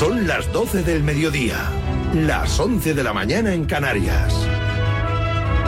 Son 0.00 0.26
las 0.26 0.50
12 0.50 0.82
del 0.82 1.02
mediodía, 1.02 1.58
las 2.14 2.58
11 2.58 2.94
de 2.94 3.04
la 3.04 3.12
mañana 3.12 3.52
en 3.52 3.66
Canarias. 3.66 4.34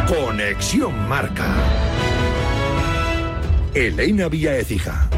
Conexión 0.09 1.07
Marca. 1.07 1.55
Elena 3.75 4.31
Vía 4.31 4.57
Ecija. 4.57 5.11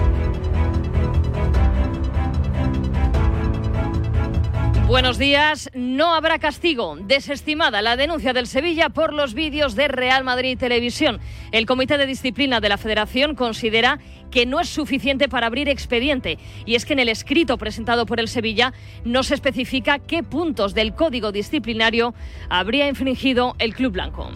Buenos 4.86 5.16
días. 5.16 5.70
No 5.72 6.14
habrá 6.14 6.38
castigo. 6.38 6.96
Desestimada 7.00 7.80
la 7.80 7.96
denuncia 7.96 8.34
del 8.34 8.46
Sevilla 8.46 8.90
por 8.90 9.14
los 9.14 9.32
vídeos 9.32 9.74
de 9.74 9.88
Real 9.88 10.24
Madrid 10.24 10.58
Televisión. 10.58 11.20
El 11.52 11.64
Comité 11.64 11.96
de 11.96 12.06
Disciplina 12.06 12.60
de 12.60 12.68
la 12.68 12.76
Federación 12.76 13.34
considera 13.34 13.98
que 14.30 14.44
no 14.44 14.60
es 14.60 14.68
suficiente 14.68 15.26
para 15.26 15.46
abrir 15.46 15.70
expediente. 15.70 16.38
Y 16.66 16.74
es 16.74 16.84
que 16.84 16.92
en 16.92 16.98
el 16.98 17.08
escrito 17.08 17.56
presentado 17.56 18.04
por 18.04 18.20
el 18.20 18.28
Sevilla 18.28 18.74
no 19.06 19.22
se 19.22 19.34
especifica 19.34 20.00
qué 20.00 20.22
puntos 20.22 20.74
del 20.74 20.94
código 20.94 21.32
disciplinario 21.32 22.14
habría 22.50 22.86
infringido 22.86 23.56
el 23.58 23.74
Club 23.74 23.92
Blanco. 23.92 24.30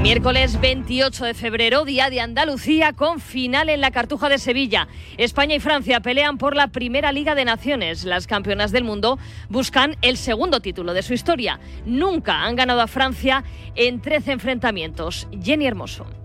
Miércoles 0.00 0.60
28 0.60 1.24
de 1.24 1.34
febrero, 1.34 1.84
día 1.84 2.10
de 2.10 2.20
Andalucía, 2.20 2.92
con 2.92 3.20
final 3.20 3.68
en 3.68 3.80
la 3.80 3.90
Cartuja 3.90 4.28
de 4.28 4.38
Sevilla. 4.38 4.88
España 5.16 5.54
y 5.54 5.60
Francia 5.60 6.00
pelean 6.00 6.36
por 6.36 6.56
la 6.56 6.68
primera 6.68 7.10
Liga 7.12 7.34
de 7.34 7.44
Naciones. 7.44 8.04
Las 8.04 8.26
campeonas 8.26 8.70
del 8.70 8.84
mundo 8.84 9.18
buscan 9.48 9.96
el 10.02 10.16
segundo 10.16 10.60
título 10.60 10.92
de 10.92 11.02
su 11.02 11.14
historia. 11.14 11.58
Nunca 11.86 12.44
han 12.44 12.56
ganado 12.56 12.82
a 12.82 12.86
Francia 12.86 13.44
en 13.76 14.00
13 14.02 14.32
enfrentamientos. 14.32 15.26
Jenny 15.42 15.66
Hermoso. 15.66 16.23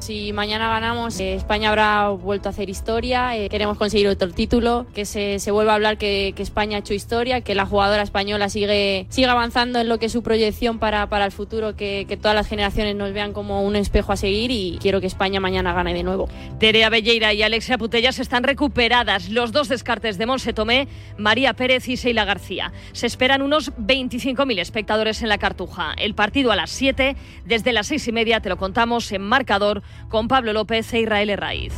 Si 0.00 0.32
mañana 0.32 0.70
ganamos, 0.70 1.20
eh, 1.20 1.34
España 1.34 1.68
habrá 1.68 2.08
vuelto 2.08 2.48
a 2.48 2.52
hacer 2.52 2.70
historia, 2.70 3.36
eh, 3.36 3.50
queremos 3.50 3.76
conseguir 3.76 4.08
otro 4.08 4.30
título, 4.30 4.86
que 4.94 5.04
se, 5.04 5.38
se 5.38 5.50
vuelva 5.50 5.72
a 5.72 5.74
hablar 5.74 5.98
que, 5.98 6.34
España 6.38 6.78
ha 6.78 6.80
hecho 6.80 6.94
historia, 6.94 7.42
que 7.42 7.54
la 7.54 7.66
jugadora 7.66 8.02
española 8.02 8.48
sigue, 8.48 9.04
sigue 9.10 9.28
avanzando 9.28 9.78
en 9.78 9.90
lo 9.90 9.98
que 9.98 10.06
es 10.06 10.12
su 10.12 10.22
proyección 10.22 10.78
para, 10.78 11.06
para 11.10 11.26
el 11.26 11.32
futuro, 11.32 11.76
que, 11.76 12.06
que, 12.08 12.16
todas 12.16 12.34
las 12.34 12.48
generaciones 12.48 12.96
nos 12.96 13.12
vean 13.12 13.34
como 13.34 13.62
un 13.62 13.76
espejo 13.76 14.12
a 14.12 14.16
seguir 14.16 14.50
y 14.50 14.78
quiero 14.80 15.02
que 15.02 15.06
España 15.06 15.38
mañana 15.38 15.74
gane 15.74 15.92
de 15.92 16.02
nuevo. 16.02 16.30
Terea 16.58 16.88
Belleira 16.88 17.34
y 17.34 17.42
Alexia 17.42 17.76
Putellas 17.76 18.18
están 18.18 18.42
recuperadas. 18.42 19.28
Los 19.28 19.52
dos 19.52 19.68
descartes 19.68 20.16
de 20.16 20.24
Monse 20.24 20.54
Tomé, 20.54 20.88
María 21.18 21.52
Pérez 21.52 21.86
y 21.88 21.98
Seila 21.98 22.24
García. 22.24 22.72
Se 22.92 23.06
esperan 23.06 23.42
unos 23.42 23.70
25.000 23.74 24.60
espectadores 24.60 25.20
en 25.20 25.28
la 25.28 25.36
Cartuja. 25.36 25.92
El 25.98 26.14
partido 26.14 26.52
a 26.52 26.56
las 26.56 26.70
7, 26.70 27.16
desde 27.44 27.72
las 27.74 27.88
6 27.88 28.08
y 28.08 28.12
media 28.12 28.40
te 28.40 28.48
lo 28.48 28.56
contamos 28.56 29.12
en 29.12 29.20
marcador 29.20 29.82
con 30.08 30.28
Pablo 30.28 30.52
López 30.52 30.92
e 30.92 31.00
Israel 31.00 31.36
Raiz. 31.36 31.72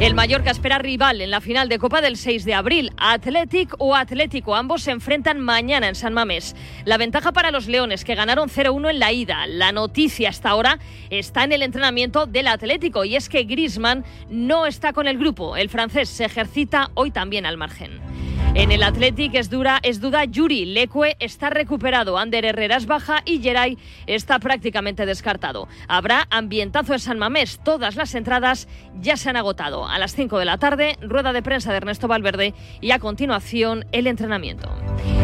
El 0.00 0.14
Mallorca 0.14 0.52
espera 0.52 0.78
rival 0.78 1.20
en 1.20 1.32
la 1.32 1.40
final 1.40 1.68
de 1.68 1.80
Copa 1.80 2.00
del 2.00 2.16
6 2.16 2.44
de 2.44 2.54
abril. 2.54 2.92
Athletic 2.98 3.74
o 3.78 3.96
Atlético, 3.96 4.54
ambos 4.54 4.82
se 4.82 4.92
enfrentan 4.92 5.40
mañana 5.40 5.88
en 5.88 5.96
San 5.96 6.14
Mamés. 6.14 6.54
La 6.84 6.98
ventaja 6.98 7.32
para 7.32 7.50
los 7.50 7.66
Leones, 7.66 8.04
que 8.04 8.14
ganaron 8.14 8.48
0-1 8.48 8.90
en 8.90 9.00
la 9.00 9.10
ida. 9.10 9.48
La 9.48 9.72
noticia 9.72 10.28
hasta 10.28 10.50
ahora 10.50 10.78
está 11.10 11.42
en 11.42 11.50
el 11.50 11.62
entrenamiento 11.62 12.26
del 12.26 12.46
Atlético 12.46 13.04
y 13.04 13.16
es 13.16 13.28
que 13.28 13.42
Griezmann 13.42 14.04
no 14.30 14.66
está 14.66 14.92
con 14.92 15.08
el 15.08 15.18
grupo. 15.18 15.56
El 15.56 15.68
francés 15.68 16.08
se 16.08 16.26
ejercita 16.26 16.90
hoy 16.94 17.10
también 17.10 17.44
al 17.44 17.56
margen. 17.56 18.00
En 18.54 18.72
el 18.72 18.82
Athletic 18.82 19.34
es, 19.34 19.50
dura, 19.50 19.78
es 19.82 20.00
duda 20.00 20.24
Yuri. 20.24 20.64
Leque 20.64 21.16
está 21.20 21.50
recuperado. 21.50 22.18
Ander 22.18 22.44
Herrera 22.44 22.76
es 22.76 22.86
baja 22.86 23.22
y 23.24 23.40
Geray 23.40 23.78
está 24.06 24.38
prácticamente 24.38 25.06
descartado. 25.06 25.68
Habrá 25.86 26.26
ambientazo 26.30 26.94
en 26.94 26.98
San 26.98 27.18
Mamés. 27.18 27.60
Todas 27.62 27.94
las 27.96 28.14
entradas 28.14 28.66
ya 29.00 29.16
se 29.16 29.30
han 29.30 29.36
agotado. 29.36 29.86
A 29.86 29.98
las 29.98 30.14
5 30.14 30.38
de 30.38 30.44
la 30.44 30.58
tarde, 30.58 30.96
rueda 31.00 31.32
de 31.32 31.42
prensa 31.42 31.70
de 31.70 31.76
Ernesto 31.76 32.08
Valverde 32.08 32.54
y 32.80 32.90
a 32.90 32.98
continuación 32.98 33.84
el 33.92 34.06
entrenamiento. 34.06 34.68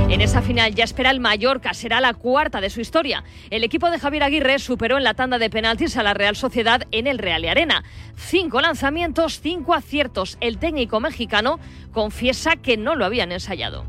En 0.08 0.20
esa 0.20 0.42
final 0.42 0.74
ya 0.74 0.84
espera 0.84 1.10
el 1.10 1.18
Mallorca, 1.18 1.72
será 1.72 2.00
la 2.00 2.14
cuarta 2.14 2.60
de 2.60 2.70
su 2.70 2.80
historia. 2.80 3.24
El 3.50 3.64
equipo 3.64 3.90
de 3.90 3.98
Javier 3.98 4.22
Aguirre 4.22 4.58
superó 4.58 4.98
en 4.98 5.04
la 5.04 5.14
tanda 5.14 5.38
de 5.38 5.50
penaltis 5.50 5.96
a 5.96 6.02
la 6.02 6.14
Real 6.14 6.36
Sociedad 6.36 6.82
en 6.92 7.06
el 7.06 7.18
Real 7.18 7.44
Arena. 7.46 7.82
Cinco 8.16 8.60
lanzamientos, 8.60 9.40
cinco 9.40 9.74
aciertos. 9.74 10.36
El 10.40 10.58
técnico 10.58 11.00
mexicano 11.00 11.58
confiesa 11.92 12.56
que 12.56 12.76
no 12.76 12.96
lo 12.96 13.06
habían 13.14 13.32
ensayado. 13.32 13.84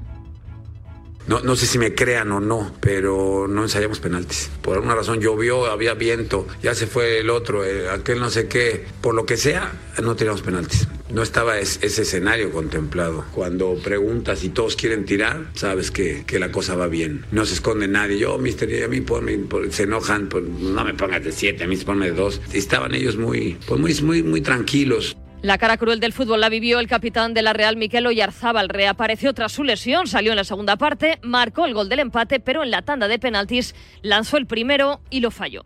No, 1.27 1.39
no 1.39 1.55
sé 1.55 1.65
si 1.65 1.79
me 1.79 1.95
crean 1.95 2.31
o 2.31 2.39
no, 2.39 2.71
pero 2.79 3.47
no 3.49 3.63
ensayamos 3.63 3.99
penaltis. 3.99 4.51
Por 4.61 4.75
alguna 4.75 4.93
razón 4.93 5.19
llovió, 5.19 5.65
había 5.65 5.95
viento, 5.95 6.45
ya 6.61 6.75
se 6.75 6.85
fue 6.85 7.19
el 7.19 7.31
otro, 7.31 7.65
eh, 7.65 7.89
aquel 7.89 8.19
no 8.19 8.29
sé 8.29 8.47
qué. 8.47 8.85
Por 9.01 9.15
lo 9.15 9.25
que 9.25 9.35
sea, 9.35 9.73
no 10.03 10.15
tiramos 10.15 10.43
penaltis. 10.43 10.87
No 11.11 11.23
estaba 11.23 11.57
es, 11.57 11.79
ese 11.81 12.03
escenario 12.03 12.51
contemplado. 12.51 13.25
Cuando 13.33 13.73
preguntas 13.83 14.43
y 14.43 14.49
todos 14.49 14.75
quieren 14.75 15.05
tirar, 15.05 15.47
sabes 15.55 15.89
que, 15.89 16.23
que 16.27 16.37
la 16.37 16.51
cosa 16.51 16.75
va 16.75 16.85
bien. 16.85 17.25
No 17.31 17.43
se 17.47 17.55
esconde 17.55 17.87
nadie. 17.87 18.19
Yo, 18.19 18.37
mister, 18.37 18.83
a 18.83 18.87
mí 18.87 19.01
ponme, 19.01 19.35
por, 19.39 19.71
se 19.73 19.83
enojan, 19.83 20.29
por, 20.29 20.43
no 20.43 20.85
me 20.85 20.93
pongas 20.93 21.23
de 21.23 21.31
siete, 21.31 21.63
a 21.63 21.67
mí 21.67 21.75
ponme 21.77 22.11
de 22.11 22.15
dos. 22.15 22.39
Estaban 22.53 22.93
ellos 22.93 23.17
muy, 23.17 23.57
pues 23.65 23.81
muy, 23.81 23.99
muy, 24.01 24.21
muy 24.21 24.41
tranquilos. 24.41 25.17
La 25.45 25.59
cara 25.59 25.77
cruel 25.77 25.99
del 25.99 26.11
fútbol 26.11 26.41
la 26.41 26.49
vivió 26.49 26.79
el 26.79 26.87
capitán 26.87 27.35
de 27.35 27.43
la 27.43 27.53
Real, 27.53 27.77
Miquel 27.77 28.07
Oyarzábal. 28.07 28.67
Reapareció 28.67 29.31
tras 29.35 29.51
su 29.51 29.63
lesión, 29.63 30.07
salió 30.07 30.31
en 30.31 30.37
la 30.37 30.43
segunda 30.43 30.75
parte, 30.75 31.19
marcó 31.21 31.65
el 31.65 31.75
gol 31.75 31.87
del 31.87 31.99
empate, 31.99 32.39
pero 32.39 32.63
en 32.63 32.71
la 32.71 32.81
tanda 32.81 33.07
de 33.07 33.19
penaltis 33.19 33.75
lanzó 34.01 34.37
el 34.37 34.47
primero 34.47 35.01
y 35.11 35.19
lo 35.19 35.29
falló. 35.29 35.63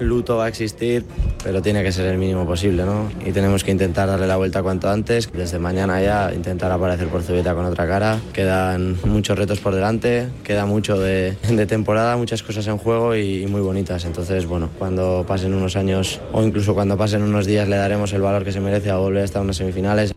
Luto 0.00 0.36
va 0.36 0.46
a 0.46 0.48
existir, 0.48 1.04
pero 1.42 1.60
tiene 1.60 1.82
que 1.82 1.92
ser 1.92 2.06
el 2.06 2.18
mínimo 2.18 2.46
posible, 2.46 2.84
¿no? 2.84 3.10
Y 3.24 3.32
tenemos 3.32 3.64
que 3.64 3.70
intentar 3.70 4.08
darle 4.08 4.26
la 4.26 4.36
vuelta 4.36 4.62
cuanto 4.62 4.88
antes. 4.88 5.30
Desde 5.32 5.58
mañana 5.58 6.00
ya 6.00 6.32
intentar 6.32 6.70
aparecer 6.70 7.08
por 7.08 7.22
Zubieta 7.22 7.54
con 7.54 7.64
otra 7.64 7.86
cara. 7.86 8.20
Quedan 8.32 8.96
muchos 9.04 9.38
retos 9.38 9.60
por 9.60 9.74
delante, 9.74 10.28
queda 10.44 10.66
mucho 10.66 10.98
de, 10.98 11.36
temporada, 11.68 12.16
muchas 12.16 12.42
cosas 12.42 12.66
en 12.68 12.78
juego 12.78 13.16
y, 13.16 13.46
muy 13.46 13.60
bonitas. 13.60 14.04
Entonces, 14.04 14.46
bueno, 14.46 14.70
cuando 14.78 15.24
pasen 15.26 15.54
unos 15.54 15.76
años 15.76 16.20
o 16.32 16.42
incluso 16.42 16.74
cuando 16.74 16.96
pasen 16.96 17.22
unos 17.22 17.46
días 17.46 17.68
le 17.68 17.76
daremos 17.76 18.12
el 18.12 18.22
valor 18.22 18.44
que 18.44 18.52
se 18.52 18.60
merece 18.60 18.90
a 18.90 18.96
volver 18.96 19.22
a 19.22 19.24
estar 19.24 19.40
en 19.40 19.44
unas 19.44 19.56
semifinales. 19.56 20.14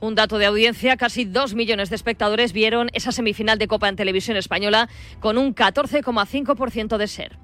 Un 0.00 0.14
dato 0.14 0.38
de 0.38 0.46
audiencia, 0.46 0.96
casi 0.96 1.26
dos 1.26 1.54
millones 1.54 1.90
de 1.90 1.96
espectadores 1.96 2.54
vieron 2.54 2.88
esa 2.94 3.12
semifinal 3.12 3.58
de 3.58 3.68
Copa 3.68 3.86
en 3.86 3.96
televisión 3.96 4.38
española 4.38 4.88
con 5.20 5.36
un 5.36 5.54
14,5% 5.54 6.96
de 6.96 7.06
ser. 7.06 7.36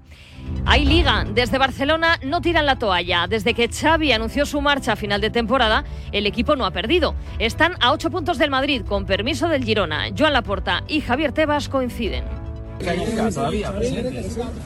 Hay 0.64 0.84
liga. 0.84 1.24
Desde 1.32 1.58
Barcelona 1.58 2.18
no 2.22 2.40
tiran 2.40 2.66
la 2.66 2.76
toalla. 2.76 3.26
Desde 3.28 3.54
que 3.54 3.68
Xavi 3.68 4.12
anunció 4.12 4.44
su 4.46 4.60
marcha 4.60 4.92
a 4.92 4.96
final 4.96 5.20
de 5.20 5.30
temporada, 5.30 5.84
el 6.10 6.26
equipo 6.26 6.56
no 6.56 6.66
ha 6.66 6.72
perdido. 6.72 7.14
Están 7.38 7.74
a 7.80 7.92
ocho 7.92 8.10
puntos 8.10 8.38
del 8.38 8.50
Madrid, 8.50 8.82
con 8.86 9.06
permiso 9.06 9.48
del 9.48 9.64
Girona. 9.64 10.06
Joan 10.16 10.32
Laporta 10.32 10.82
y 10.88 11.00
Javier 11.00 11.32
Tebas 11.32 11.68
coinciden. 11.68 12.24
¿Hay 12.86 12.98
liga 12.98 13.30
todavía? 13.30 13.72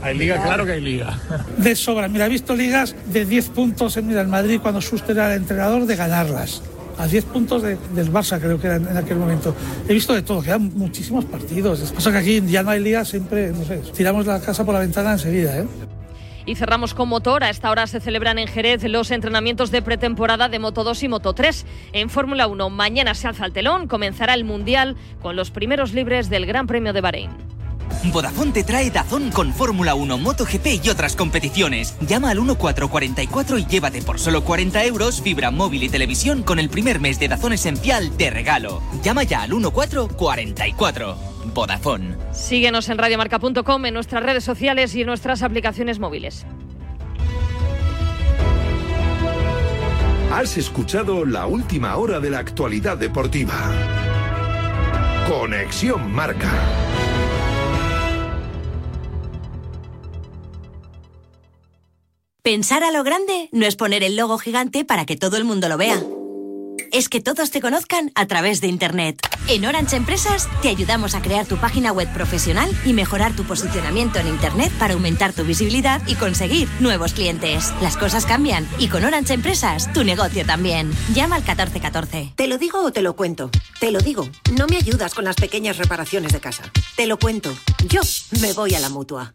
Hay 0.02 0.18
liga, 0.18 0.42
claro 0.42 0.64
que 0.64 0.72
hay 0.72 0.80
liga. 0.80 1.18
De 1.58 1.76
sobra. 1.76 2.08
Mira, 2.08 2.26
he 2.26 2.30
visto 2.30 2.56
ligas 2.56 2.96
de 3.06 3.24
10 3.24 3.50
puntos 3.50 3.96
en 3.96 4.10
el 4.10 4.26
Madrid 4.26 4.58
cuando 4.60 4.80
Suster 4.80 5.16
era 5.16 5.34
el 5.34 5.42
entrenador 5.42 5.86
de 5.86 5.96
ganarlas 5.96 6.62
a 7.00 7.06
10 7.06 7.24
puntos 7.26 7.62
de, 7.62 7.76
del 7.94 8.12
Barça, 8.12 8.38
creo 8.38 8.60
que 8.60 8.66
era 8.66 8.76
en, 8.76 8.86
en, 8.86 8.96
aquel 8.96 9.16
momento. 9.16 9.54
He 9.88 9.94
visto 9.94 10.14
de 10.14 10.22
todo, 10.22 10.42
quedan 10.42 10.70
muchísimos 10.76 11.24
partidos. 11.24 11.80
Es 11.80 11.92
pasa 11.92 12.12
que 12.12 12.18
aquí 12.18 12.42
ya 12.46 12.62
no 12.62 12.70
hay 12.70 12.80
liga, 12.80 13.04
siempre, 13.04 13.52
no 13.52 13.64
sé, 13.64 13.78
tiramos 13.96 14.26
la 14.26 14.40
casa 14.40 14.64
por 14.64 14.74
la 14.74 14.80
ventana 14.80 15.12
enseguida, 15.12 15.58
¿eh? 15.58 15.66
Y 16.46 16.56
cerramos 16.56 16.94
con 16.94 17.08
motor. 17.08 17.44
A 17.44 17.50
esta 17.50 17.70
hora 17.70 17.86
se 17.86 18.00
celebran 18.00 18.38
en 18.38 18.48
Jerez 18.48 18.82
los 18.84 19.10
entrenamientos 19.10 19.70
de 19.70 19.82
pretemporada 19.82 20.48
de 20.48 20.58
Moto 20.58 20.84
2 20.84 21.02
y 21.04 21.08
Moto 21.08 21.32
3. 21.32 21.66
En 21.92 22.10
Fórmula 22.10 22.46
1, 22.46 22.70
mañana 22.70 23.14
se 23.14 23.28
alza 23.28 23.46
el 23.46 23.52
telón, 23.52 23.86
comenzará 23.86 24.34
el 24.34 24.44
Mundial 24.44 24.96
con 25.20 25.36
los 25.36 25.50
primeros 25.50 25.92
libres 25.92 26.30
del 26.30 26.46
Gran 26.46 26.66
Premio 26.66 26.92
de 26.92 27.00
Bahrein. 27.00 27.59
Vodafone 28.12 28.52
te 28.52 28.64
trae 28.64 28.90
Dazón 28.90 29.30
con 29.30 29.52
Fórmula 29.52 29.94
1, 29.94 30.18
MotoGP 30.18 30.84
y 30.84 30.88
otras 30.88 31.16
competiciones. 31.16 31.96
Llama 32.00 32.30
al 32.30 32.38
1444 32.38 33.58
y 33.58 33.66
llévate 33.66 34.02
por 34.02 34.18
solo 34.18 34.42
40 34.44 34.84
euros 34.84 35.20
fibra 35.20 35.50
móvil 35.50 35.82
y 35.82 35.88
televisión 35.88 36.42
con 36.42 36.58
el 36.58 36.68
primer 36.68 37.00
mes 37.00 37.18
de 37.18 37.28
Dazón 37.28 37.52
Esencial 37.52 38.16
de 38.16 38.30
regalo. 38.30 38.82
Llama 39.02 39.24
ya 39.24 39.42
al 39.42 39.50
1444. 39.50 41.16
Vodafone. 41.54 42.16
Síguenos 42.32 42.88
en 42.88 42.98
radiomarca.com, 42.98 43.86
en 43.86 43.94
nuestras 43.94 44.22
redes 44.22 44.44
sociales 44.44 44.94
y 44.94 45.00
en 45.00 45.06
nuestras 45.06 45.42
aplicaciones 45.42 45.98
móviles. 45.98 46.46
Has 50.32 50.56
escuchado 50.56 51.24
la 51.24 51.46
última 51.46 51.96
hora 51.96 52.20
de 52.20 52.30
la 52.30 52.38
actualidad 52.38 52.96
deportiva. 52.96 53.54
Conexión 55.28 56.12
Marca. 56.12 56.50
Pensar 62.42 62.82
a 62.84 62.90
lo 62.90 63.04
grande 63.04 63.50
no 63.52 63.66
es 63.66 63.76
poner 63.76 64.02
el 64.02 64.16
logo 64.16 64.38
gigante 64.38 64.84
para 64.86 65.04
que 65.04 65.16
todo 65.16 65.36
el 65.36 65.44
mundo 65.44 65.68
lo 65.68 65.76
vea. 65.76 66.02
es 66.92 67.08
que 67.08 67.20
todos 67.20 67.50
te 67.50 67.60
conozcan 67.60 68.10
a 68.16 68.26
través 68.26 68.60
de 68.60 68.66
Internet. 68.66 69.20
En 69.46 69.64
Orange 69.64 69.94
Empresas 69.96 70.48
te 70.60 70.68
ayudamos 70.70 71.14
a 71.14 71.22
crear 71.22 71.46
tu 71.46 71.56
página 71.58 71.92
web 71.92 72.12
profesional 72.12 72.68
y 72.84 72.94
mejorar 72.94 73.36
tu 73.36 73.44
posicionamiento 73.44 74.18
en 74.18 74.26
Internet 74.26 74.72
para 74.78 74.94
aumentar 74.94 75.32
tu 75.32 75.44
visibilidad 75.44 76.02
y 76.08 76.16
conseguir 76.16 76.68
nuevos 76.80 77.12
clientes. 77.12 77.72
Las 77.80 77.96
cosas 77.96 78.26
cambian 78.26 78.66
y 78.78 78.88
con 78.88 79.04
Orange 79.04 79.34
Empresas 79.34 79.92
tu 79.92 80.02
negocio 80.02 80.44
también. 80.44 80.90
Llama 81.14 81.36
al 81.36 81.42
1414. 81.42 82.32
¿Te 82.34 82.48
lo 82.48 82.58
digo 82.58 82.82
o 82.82 82.90
te 82.90 83.02
lo 83.02 83.14
cuento? 83.14 83.50
Te 83.78 83.92
lo 83.92 84.00
digo. 84.00 84.28
No 84.56 84.66
me 84.66 84.78
ayudas 84.78 85.14
con 85.14 85.26
las 85.26 85.36
pequeñas 85.36 85.76
reparaciones 85.76 86.32
de 86.32 86.40
casa. 86.40 86.72
Te 86.96 87.06
lo 87.06 87.18
cuento. 87.18 87.54
Yo 87.86 88.00
me 88.40 88.52
voy 88.54 88.74
a 88.74 88.80
la 88.80 88.88
mutua. 88.88 89.34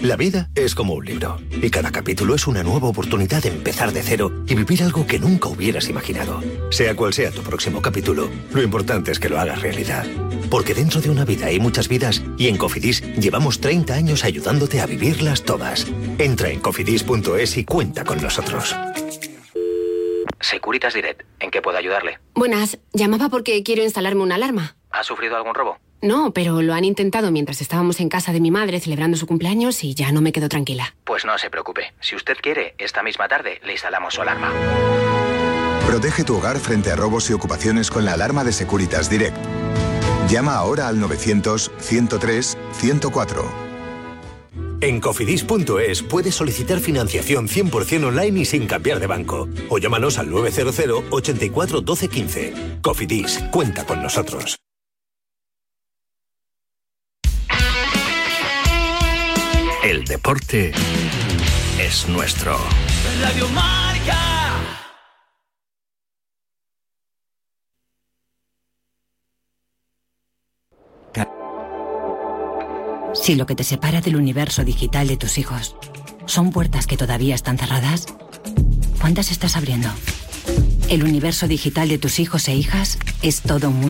La 0.00 0.14
vida 0.16 0.48
es 0.54 0.76
como 0.76 0.94
un 0.94 1.04
libro 1.04 1.38
y 1.50 1.70
cada 1.70 1.90
capítulo 1.90 2.36
es 2.36 2.46
una 2.46 2.62
nueva 2.62 2.86
oportunidad 2.86 3.42
de 3.42 3.48
empezar 3.48 3.92
de 3.92 4.02
cero 4.02 4.30
y 4.46 4.54
vivir 4.54 4.84
algo 4.84 5.04
que 5.06 5.18
nunca 5.18 5.48
hubieras 5.48 5.88
imaginado. 5.88 6.40
Sea 6.70 6.94
cual 6.94 7.12
sea 7.12 7.32
tu 7.32 7.42
próximo 7.42 7.82
capítulo, 7.82 8.30
lo 8.52 8.62
importante 8.62 9.10
es 9.10 9.18
que 9.18 9.28
lo 9.28 9.40
hagas 9.40 9.60
realidad. 9.60 10.06
Porque 10.50 10.72
dentro 10.72 11.00
de 11.00 11.10
una 11.10 11.24
vida 11.24 11.46
hay 11.46 11.58
muchas 11.58 11.88
vidas 11.88 12.22
y 12.36 12.46
en 12.46 12.56
Cofidis 12.56 13.02
llevamos 13.16 13.60
30 13.60 13.92
años 13.92 14.24
ayudándote 14.24 14.80
a 14.80 14.86
vivirlas 14.86 15.42
todas. 15.42 15.86
Entra 16.18 16.50
en 16.50 16.60
cofidis.es 16.60 17.56
y 17.56 17.64
cuenta 17.64 18.04
con 18.04 18.22
nosotros. 18.22 18.76
Securitas 20.40 20.94
Direct, 20.94 21.22
¿en 21.40 21.50
qué 21.50 21.60
puedo 21.60 21.76
ayudarle? 21.76 22.20
Buenas, 22.34 22.78
llamaba 22.92 23.28
porque 23.28 23.64
quiero 23.64 23.82
instalarme 23.82 24.22
una 24.22 24.36
alarma. 24.36 24.76
¿Ha 24.90 25.02
sufrido 25.02 25.36
algún 25.36 25.54
robo? 25.54 25.78
No, 26.00 26.32
pero 26.32 26.62
lo 26.62 26.74
han 26.74 26.84
intentado 26.84 27.32
mientras 27.32 27.60
estábamos 27.60 27.98
en 28.00 28.08
casa 28.08 28.32
de 28.32 28.40
mi 28.40 28.50
madre 28.50 28.80
celebrando 28.80 29.16
su 29.16 29.26
cumpleaños 29.26 29.82
y 29.82 29.94
ya 29.94 30.12
no 30.12 30.20
me 30.20 30.32
quedo 30.32 30.48
tranquila. 30.48 30.94
Pues 31.04 31.24
no 31.24 31.36
se 31.38 31.50
preocupe. 31.50 31.92
Si 32.00 32.14
usted 32.14 32.36
quiere, 32.40 32.74
esta 32.78 33.02
misma 33.02 33.26
tarde 33.28 33.60
le 33.64 33.72
instalamos 33.72 34.14
su 34.14 34.22
alarma. 34.22 34.52
Protege 35.86 36.22
tu 36.22 36.36
hogar 36.36 36.58
frente 36.58 36.92
a 36.92 36.96
robos 36.96 37.28
y 37.30 37.32
ocupaciones 37.32 37.90
con 37.90 38.04
la 38.04 38.12
alarma 38.12 38.44
de 38.44 38.52
Securitas 38.52 39.10
Direct. 39.10 39.36
Llama 40.28 40.54
ahora 40.54 40.86
al 40.88 40.98
900-103-104. 40.98 43.44
En 44.80 45.00
cofidis.es 45.00 46.04
puedes 46.04 46.36
solicitar 46.36 46.78
financiación 46.78 47.48
100% 47.48 48.06
online 48.06 48.40
y 48.40 48.44
sin 48.44 48.68
cambiar 48.68 49.00
de 49.00 49.08
banco. 49.08 49.48
O 49.70 49.78
llámanos 49.78 50.18
al 50.18 50.30
900 50.30 51.04
84 51.10 51.80
12 51.80 52.08
15. 52.08 52.78
Cofidis, 52.82 53.42
cuenta 53.50 53.84
con 53.84 54.02
nosotros. 54.02 54.58
El 59.88 60.04
deporte 60.04 60.70
es 61.80 62.06
nuestro. 62.10 62.58
Radio 63.22 63.48
Marca. 63.48 64.18
Si 73.14 73.34
lo 73.34 73.46
que 73.46 73.54
te 73.54 73.64
separa 73.64 74.02
del 74.02 74.16
universo 74.16 74.62
digital 74.62 75.08
de 75.08 75.16
tus 75.16 75.38
hijos 75.38 75.74
son 76.26 76.50
puertas 76.50 76.86
que 76.86 76.98
todavía 76.98 77.34
están 77.34 77.56
cerradas, 77.56 78.08
¿cuántas 79.00 79.30
estás 79.30 79.56
abriendo? 79.56 79.88
El 80.90 81.02
universo 81.02 81.48
digital 81.48 81.88
de 81.88 81.96
tus 81.96 82.18
hijos 82.18 82.46
e 82.48 82.54
hijas 82.54 82.98
es 83.22 83.40
todo 83.40 83.68
un 83.68 83.74
mundo. 83.74 83.87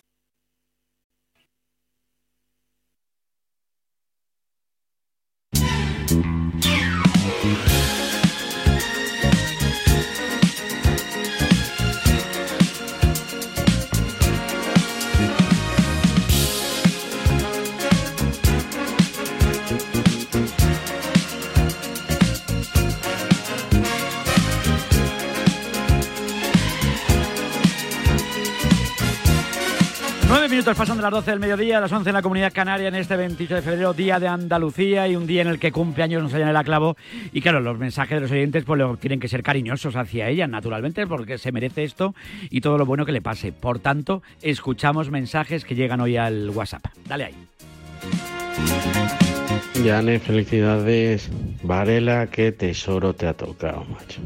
Minutos 30.59 30.77
pasando 30.77 31.01
las 31.01 31.11
12 31.11 31.31
del 31.31 31.39
mediodía, 31.39 31.77
a 31.77 31.79
las 31.79 31.91
11 31.93 32.09
en 32.09 32.13
la 32.13 32.21
Comunidad 32.21 32.51
Canaria 32.51 32.89
en 32.89 32.95
este 32.95 33.15
28 33.15 33.55
de 33.55 33.61
febrero, 33.61 33.93
Día 33.93 34.19
de 34.19 34.27
Andalucía 34.27 35.07
y 35.07 35.15
un 35.15 35.25
día 35.25 35.41
en 35.41 35.47
el 35.47 35.57
que 35.57 35.71
cumple 35.71 36.03
años 36.03 36.21
nos 36.21 36.33
hallan 36.33 36.53
el 36.53 36.63
clavo. 36.65 36.97
Y 37.31 37.39
claro, 37.39 37.61
los 37.61 37.79
mensajes 37.79 38.17
de 38.17 38.19
los 38.19 38.29
oyentes 38.29 38.65
pues 38.65 38.99
tienen 38.99 39.21
que 39.21 39.29
ser 39.29 39.41
cariñosos 39.41 39.95
hacia 39.95 40.27
ella, 40.27 40.47
naturalmente, 40.47 41.07
porque 41.07 41.37
se 41.37 41.53
merece 41.53 41.85
esto 41.85 42.13
y 42.49 42.59
todo 42.59 42.77
lo 42.77 42.85
bueno 42.85 43.05
que 43.05 43.13
le 43.13 43.21
pase. 43.21 43.53
Por 43.53 43.79
tanto, 43.79 44.21
escuchamos 44.41 45.09
mensajes 45.09 45.63
que 45.63 45.75
llegan 45.75 46.01
hoy 46.01 46.17
al 46.17 46.49
WhatsApp. 46.49 46.87
Dale 47.07 47.23
ahí. 47.23 47.35
Yane, 49.81 50.19
felicidades. 50.19 51.29
Varela, 51.63 52.27
qué 52.27 52.51
tesoro 52.51 53.13
te 53.13 53.27
ha 53.27 53.33
tocado, 53.33 53.85
macho. 53.85 54.19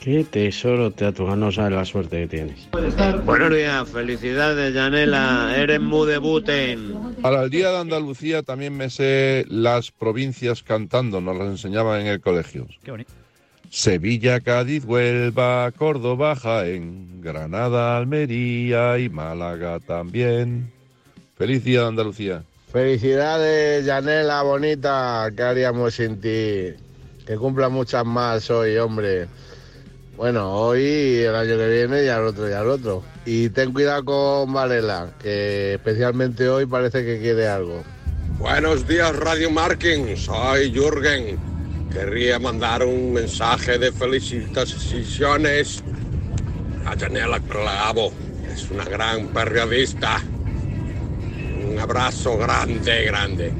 Qué 0.00 0.24
tesoro 0.24 0.90
te 0.90 1.04
ha 1.04 1.12
tocado, 1.12 1.36
no 1.36 1.52
sabes 1.52 1.72
la 1.72 1.84
suerte 1.84 2.20
que 2.20 2.28
tienes. 2.28 2.68
Buenos 3.24 3.50
días, 3.54 3.88
felicidades, 3.88 4.74
Yanela. 4.74 5.54
Eres 5.56 5.80
muy 5.80 6.08
debuten. 6.08 6.94
Para 7.20 7.44
el 7.44 7.50
Día 7.50 7.70
de 7.70 7.78
Andalucía 7.78 8.42
también 8.42 8.76
me 8.76 8.88
sé 8.88 9.44
las 9.48 9.90
provincias 9.90 10.62
cantando, 10.62 11.20
nos 11.20 11.36
las 11.36 11.48
enseñaban 11.48 12.00
en 12.00 12.06
el 12.06 12.20
colegio. 12.20 12.66
Qué 12.82 12.90
bonito. 12.90 13.12
Sevilla, 13.68 14.40
Cádiz, 14.40 14.84
Huelva, 14.84 15.70
Córdoba, 15.72 16.34
Jaén, 16.34 17.20
Granada, 17.20 17.96
Almería 17.96 18.98
y 18.98 19.08
Málaga 19.08 19.78
también. 19.78 20.72
Feliz 21.36 21.62
Día 21.62 21.82
de 21.82 21.86
Andalucía. 21.86 22.42
Felicidades, 22.72 23.84
Yanela, 23.86 24.42
bonita. 24.42 25.30
¿Qué 25.36 25.42
haríamos 25.42 25.94
sin 25.94 26.20
ti? 26.20 26.74
Que 27.26 27.36
cumpla 27.38 27.68
muchas 27.68 28.04
más 28.04 28.50
hoy, 28.50 28.76
hombre. 28.76 29.28
Bueno, 30.20 30.52
hoy, 30.52 31.20
el 31.20 31.34
año 31.34 31.56
que 31.56 31.66
viene 31.66 32.04
y 32.04 32.08
al 32.08 32.26
otro 32.26 32.46
y 32.46 32.52
al 32.52 32.68
otro. 32.68 33.02
Y 33.24 33.48
ten 33.48 33.72
cuidado 33.72 34.04
con 34.04 34.52
Varela, 34.52 35.14
que 35.18 35.72
especialmente 35.76 36.46
hoy 36.46 36.66
parece 36.66 37.02
que 37.06 37.18
quiere 37.20 37.48
algo. 37.48 37.82
Buenos 38.38 38.86
días, 38.86 39.16
Radio 39.16 39.50
Marking. 39.50 40.14
Soy 40.18 40.74
Jürgen. 40.74 41.38
Querría 41.90 42.38
mandar 42.38 42.84
un 42.84 43.14
mensaje 43.14 43.78
de 43.78 43.90
felicitaciones 43.92 45.82
a 46.84 46.94
Janela 46.98 47.40
Clavo. 47.40 48.12
Es 48.52 48.70
una 48.70 48.84
gran 48.84 49.28
periodista. 49.28 50.20
Un 51.66 51.78
abrazo 51.78 52.36
grande, 52.36 53.04
grande. 53.06 53.54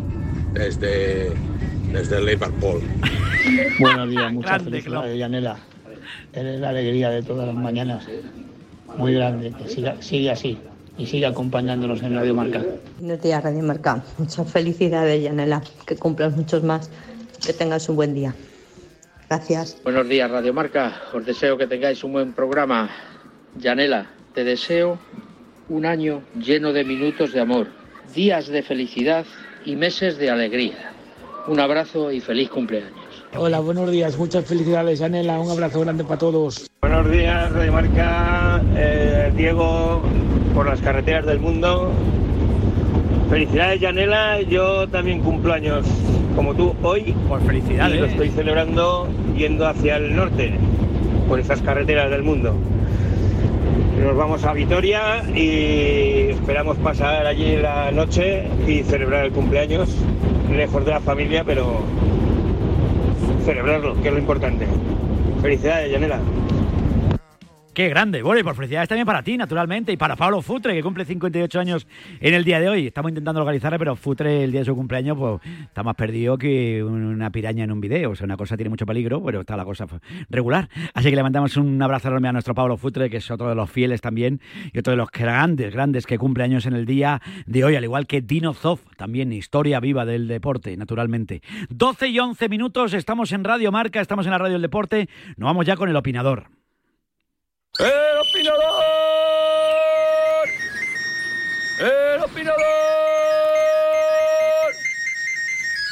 Desde, 0.52 1.32
desde 1.90 2.20
Liverpool. 2.20 2.82
Buenos 3.78 4.11
días, 4.11 4.30
muchas 4.30 4.50
Grande, 4.50 4.70
felicidades, 4.70 5.18
Yanela. 5.18 5.58
Eres 6.32 6.60
la 6.60 6.68
alegría 6.70 7.10
de 7.10 7.22
todas 7.22 7.46
las 7.46 7.56
mañanas. 7.56 8.06
Muy 8.96 9.14
grande, 9.14 9.52
que 9.52 9.68
siga, 9.68 10.00
sigue 10.00 10.30
así 10.30 10.58
y 10.99 11.06
sigue 11.06 11.26
acompañándonos 11.26 12.02
en 12.02 12.14
Radio 12.14 12.34
Marca. 12.34 12.62
Buenos 12.99 13.22
días, 13.22 13.42
Radio 13.42 13.62
Marca. 13.62 14.04
Muchas 14.18 14.50
felicidades, 14.50 15.22
Yanela. 15.22 15.62
Que 15.87 15.96
cumplas 15.96 16.37
muchos 16.37 16.62
más. 16.62 16.90
Que 17.44 17.52
tengas 17.52 17.88
un 17.88 17.96
buen 17.96 18.14
día. 18.14 18.34
Gracias. 19.28 19.78
Buenos 19.82 20.08
días, 20.08 20.30
Radio 20.30 20.52
Marca. 20.52 21.00
Os 21.14 21.25
deseo 21.25 21.56
que 21.56 21.66
tengáis 21.66 22.04
un 22.04 22.12
buen 22.12 22.32
programa. 22.32 22.90
Yanela, 23.56 24.10
te 24.34 24.44
deseo 24.44 24.99
un 25.68 25.87
año 25.87 26.22
lleno 26.37 26.72
de 26.72 26.84
minutos 26.84 27.32
de 27.32 27.40
amor, 27.40 27.68
días 28.14 28.49
de 28.49 28.62
felicidad 28.62 29.25
y 29.64 29.76
meses 29.76 30.18
de 30.18 30.30
alegría. 30.30 30.92
Un 31.46 31.60
abrazo 31.60 32.12
y 32.12 32.20
feliz 32.20 32.50
cumpleaños. 32.50 33.09
Hola, 33.37 33.60
buenos 33.60 33.88
días. 33.90 34.18
Muchas 34.18 34.44
felicidades, 34.44 34.99
Yanela. 34.99 35.38
Un 35.38 35.50
abrazo 35.50 35.80
grande 35.80 36.02
para 36.02 36.18
todos. 36.18 36.68
Buenos 36.80 37.08
días, 37.12 37.52
Radio 37.52 37.72
Marca. 37.72 38.60
Eh, 38.75 39.32
Diego, 39.37 40.02
por 40.52 40.66
las 40.66 40.80
carreteras 40.80 41.25
del 41.26 41.38
mundo. 41.38 41.92
Felicidades, 43.30 43.80
Yanela. 43.80 44.42
Yo 44.42 44.88
también 44.88 45.20
cumplo 45.20 45.52
años 45.52 45.87
como 46.34 46.54
tú 46.54 46.75
hoy. 46.82 47.14
Por 47.28 47.40
felicidades. 47.42 47.96
Y 47.96 48.00
lo 48.00 48.06
estoy 48.06 48.30
celebrando 48.30 49.08
yendo 49.37 49.64
hacia 49.68 49.96
el 49.96 50.16
norte, 50.16 50.52
por 51.28 51.38
esas 51.38 51.62
carreteras 51.62 52.10
del 52.10 52.25
mundo. 52.25 52.56
Nos 54.02 54.16
vamos 54.16 54.42
a 54.44 54.52
Vitoria 54.54 55.22
y 55.37 56.30
esperamos 56.30 56.76
pasar 56.78 57.26
allí 57.26 57.56
la 57.58 57.92
noche 57.92 58.49
y 58.66 58.82
celebrar 58.82 59.26
el 59.26 59.32
cumpleaños, 59.32 59.88
lejos 60.50 60.84
de 60.84 60.90
la 60.90 61.00
familia, 61.00 61.44
pero 61.44 61.80
celebrarlo, 63.50 64.00
que 64.00 64.09
es 64.09 64.14
lo 64.14 64.21
importante. 64.21 64.66
Felicidades, 65.42 65.90
Yanela. 65.90 66.21
Qué 67.72 67.88
grande. 67.88 68.20
Bueno, 68.22 68.40
y 68.40 68.42
por 68.42 68.56
felicidades 68.56 68.88
también 68.88 69.06
para 69.06 69.22
ti, 69.22 69.36
naturalmente, 69.36 69.92
y 69.92 69.96
para 69.96 70.16
Pablo 70.16 70.42
Futre, 70.42 70.74
que 70.74 70.82
cumple 70.82 71.04
58 71.04 71.60
años 71.60 71.86
en 72.20 72.34
el 72.34 72.42
día 72.42 72.58
de 72.58 72.68
hoy. 72.68 72.88
Estamos 72.88 73.10
intentando 73.10 73.38
localizarle, 73.38 73.78
pero 73.78 73.94
Futre, 73.94 74.42
el 74.42 74.50
día 74.50 74.62
de 74.62 74.64
su 74.64 74.74
cumpleaños, 74.74 75.16
pues 75.16 75.40
está 75.62 75.84
más 75.84 75.94
perdido 75.94 76.36
que 76.36 76.82
una 76.82 77.30
piraña 77.30 77.62
en 77.62 77.70
un 77.70 77.80
video. 77.80 78.10
O 78.10 78.16
sea, 78.16 78.24
una 78.24 78.36
cosa 78.36 78.56
tiene 78.56 78.70
mucho 78.70 78.86
peligro, 78.86 79.22
pero 79.24 79.42
está 79.42 79.56
la 79.56 79.64
cosa 79.64 79.86
regular. 80.28 80.68
Así 80.94 81.10
que 81.10 81.16
le 81.16 81.22
mandamos 81.22 81.56
un 81.56 81.80
abrazo 81.80 82.08
enorme 82.08 82.26
a 82.26 82.32
nuestro 82.32 82.54
Pablo 82.56 82.76
Futre, 82.76 83.08
que 83.08 83.18
es 83.18 83.30
otro 83.30 83.48
de 83.48 83.54
los 83.54 83.70
fieles 83.70 84.00
también, 84.00 84.40
y 84.72 84.78
otro 84.80 84.90
de 84.90 84.96
los 84.96 85.10
grandes, 85.12 85.72
grandes 85.72 86.06
que 86.06 86.18
cumple 86.18 86.42
años 86.42 86.66
en 86.66 86.74
el 86.74 86.86
día 86.86 87.22
de 87.46 87.62
hoy, 87.62 87.76
al 87.76 87.84
igual 87.84 88.08
que 88.08 88.20
Dino 88.20 88.52
Zoff, 88.52 88.80
también 88.96 89.32
historia 89.32 89.78
viva 89.78 90.04
del 90.04 90.26
deporte, 90.26 90.76
naturalmente. 90.76 91.40
12 91.68 92.08
y 92.08 92.18
11 92.18 92.48
minutos, 92.48 92.94
estamos 92.94 93.30
en 93.30 93.44
Radio 93.44 93.70
Marca, 93.70 94.00
estamos 94.00 94.26
en 94.26 94.32
la 94.32 94.38
Radio 94.38 94.54
del 94.54 94.62
Deporte. 94.62 95.08
Nos 95.36 95.46
vamos 95.46 95.66
ya 95.66 95.76
con 95.76 95.88
el 95.88 95.94
opinador. 95.94 96.59
¡El 97.78 98.18
opinador! 98.18 98.60
¡El 101.78 102.22
opinador! 102.24 102.58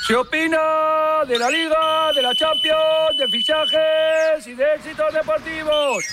Se 0.06 0.14
opina 0.16 1.24
de 1.26 1.38
la 1.38 1.48
Liga, 1.48 2.10
de 2.14 2.22
la 2.22 2.34
Champions, 2.34 3.16
de 3.16 3.28
fichajes 3.28 4.46
y 4.46 4.54
de 4.54 4.74
éxitos 4.74 5.14
deportivos. 5.14 6.04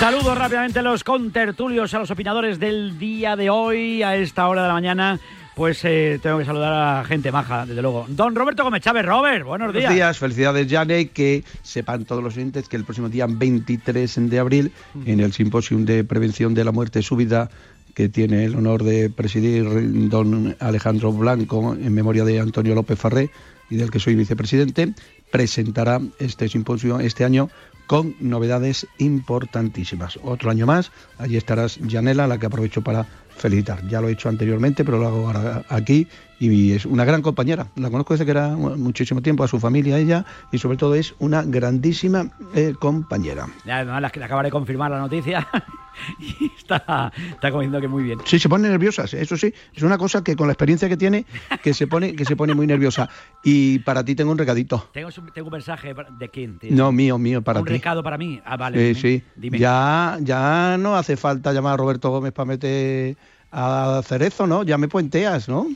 Saludos 0.00 0.36
rápidamente 0.36 0.78
a 0.80 0.82
los 0.82 1.04
contertulios, 1.04 1.94
a 1.94 1.98
los 2.00 2.10
opinadores 2.10 2.58
del 2.58 2.98
día 2.98 3.36
de 3.36 3.50
hoy, 3.50 4.02
a 4.02 4.16
esta 4.16 4.48
hora 4.48 4.62
de 4.62 4.68
la 4.68 4.74
mañana. 4.74 5.20
Pues 5.54 5.84
eh, 5.84 6.18
tengo 6.22 6.38
que 6.38 6.46
saludar 6.46 6.72
a 6.72 7.04
gente 7.04 7.30
maja, 7.30 7.66
desde 7.66 7.82
luego. 7.82 8.06
Don 8.08 8.34
Roberto 8.34 8.64
Gómez 8.64 8.82
Chávez, 8.82 9.04
Robert, 9.04 9.44
buenos 9.44 9.72
días. 9.72 9.84
Buenos 9.84 9.94
días, 9.94 10.18
felicidades, 10.18 10.66
Jane. 10.70 11.08
Que 11.08 11.44
sepan 11.62 12.06
todos 12.06 12.24
los 12.24 12.36
oyentes 12.36 12.68
que 12.68 12.76
el 12.76 12.84
próximo 12.84 13.10
día 13.10 13.26
23 13.28 14.30
de 14.30 14.38
abril, 14.38 14.72
en 15.04 15.20
el 15.20 15.34
Simposium 15.34 15.84
de 15.84 16.04
Prevención 16.04 16.54
de 16.54 16.64
la 16.64 16.72
Muerte 16.72 17.02
Súbita, 17.02 17.50
que 17.94 18.08
tiene 18.08 18.44
el 18.44 18.56
honor 18.56 18.82
de 18.82 19.10
presidir 19.10 20.08
don 20.08 20.56
Alejandro 20.58 21.12
Blanco 21.12 21.74
en 21.74 21.92
memoria 21.92 22.24
de 22.24 22.40
Antonio 22.40 22.74
López 22.74 22.98
Farré 22.98 23.30
y 23.68 23.76
del 23.76 23.90
que 23.90 24.00
soy 24.00 24.14
vicepresidente, 24.14 24.94
presentará 25.30 26.00
este 26.18 26.48
simposio 26.48 27.00
este 27.00 27.24
año 27.24 27.50
con 27.86 28.14
novedades 28.20 28.86
importantísimas. 28.98 30.18
Otro 30.22 30.50
año 30.50 30.66
más, 30.66 30.92
allí 31.18 31.36
estarás 31.36 31.78
Janela, 31.86 32.26
la 32.26 32.38
que 32.38 32.46
aprovecho 32.46 32.82
para 32.82 33.06
felicitar. 33.42 33.84
Ya 33.88 34.00
lo 34.00 34.08
he 34.08 34.12
hecho 34.12 34.28
anteriormente, 34.28 34.84
pero 34.84 34.98
lo 34.98 35.06
hago 35.08 35.26
ahora 35.26 35.64
aquí 35.68 36.06
y 36.38 36.72
es 36.72 36.86
una 36.86 37.04
gran 37.04 37.22
compañera. 37.22 37.66
La 37.76 37.90
conozco 37.90 38.14
desde 38.14 38.24
que 38.24 38.30
era 38.30 38.48
muchísimo 38.48 39.20
tiempo, 39.20 39.44
a 39.44 39.48
su 39.48 39.60
familia, 39.60 39.96
a 39.96 39.98
ella, 39.98 40.24
y 40.50 40.58
sobre 40.58 40.76
todo 40.76 40.94
es 40.94 41.14
una 41.18 41.42
grandísima 41.42 42.30
eh, 42.54 42.74
compañera. 42.78 43.46
Ya, 43.64 43.78
además, 43.78 44.12
le 44.14 44.24
acaba 44.24 44.42
de 44.42 44.50
confirmar 44.50 44.90
la 44.90 44.98
noticia 44.98 45.46
y 46.18 46.50
está, 46.56 47.12
está 47.30 47.52
comiendo 47.52 47.80
que 47.80 47.88
muy 47.88 48.02
bien. 48.02 48.18
Sí, 48.24 48.38
se 48.38 48.48
pone 48.48 48.68
nerviosa, 48.68 49.04
eso 49.04 49.36
sí. 49.36 49.54
Es 49.74 49.82
una 49.82 49.98
cosa 49.98 50.24
que 50.24 50.34
con 50.34 50.48
la 50.48 50.52
experiencia 50.52 50.88
que 50.88 50.96
tiene, 50.96 51.26
que 51.62 51.74
se 51.74 51.86
pone, 51.86 52.14
que 52.16 52.24
se 52.24 52.34
pone 52.34 52.54
muy 52.54 52.66
nerviosa. 52.66 53.08
Y 53.44 53.78
para 53.80 54.04
ti 54.04 54.14
tengo 54.14 54.32
un 54.32 54.38
recadito. 54.38 54.88
Tengo, 54.92 55.10
tengo 55.32 55.48
un 55.48 55.52
mensaje 55.52 55.94
de 56.18 56.28
quién. 56.28 56.58
No, 56.70 56.90
mío, 56.90 57.18
mío, 57.18 57.42
para 57.42 57.60
ti. 57.60 57.62
Un 57.62 57.68
recado 57.68 58.02
para 58.02 58.18
mí. 58.18 58.40
Ah, 58.44 58.56
vale. 58.56 58.94
sí. 58.94 59.22
Dime. 59.36 59.58
Ya, 59.58 60.18
ya 60.20 60.76
no 60.78 60.96
hace 60.96 61.16
falta 61.16 61.52
llamar 61.52 61.74
a 61.74 61.76
Roberto 61.76 62.10
Gómez 62.10 62.32
para 62.32 62.46
meter 62.46 63.16
a 63.52 64.00
Cerezo, 64.04 64.46
¿no? 64.46 64.62
Ya 64.64 64.78
me 64.78 64.88
puenteas, 64.88 65.48
¿no? 65.48 65.66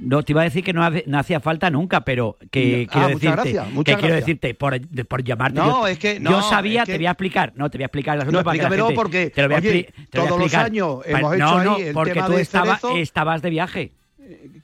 No, 0.00 0.22
te 0.22 0.32
iba 0.32 0.42
a 0.42 0.44
decir 0.44 0.62
que 0.62 0.72
no, 0.72 0.84
hace, 0.84 1.02
no 1.08 1.18
hacía 1.18 1.40
falta 1.40 1.70
nunca, 1.70 2.02
pero 2.04 2.36
que 2.52 2.86
Ah, 2.88 2.92
quiero 2.92 3.08
muchas 3.08 3.20
decirte, 3.20 3.32
gracias, 3.42 3.66
que 3.66 3.72
muchas 3.74 3.96
quiero 3.96 4.08
gracias. 4.14 4.26
decirte 4.26 4.54
por, 4.54 5.06
por 5.08 5.24
llamarte. 5.24 5.58
No, 5.58 5.66
yo, 5.80 5.86
es 5.88 5.98
que- 5.98 6.20
yo 6.22 6.42
sabía, 6.42 6.82
es 6.82 6.86
que- 6.86 6.92
te 6.92 6.98
voy 6.98 7.06
a 7.06 7.10
explicar, 7.10 7.52
no, 7.56 7.68
te 7.68 7.78
voy 7.78 7.82
a 7.82 7.86
explicar 7.86 8.14
el 8.14 8.20
asunto 8.22 8.38
No, 8.38 8.44
para 8.44 8.52
que 8.54 8.62
la 8.62 8.68
explícamelo 8.68 8.86
gente- 8.86 8.96
porque, 8.96 9.30
te 9.30 9.42
lo 9.42 9.48
voy 9.48 9.54
a, 9.56 9.58
oye, 9.58 9.70
expli- 9.88 9.92
te 10.10 10.18
lo 10.18 10.22
voy 10.22 10.26
a 10.26 10.28
todos 10.28 10.40
los 10.40 10.46
explicar. 10.46 10.66
años 10.66 10.98
hemos 11.04 11.22
no, 11.22 11.34
hecho 11.34 11.72
ahí 11.76 11.82
el 11.82 11.94
porque 11.94 12.12
tema 12.12 12.26
tú 12.26 12.32
de 12.34 12.40
estaba- 12.42 12.80
estabas 12.96 13.42
de 13.42 13.50
viaje. 13.50 13.92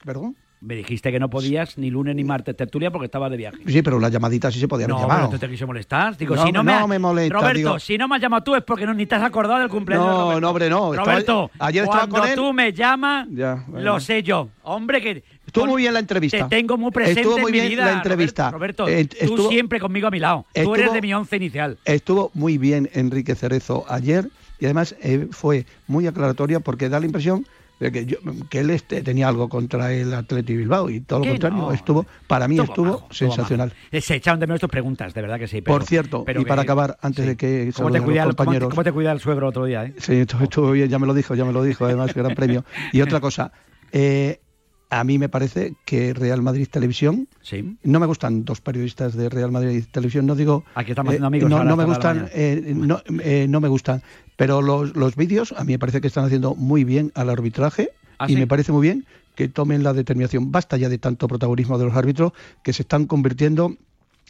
¿Perdón? 0.05 0.35
Me 0.61 0.73
dijiste 0.75 1.11
que 1.11 1.19
no 1.19 1.29
podías 1.29 1.77
ni 1.77 1.91
lunes 1.91 2.15
ni 2.15 2.23
martes 2.23 2.55
tertulia 2.55 2.89
porque 2.89 3.05
estabas 3.05 3.29
de 3.29 3.37
viaje. 3.37 3.57
Sí, 3.67 3.81
pero 3.83 3.99
las 3.99 4.11
llamaditas 4.11 4.53
sí 4.53 4.59
se 4.59 4.67
podían 4.67 4.89
No, 4.89 4.95
haber 4.95 5.07
pero 5.07 5.17
llamado. 5.19 5.31
tú 5.33 5.39
te 5.39 5.49
quiso 5.49 5.67
molestar. 5.67 6.17
Digo, 6.17 6.35
No, 6.35 6.45
si 6.45 6.51
no, 6.51 6.63
no 6.63 6.87
me, 6.87 6.97
molesta, 6.97 7.35
Roberto, 7.35 7.57
digo- 7.57 7.79
si 7.79 7.97
no 7.97 8.07
me 8.07 8.15
has 8.15 8.21
llamado 8.21 8.41
tú 8.43 8.55
es 8.55 8.63
porque 8.63 8.85
no, 8.85 8.93
ni 8.93 9.05
te 9.05 9.15
has 9.15 9.21
acordado 9.23 9.59
del 9.59 9.69
cumpleaños. 9.69 10.07
No, 10.07 10.21
Roberto. 10.23 10.41
no, 10.41 10.49
hombre, 10.49 10.69
no. 10.69 10.93
Estaba- 10.93 11.11
Roberto, 11.11 11.51
ayer 11.59 11.83
estaba 11.83 11.99
cuando 12.07 12.19
con 12.19 12.29
él. 12.29 12.35
tú 12.35 12.53
me 12.53 12.73
llamas, 12.73 13.27
Ya, 13.31 13.63
bueno. 13.67 13.93
lo 13.93 13.99
sé 13.99 14.23
yo. 14.23 14.49
Hombre, 14.63 15.01
que. 15.01 15.23
Estuvo 15.45 15.67
muy 15.67 15.83
bien 15.83 15.93
la 15.93 15.99
entrevista. 15.99 16.47
Te 16.49 16.55
tengo 16.55 16.77
muy 16.77 16.91
presente 16.91 17.21
Estuvo 17.21 17.37
muy 17.37 17.49
en 17.49 17.51
mi 17.51 17.59
bien 17.59 17.69
vida, 17.71 17.85
la 17.85 17.93
entrevista. 17.93 18.49
Roberto, 18.51 18.87
Eh, 18.87 19.05
tú 19.05 19.49
siempre 19.49 19.79
conmigo 19.79 20.07
a 20.07 20.11
mi 20.11 20.19
lado. 20.19 20.45
tú 20.53 20.73
eres 20.73 20.91
de 20.93 21.01
mi 21.01 21.13
once 21.13 21.35
inicial. 21.35 21.77
Estuvo 21.85 22.31
muy 22.33 22.57
bien 22.57 22.89
Enrique 22.93 23.35
Cerezo 23.35 23.85
ayer 23.87 24.29
y 24.59 24.65
además 24.65 24.95
eh, 25.01 25.27
fue 25.31 25.65
muy 25.87 26.07
aclaratoria 26.07 26.59
porque 26.59 26.89
da 26.89 26.99
la 26.99 27.05
impresión 27.05 27.45
de 27.79 27.91
que, 27.91 28.05
yo- 28.05 28.17
que 28.49 28.59
él 28.59 28.69
este, 28.69 29.01
tenía 29.01 29.27
algo 29.27 29.49
contra 29.49 29.91
el 29.93 30.13
Atleti 30.13 30.55
Bilbao 30.55 30.89
y 30.89 31.01
todo 31.01 31.19
lo 31.19 31.25
contrario. 31.31 31.57
no. 31.57 31.71
Estuvo, 31.71 32.05
para 32.27 32.47
mí 32.47 32.55
Estuvo 32.55 32.71
estuvo 32.71 32.85
bajo, 32.85 33.07
estuvo 33.11 33.31
sensacional. 33.31 33.73
Eh, 33.91 34.01
Se 34.01 34.15
echaron 34.15 34.39
de 34.39 34.47
menos 34.47 34.61
tus 34.61 34.69
preguntas, 34.69 35.13
de 35.13 35.21
verdad 35.21 35.37
que 35.39 35.47
sí. 35.47 35.61
pero- 35.61 35.77
Por 35.77 35.85
cierto, 35.85 36.23
pero 36.25 36.41
y 36.41 36.43
que- 36.43 36.49
para 36.49 36.61
acabar, 36.61 36.97
antes 37.01 37.25
de 37.25 37.35
que 37.35 37.71
¿Cómo 37.75 37.91
te, 37.91 37.97
los 37.97 38.05
cuida 38.05 38.21
el, 38.23 38.27
cómo, 38.29 38.35
compañeros. 38.37 38.69
cómo 38.69 38.83
te 38.83 38.91
cuida 38.91 39.11
el 39.11 39.19
suegro 39.19 39.47
otro 39.49 39.65
día, 39.65 39.83
eh? 39.85 39.93
Sí, 39.97 40.13
estuvo, 40.13 40.43
estuvo 40.43 40.71
bien, 40.71 40.87
ya 40.89 40.99
me 40.99 41.07
lo 41.07 41.13
dijo, 41.13 41.35
ya 41.35 41.43
me 41.45 41.51
lo 41.51 41.63
dijo, 41.63 41.85
además, 41.85 42.13
gran 42.13 42.33
premio. 42.35 42.63
Y 42.93 43.01
otra 43.01 43.19
cosa, 43.19 43.51
eh, 43.91 44.39
a 44.89 45.03
mí 45.03 45.17
me 45.17 45.29
parece 45.29 45.73
que 45.85 46.13
Real 46.13 46.41
Madrid 46.41 46.67
Televisión, 46.69 47.27
Sí. 47.41 47.77
no 47.83 47.99
me 47.99 48.05
gustan 48.05 48.45
dos 48.45 48.61
periodistas 48.61 49.15
de 49.15 49.29
Real 49.29 49.51
Madrid 49.51 49.83
Televisión, 49.91 50.25
no 50.25 50.35
digo... 50.35 50.63
Aquí 50.75 50.91
estamos 50.91 51.13
eh, 51.13 51.17
haciendo 51.17 51.27
amigos. 51.27 51.49
no, 51.49 51.75
me 51.75 51.85
gustan, 51.85 52.29
eh, 52.33 52.73
no, 52.75 53.01
eh, 53.21 53.47
no 53.49 53.59
me 53.61 53.67
gustan, 53.67 54.03
pero 54.35 54.61
los, 54.61 54.95
los 54.95 55.15
vídeos 55.15 55.53
a 55.57 55.63
mí 55.63 55.73
me 55.73 55.79
parece 55.79 56.01
que 56.01 56.07
están 56.07 56.25
haciendo 56.25 56.55
muy 56.55 56.83
bien 56.83 57.11
al 57.15 57.29
arbitraje 57.29 57.89
¿Ah, 58.19 58.25
y 58.27 58.33
sí? 58.33 58.39
me 58.39 58.47
parece 58.47 58.71
muy 58.71 58.81
bien 58.81 59.05
que 59.35 59.49
tomen 59.49 59.83
la 59.83 59.93
determinación. 59.93 60.51
Basta 60.51 60.77
ya 60.77 60.87
de 60.87 60.97
tanto 60.97 61.27
protagonismo 61.27 61.77
de 61.77 61.85
los 61.85 61.93
árbitros 61.95 62.31
que 62.63 62.71
se 62.71 62.83
están 62.83 63.05
convirtiendo 63.05 63.75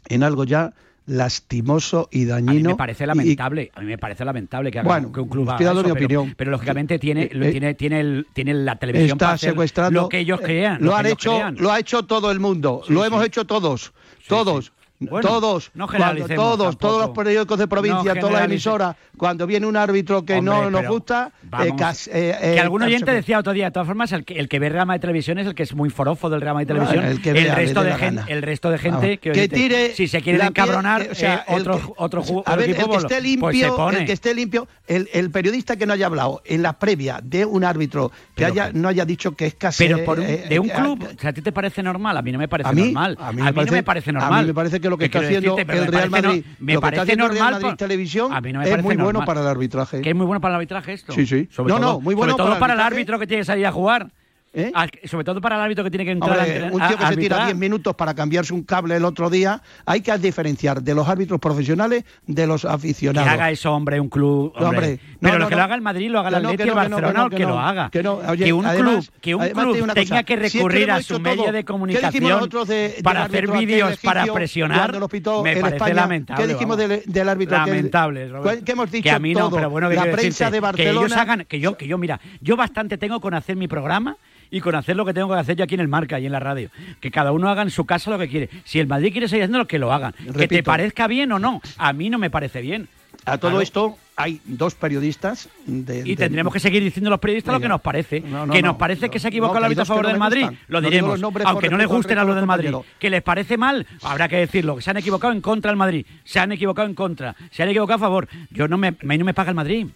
en 0.08 0.22
algo 0.24 0.44
ya 0.44 0.74
lastimoso 1.06 2.08
y 2.10 2.22
A 2.30 2.36
mí 2.36 2.46
dañino. 2.46 2.70
me 2.70 2.76
parece 2.76 3.04
y- 3.04 3.06
lamentable, 3.06 3.70
a 3.74 3.80
mí 3.80 3.86
me 3.86 3.98
parece 3.98 4.24
lamentable 4.24 4.70
que, 4.70 4.78
haga, 4.80 4.88
Bueno, 4.88 5.12
que 5.12 5.20
un 5.20 5.28
club 5.28 5.48
haga 5.50 5.58
eso, 5.64 5.74
mi 5.74 5.82
pero, 5.82 5.94
opinión. 5.94 6.34
pero 6.36 6.50
lógicamente 6.50 6.98
tiene, 6.98 7.22
Eh, 7.24 7.30
eh, 7.32 7.50
tiene, 7.52 7.74
tiene, 7.74 8.00
el, 8.00 8.26
tiene 8.32 8.54
la 8.54 8.76
televisión 8.76 9.16
para 9.18 9.30
está 9.30 9.34
hacer 9.34 9.50
secuestrando 9.50 10.02
lo 10.02 10.08
que 10.08 10.18
ellos 10.18 10.40
eh, 10.40 10.44
crean. 10.44 10.78
lo 10.82 10.94
han 10.96 11.06
hecho 11.06 11.30
crean. 11.34 11.56
lo 11.58 11.70
ha 11.72 11.78
hecho 11.78 12.02
todo 12.04 12.30
el 12.30 12.40
mundo 12.40 12.82
Sí, 12.86 12.92
lo 12.92 13.00
sí. 13.00 13.06
hemos 13.06 13.24
hecho 13.24 13.44
todos 13.44 13.92
todos 14.28 14.72
Bueno, 14.98 15.28
todos 15.28 15.70
no 15.74 15.86
cuando- 15.86 16.26
todos 16.26 16.58
tampoco. 16.58 16.76
todos 16.76 17.06
los 17.08 17.10
periódicos 17.16 17.58
de 17.58 17.68
provincia 17.68 18.14
No 18.14 18.20
todas 18.20 18.34
las 18.34 18.44
emisoras 18.44 18.96
cuando 19.16 19.46
viene 19.46 19.66
un 19.66 19.76
árbitro 19.76 20.24
que 20.24 20.34
Hombre, 20.38 20.54
no 20.54 20.70
nos 20.70 20.86
gusta 20.88 21.32
eh, 21.34 21.46
vamos, 21.50 21.72
cas- 21.80 22.08
eh, 22.08 22.36
que 22.40 22.54
eh, 22.54 22.60
algún 22.60 22.82
oyente 22.82 23.10
decía 23.12 23.38
otro 23.38 23.52
día, 23.52 23.66
de 23.66 23.70
todas 23.72 23.86
formas, 23.86 24.12
el 24.12 24.24
que, 24.24 24.38
el 24.38 24.48
que 24.48 24.58
ve 24.58 24.68
Real 24.70 24.86
Madrid 24.86 25.00
Televisión 25.02 25.38
es 25.38 25.46
el 25.46 25.54
que 25.54 25.64
es 25.64 25.74
muy 25.74 25.90
forofo 25.90 26.30
del 26.30 26.40
Real 26.40 26.54
Madrid 26.54 26.68
Televisión. 26.68 26.96
Bueno, 27.04 27.10
el 27.10 27.22
que 27.22 27.32
resto, 27.54 27.82
de 27.82 27.94
gente, 27.94 28.22
el 28.32 28.42
resto 28.42 28.70
de 28.70 28.78
gente 28.78 29.20
Vamos, 29.22 29.38
que, 29.38 29.48
tire 29.48 29.94
si 29.94 30.08
se 30.08 30.20
piel, 30.22 30.40
encabronar 30.40 31.02
eh, 31.02 31.08
o 31.12 31.14
sea, 31.14 31.44
eh, 31.48 31.54
otro, 31.54 31.76
que- 31.78 31.92
otro, 31.96 32.42
a 32.46 32.56
ver, 32.56 32.70
el 32.70 32.76
que 32.76 32.96
esté 32.96 33.20
limpio, 33.20 33.76
pues 33.76 33.96
el 33.96 34.06
que 34.06 34.12
esté 34.12 34.34
limpio, 34.34 34.66
el, 34.86 35.30
periodista 35.30 35.76
que 35.76 35.86
no 35.86 35.92
haya 35.92 36.06
hablado 36.06 36.40
en 36.44 36.62
la 36.62 36.78
previa 36.78 37.20
de 37.22 37.44
un 37.44 37.64
árbitro 37.64 38.10
que 38.10 38.16
Pero 38.36 38.48
haya 38.48 38.70
no 38.72 38.88
haya 38.88 39.04
dicho 39.04 39.36
que 39.36 39.46
es 39.46 39.54
casi 39.54 39.84
Pero 39.84 40.04
por 40.04 40.18
un- 40.20 40.26
eh, 40.26 40.46
de 40.48 40.58
un 40.58 40.70
eh, 40.70 40.72
club, 40.74 41.06
o 41.16 41.20
sea, 41.20 41.30
¿a 41.30 41.32
ti 41.32 41.42
te 41.42 41.52
parece 41.52 41.82
normal? 41.82 42.16
A 42.16 42.22
mí 42.22 42.32
no 42.32 42.38
me 42.38 42.48
parece 42.48 42.70
normal. 42.74 43.16
a 43.20 43.32
mí, 43.32 43.42
no 43.42 43.44
me 43.72 43.82
parece 43.82 44.10
a 44.10 44.12
mí 44.14 44.18
normal. 44.20 44.46
me 44.46 44.54
parece 44.54 44.80
que 44.80 44.85
lo 44.90 44.98
que 44.98 45.06
está 45.06 45.18
haciendo 45.20 45.56
decirte, 45.56 45.72
el 45.78 45.86
Real 45.86 46.10
no- 46.10 46.22
Madrid, 46.22 46.44
me 46.58 46.74
lo 46.74 46.80
que 46.80 46.86
está 46.86 46.96
parece 46.96 47.02
haciendo 47.02 47.24
el 47.26 47.30
Real 47.32 47.40
normal 47.44 47.52
Madrid 47.52 47.68
por- 47.68 47.76
Televisión 47.76 48.32
a 48.32 48.40
mí 48.40 48.52
no 48.52 48.58
me 48.60 48.64
es 48.70 48.82
muy 48.82 48.94
bueno 48.96 49.04
normal. 49.12 49.26
para 49.26 49.40
el 49.42 49.46
arbitraje. 49.46 50.00
Que 50.00 50.10
es 50.10 50.16
muy 50.16 50.26
bueno 50.26 50.40
para 50.40 50.52
el 50.52 50.56
arbitraje 50.56 50.92
esto. 50.92 51.12
Sí, 51.12 51.26
sí. 51.26 51.48
Sobre 51.50 51.72
No, 51.72 51.80
todo, 51.80 51.92
no, 51.94 52.00
muy 52.00 52.14
bueno 52.14 52.32
sobre 52.32 52.42
todo 52.42 52.48
para 52.50 52.60
para 52.60 52.72
el 52.74 52.78
el 52.80 52.84
arbitraje. 52.86 53.00
árbitro 53.00 53.18
que 53.18 53.26
tiene 53.26 53.40
que 53.42 53.44
salir 53.46 53.66
a 53.66 53.72
jugar. 53.72 54.08
¿Eh? 54.58 54.72
Ah, 54.74 54.86
sobre 55.04 55.22
todo 55.22 55.38
para 55.42 55.56
el 55.56 55.60
árbitro 55.60 55.84
que 55.84 55.90
tiene 55.90 56.06
que 56.06 56.12
entrar 56.12 56.38
Hombre, 56.38 56.62
un 56.72 56.80
tío 56.80 56.96
que 56.96 57.04
a 57.04 57.08
se 57.10 57.16
tira 57.16 57.36
arbitrar. 57.36 57.44
10 57.44 57.56
minutos 57.58 57.94
para 57.94 58.14
cambiarse 58.14 58.54
un 58.54 58.62
cable 58.62 58.96
el 58.96 59.04
otro 59.04 59.28
día, 59.28 59.60
hay 59.84 60.00
que 60.00 60.16
diferenciar 60.16 60.82
de 60.82 60.94
los 60.94 61.06
árbitros 61.06 61.38
profesionales 61.38 62.04
de 62.26 62.46
los 62.46 62.62
Que 62.62 62.68
aficionados. 62.68 63.28
haga 63.30 63.50
eso, 63.50 63.74
hombre, 63.74 64.00
un 64.00 64.08
club. 64.08 64.54
No, 64.58 64.68
hombre. 64.70 64.78
hombre, 64.92 65.00
no, 65.12 65.18
Pero 65.20 65.32
no, 65.34 65.38
lo 65.40 65.48
que 65.48 65.54
no. 65.54 65.56
lo 65.58 65.62
haga 65.64 65.74
el 65.74 65.82
Madrid, 65.82 66.10
lo 66.10 66.18
haga 66.20 66.28
el 66.28 66.34
Que 66.34 66.38
Atleti, 66.38 66.56
que 66.56 66.62
el 66.62 66.68
que 66.70 66.74
Barcelona, 66.74 67.12
que 67.12 67.20
o 67.20 67.28
que 67.28 67.36
que 67.36 67.42
lo 67.42 67.58
haga. 67.58 67.90
Que 67.90 68.08
oye, 68.08 68.44
que 68.46 68.52
un 68.54 68.64
además- 68.64 68.92
club, 69.08 69.20
que 69.20 69.34
un 69.34 69.42
además 69.42 69.64
club 69.64 69.76
tenga 69.76 69.94
cosa, 69.94 70.22
que 70.22 70.24
que 70.24 70.36
recurrir 70.48 70.90
a 70.90 71.02
su 71.02 71.20
medio 71.20 71.44
de 71.44 71.50
¿Qué 71.52 71.56
dijimos 71.58 71.66
comunicación 71.66 72.66
de- 72.66 72.96
para 73.02 73.24
hacer 73.24 73.50
vídeos, 73.50 73.98
para 73.98 74.24
presionar, 74.32 74.92
me 74.98 74.98
parece 75.00 75.76
España? 75.76 75.94
lamentable. 75.94 76.42
¿Qué 76.46 76.52
dijimos 76.52 76.76
del, 76.78 77.02
del 77.04 77.28
árbitro? 77.28 77.58
Lamentable, 77.58 78.28
Roberto. 78.28 78.64
¿Qué 78.64 78.72
hemos 78.72 78.90
dicho 78.90 79.02
que 79.02 79.10
a 79.10 79.18
mí 79.18 79.34
no, 79.34 79.40
todo? 79.50 79.56
pero 79.56 79.68
bueno, 79.70 79.90
que 79.90 79.96
la 79.96 80.02
prensa 80.04 80.20
decirte, 80.46 80.50
de 80.50 80.60
Barcelona... 80.60 80.94
Que 81.00 81.04
ellos 81.06 81.12
hagan, 81.18 81.44
que 81.46 81.60
yo, 81.60 81.76
que 81.76 81.86
yo, 81.86 81.98
mira, 81.98 82.18
yo 82.40 82.56
bastante 82.56 82.96
tengo 82.96 83.20
con 83.20 83.34
hacer 83.34 83.56
mi 83.56 83.68
programa 83.68 84.16
y 84.50 84.60
con 84.60 84.74
hacer 84.74 84.96
lo 84.96 85.04
que 85.04 85.14
tengo 85.14 85.28
que 85.32 85.40
hacer 85.40 85.56
yo 85.56 85.64
aquí 85.64 85.74
en 85.74 85.80
el 85.80 85.88
Marca 85.88 86.18
y 86.20 86.26
en 86.26 86.32
la 86.32 86.40
radio. 86.40 86.70
Que 87.00 87.10
cada 87.10 87.32
uno 87.32 87.48
haga 87.48 87.62
en 87.62 87.70
su 87.70 87.84
casa 87.84 88.10
lo 88.10 88.18
que 88.18 88.28
quiere. 88.28 88.48
Si 88.64 88.78
el 88.78 88.86
Madrid 88.86 89.12
quiere 89.12 89.28
seguir 89.28 89.44
haciendo 89.44 89.58
lo 89.58 89.66
que 89.66 89.78
lo 89.78 89.92
hagan. 89.92 90.14
Que 90.36 90.48
te 90.48 90.62
parezca 90.62 91.06
bien 91.06 91.32
o 91.32 91.38
no. 91.38 91.60
A 91.78 91.92
mí 91.92 92.10
no 92.10 92.18
me 92.18 92.30
parece 92.30 92.60
bien. 92.60 92.88
A 93.24 93.38
todo 93.38 93.52
Claro. 93.52 93.62
esto, 93.62 93.98
hay 94.14 94.40
dos 94.44 94.74
periodistas 94.76 95.48
de, 95.66 96.00
Y 96.00 96.10
de- 96.10 96.16
tendremos 96.16 96.52
que 96.52 96.60
seguir 96.60 96.82
diciendo 96.82 97.10
los 97.10 97.18
periodistas 97.18 97.54
lo 97.54 97.60
que 97.60 97.66
nos 97.68 97.80
parece. 97.80 98.20
No, 98.20 98.46
no, 98.46 98.52
que 98.52 98.62
no, 98.62 98.68
nos 98.68 98.76
parece 98.76 99.08
que 99.08 99.18
se 99.18 99.26
ha 99.26 99.30
equivocado 99.30 99.60
no, 99.60 99.66
el 99.66 99.74
que 99.74 99.80
hay 99.80 99.80
árbitro 99.80 99.82
a 99.82 99.86
favor 99.96 100.06
del 100.06 100.18
Madrid. 100.18 100.42
gustan. 100.42 100.58
Lo 100.68 100.80
diremos. 100.80 101.22
Aunque 101.44 101.68
no 101.68 101.76
les 101.78 101.86
gusten 101.88 102.18
a 102.18 102.24
los 102.24 102.34
de 102.34 102.40
del 102.42 102.46
Madrid. 102.46 102.74
Que 103.00 103.10
les 103.10 103.22
parece 103.22 103.56
mal, 103.56 103.84
habrá 104.02 104.28
que 104.28 104.36
decirlo. 104.36 104.76
Que 104.76 104.82
se 104.82 104.90
han 104.90 104.98
equivocado 104.98 105.32
en 105.32 105.40
contra 105.40 105.70
del 105.70 105.78
Madrid. 105.78 106.06
Se 106.24 106.38
han 106.38 106.52
equivocado 106.52 106.86
en 106.86 106.94
contra. 106.94 107.34
Se 107.50 107.62
han 107.64 107.68
equivocado 107.70 107.96
a 107.96 108.00
favor. 108.00 108.28
Yo 108.50 108.68
no 108.68 108.76
me, 108.78 108.94
me- 109.02 109.18
no 109.18 109.24
me 109.24 109.34
paga 109.34 109.48
el 109.50 109.56
Madrid. 109.56 109.86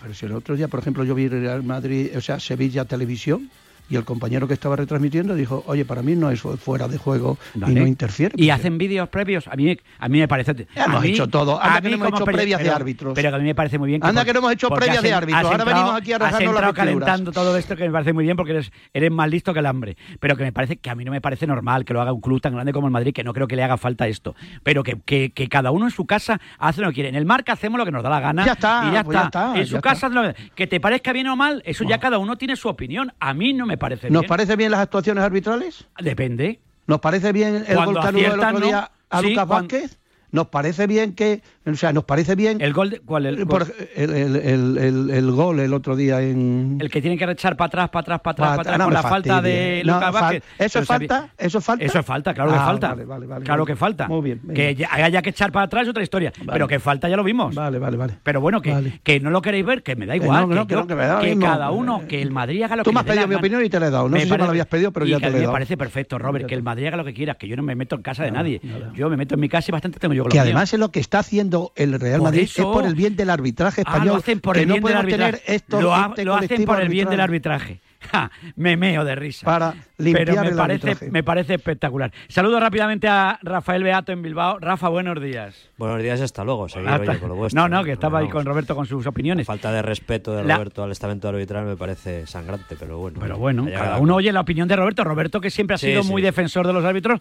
Pero 0.00 0.14
si 0.14 0.26
el 0.26 0.32
otro 0.32 0.56
día, 0.56 0.68
por 0.68 0.80
ejemplo, 0.80 1.04
yo 1.04 1.14
vi 1.14 1.28
Real 1.28 1.62
Madrid, 1.62 2.10
o 2.16 2.20
sea, 2.20 2.40
Sevilla 2.40 2.84
Televisión, 2.84 3.50
y 3.90 3.96
el 3.96 4.04
compañero 4.04 4.46
que 4.48 4.54
estaba 4.54 4.76
retransmitiendo 4.76 5.34
dijo, 5.34 5.62
oye, 5.66 5.84
para 5.84 6.00
mí 6.02 6.14
no 6.16 6.30
es 6.30 6.40
fu- 6.40 6.56
fuera 6.56 6.88
de 6.88 6.96
juego 6.96 7.36
y 7.54 7.58
Vale. 7.58 7.80
no 7.80 7.86
interfiere. 7.86 8.34
Y 8.36 8.50
hacen 8.50 8.78
vídeos 8.78 9.08
previos. 9.08 9.48
A 9.48 9.56
mí, 9.56 9.76
a 9.98 10.08
mí 10.08 10.18
me 10.20 10.28
parece. 10.28 10.66
Ya 10.74 10.84
hemos 10.84 11.02
mí- 11.02 11.08
hecho 11.10 11.26
todo. 11.26 11.60
Anda 11.60 11.76
a 11.76 11.80
que 11.82 11.88
mí 11.88 11.96
no 11.96 12.06
hemos 12.06 12.20
hecho 12.20 12.24
previas 12.24 12.58
de 12.60 12.64
pero- 12.64 12.76
árbitros. 12.76 13.12
Pero 13.14 13.30
que 13.30 13.34
a 13.36 13.38
mí 13.38 13.44
me 13.44 13.54
parece 13.54 13.78
muy 13.78 13.88
bien. 13.88 14.02
Anda 14.04 14.20
por- 14.22 14.26
que 14.26 14.32
no 14.32 14.38
hemos 14.38 14.52
hecho 14.52 14.68
previas 14.70 14.96
has 14.98 15.02
de 15.02 15.12
árbitros. 15.12 15.44
Ahora 15.44 15.56
entrado- 15.56 15.74
venimos 15.80 16.00
aquí 16.00 16.12
a 16.12 16.16
Has 16.16 16.22
rasgarnos 16.22 16.54
las 16.60 16.72
calentando 16.72 17.32
todo 17.32 17.56
esto 17.56 17.76
que 17.76 17.84
me 17.84 17.90
parece 17.92 18.12
muy 18.12 18.24
bien 18.24 18.36
porque 18.36 18.52
eres, 18.52 18.72
eres 18.94 19.10
más 19.10 19.28
listo 19.28 19.52
que 19.52 19.58
el 19.58 19.66
hambre. 19.66 19.96
Pero 20.20 20.36
que 20.36 20.44
me 20.44 20.52
parece 20.52 20.76
que 20.76 20.88
a 20.90 20.94
mí 20.94 21.04
no 21.04 21.10
me 21.10 21.20
parece 21.20 21.46
normal 21.46 21.84
que 21.84 21.92
lo 21.92 22.00
haga 22.00 22.12
un 22.12 22.20
club 22.20 22.40
tan 22.40 22.54
grande 22.54 22.72
como 22.72 22.86
el 22.86 22.92
Madrid, 22.92 23.12
que 23.12 23.24
no 23.24 23.32
creo 23.32 23.48
que 23.48 23.56
le 23.56 23.64
haga 23.64 23.76
falta 23.76 24.06
esto. 24.06 24.34
Pero 24.62 24.82
que, 24.82 25.00
que- 25.04 25.30
que 25.32 25.48
cada 25.48 25.70
uno 25.72 25.86
en 25.86 25.90
su 25.90 26.06
casa 26.06 26.40
hace 26.58 26.80
lo 26.80 26.88
que 26.88 26.94
quiere. 26.94 27.08
En 27.08 27.16
el 27.16 27.26
marca 27.26 27.52
hacemos 27.52 27.78
lo 27.78 27.84
que 27.84 27.90
nos 27.92 28.02
da 28.02 28.10
la 28.10 28.20
gana. 28.20 28.46
Ya 28.46 28.52
está, 28.52 28.86
y 28.88 28.92
ya, 28.92 29.04
pues 29.04 29.16
ya 29.18 29.24
está. 29.24 29.46
está, 29.48 29.60
En 29.60 29.66
su 29.66 29.74
ya 29.74 29.80
casa 29.80 30.06
haz 30.06 30.12
lo 30.12 30.22
que- 30.22 30.50
que 30.54 30.66
te 30.66 30.78
parezca 30.80 31.12
bien 31.12 31.26
o 31.26 31.36
mal, 31.36 31.62
eso 31.66 31.84
ya 31.84 31.98
cada 31.98 32.18
uno 32.18 32.36
tiene 32.36 32.56
su 32.56 32.68
opinión. 32.68 33.12
A 33.18 33.34
mí 33.34 33.52
no 33.52 33.66
me 33.66 33.76
parece 33.80 34.08
¿Nos 34.10 34.20
bien. 34.22 34.28
parece 34.28 34.54
bien 34.54 34.70
las 34.70 34.78
actuaciones 34.80 35.24
arbitrales? 35.24 35.84
Depende. 35.98 36.60
¿Nos 36.86 37.00
parece 37.00 37.32
bien 37.32 37.64
el 37.66 37.76
gol 37.84 37.98
que 38.00 38.06
anuló 38.06 38.18
el 38.18 38.26
aciertan, 38.26 38.54
otro 38.54 38.66
día 38.66 38.80
¿no? 38.80 39.16
a 39.16 39.20
Sí, 39.20 39.28
Lucas 39.30 39.48
Vázquez? 39.48 39.98
¿Nos 40.32 40.46
parece 40.48 40.86
bien 40.86 41.14
que, 41.14 41.42
o 41.66 41.74
sea, 41.74 41.92
nos 41.92 42.04
parece 42.04 42.34
bien... 42.36 42.60
¿El 42.60 42.72
gol? 42.72 42.90
de- 42.90 43.00
¿Cuál? 43.00 43.26
El, 43.26 43.46
por- 43.46 43.66
el, 43.96 44.10
el- 44.14 44.36
el- 44.78 45.10
el- 45.10 45.30
gol 45.32 45.60
el 45.60 45.72
otro 45.74 45.96
día 45.96 46.20
en... 46.22 46.78
el 46.80 46.90
que 46.90 47.00
tienen 47.00 47.18
que 47.18 47.24
echar 47.30 47.56
para 47.56 47.66
atrás, 47.66 47.88
para 47.90 48.00
atrás, 48.02 48.20
para 48.20 48.32
atrás, 48.32 48.48
Pa- 48.48 48.56
para 48.56 48.60
atrás, 48.70 48.78
no 48.78 48.86
me 48.88 48.94
la 48.94 49.02
falta 49.02 49.42
de. 49.42 49.82
No, 49.84 49.94
Lucas 49.94 50.12
Vázquez. 50.12 50.42
¿Eso 50.58 50.78
es 50.80 50.86
falta? 50.86 51.28
¿Eso 51.36 51.58
es 51.58 51.64
falta? 51.64 51.84
Eso 51.84 51.98
es 51.98 52.06
falta, 52.06 52.34
claro 52.34 52.50
que 52.52 52.56
Ah, 52.58 52.64
falta. 52.64 52.88
vale, 52.90 53.04
vale, 53.04 53.26
vale, 53.26 53.44
claro 53.44 53.64
que 53.66 53.76
falta. 53.76 54.08
Muy 54.08 54.20
bien, 54.22 54.40
venga. 54.42 54.54
Que 54.54 54.74
ya- 54.74 54.88
haya 54.92 55.22
que 55.22 55.30
echar 55.30 55.50
para 55.52 55.66
atrás 55.66 55.82
es 55.84 55.88
otra 55.88 56.02
historia. 56.02 56.32
Pero 56.50 56.68
que 56.68 56.78
falta 56.78 57.08
ya 57.08 57.16
lo 57.16 57.24
vimos. 57.24 57.54
Vale, 57.54 57.78
vale, 57.78 57.96
vale. 57.96 58.14
Pero 58.22 58.40
bueno, 58.40 58.60
que, 58.62 59.00
que 59.02 59.20
no 59.20 59.30
lo 59.30 59.42
queréis 59.42 59.64
ver, 59.66 59.82
que 59.82 59.96
me 59.96 60.06
da 60.06 60.16
igual. 60.16 60.48
que 60.48 60.54
no, 60.54 60.66
que 60.66 60.74
yo- 60.74 60.80
no, 60.80 60.86
que 60.86 60.94
me 60.94 61.06
da 61.06 61.20
que 61.20 61.36
cada 61.38 61.70
uno, 61.70 62.02
que 62.08 62.22
el 62.22 62.30
Madrid 62.30 62.62
haga 62.62 62.76
lo 62.76 62.84
Tú 62.84 62.90
que 62.90 62.94
me 62.94 63.00
has 63.00 63.06
pedido 63.06 63.26
mi 63.28 63.34
opinión 63.34 63.64
y 63.64 63.68
te 63.68 63.80
la 63.80 63.88
he 63.88 63.90
dado. 63.90 64.04
No 64.04 64.10
Me 64.14 64.20
sé 64.20 64.26
si 64.26 64.32
me 64.32 64.38
la 64.38 64.44
habías 64.46 64.66
pedido, 64.66 64.92
pero 64.92 65.06
ya 65.06 65.16
te 65.18 65.22
la 65.22 65.28
he 65.28 65.32
me 65.32 65.40
dado. 65.40 65.52
parece 65.52 65.76
perfecto, 65.76 66.18
Robert, 66.18 66.46
que 66.46 66.54
el 66.54 66.62
Madrid 66.62 66.86
haga 66.86 66.96
lo 66.96 67.04
que 67.04 67.14
quiera, 67.14 67.34
que 67.34 67.48
yo 67.48 67.56
no 67.56 67.62
me 67.62 67.74
meto 67.74 67.96
en 67.96 68.02
casa 68.02 68.22
de 68.24 68.30
nadie. 68.30 68.60
Yo 68.94 69.08
me 69.10 69.16
meto 69.16 69.34
en 69.34 69.40
mi 69.40 69.48
casa 69.48 69.66
y 69.70 69.72
bastante 69.72 69.98
tengo 69.98 70.14
yo 70.20 70.24
con 70.24 70.30
Que 70.32 70.38
lo 70.38 70.42
además 70.42 70.72
es 70.72 70.78
lo 70.80 70.90
que 70.90 71.00
está 71.00 71.18
haciendo 71.20 71.72
el 71.76 71.98
Real 71.98 72.18
Por 72.18 72.28
Madrid, 72.28 72.42
eso- 72.42 72.62
es 72.62 72.66
por 72.68 72.84
el 72.86 72.94
bien 72.94 73.16
del 73.16 73.30
arbitraje 73.30 73.82
Ah, 73.86 73.90
español. 73.90 74.06
lo 74.08 74.16
hacen 74.16 74.40
por 74.40 74.54
que 74.56 74.62
el 74.62 74.68
no 74.68 74.74
bien 74.74 74.84
del 74.84 74.92
podemos 74.92 75.02
arbitraje. 75.04 75.32
tener 75.38 75.54
esto, 75.56 75.80
lo, 75.80 75.94
ha- 75.94 76.06
este 76.10 76.24
lo 76.24 76.34
hacen 76.34 76.64
por 76.64 76.80
el 76.80 76.88
bien 76.88 77.08
del 77.08 77.20
arbitraje. 77.20 77.80
Me 78.56 78.76
meo 78.76 79.04
de 79.04 79.14
risa. 79.14 79.44
Para 79.46 79.74
limpiar 79.98 80.26
Pero 80.26 80.42
me 80.42 80.48
el 80.48 80.56
parece, 80.56 80.86
arbitraje. 80.88 81.10
me 81.12 81.22
parece 81.22 81.54
espectacular. 81.54 82.12
Saludo 82.28 82.60
rápidamente 82.60 83.08
a 83.08 83.38
Rafael 83.42 83.82
Beato 83.82 84.12
en 84.12 84.22
Bilbao. 84.22 84.58
Rafa, 84.58 84.88
buenos 84.88 85.20
días. 85.22 85.70
Buenos 85.78 86.02
días, 86.02 86.20
hasta 86.20 86.44
luego. 86.44 86.68
Seguir, 86.68 86.88
Hasta- 86.88 87.10
oye, 87.12 87.20
con 87.20 87.28
lo 87.28 87.34
vuestro. 87.36 87.60
no, 87.60 87.68
no, 87.68 87.84
que 87.84 87.92
estaba 87.92 88.18
ahí 88.20 88.28
con 88.28 88.44
Roberto 88.44 88.74
con 88.74 88.86
sus 88.86 89.06
opiniones. 89.06 89.46
Falta 89.46 89.72
de 89.72 89.82
respeto 89.82 90.32
de 90.34 90.44
La- 90.44 90.56
Roberto 90.56 90.82
al 90.82 90.90
estamento 90.92 91.28
arbitral 91.28 91.66
me 91.66 91.76
parece 91.76 92.26
sangrante, 92.26 92.76
pero 92.78 92.98
bueno. 92.98 93.18
Pero 93.20 93.38
bueno, 93.38 93.66
cada 93.72 93.98
uno 93.98 94.16
oye 94.16 94.32
la 94.32 94.40
opinión 94.40 94.68
de 94.68 94.76
Roberto. 94.76 95.04
Roberto 95.04 95.40
que 95.40 95.50
siempre 95.50 95.74
ha 95.74 95.78
Sí, 95.78 95.86
sido 95.88 96.02
sí, 96.02 96.10
muy 96.10 96.22
defensor 96.22 96.66
de 96.66 96.72
los 96.72 96.84
árbitros, 96.84 97.20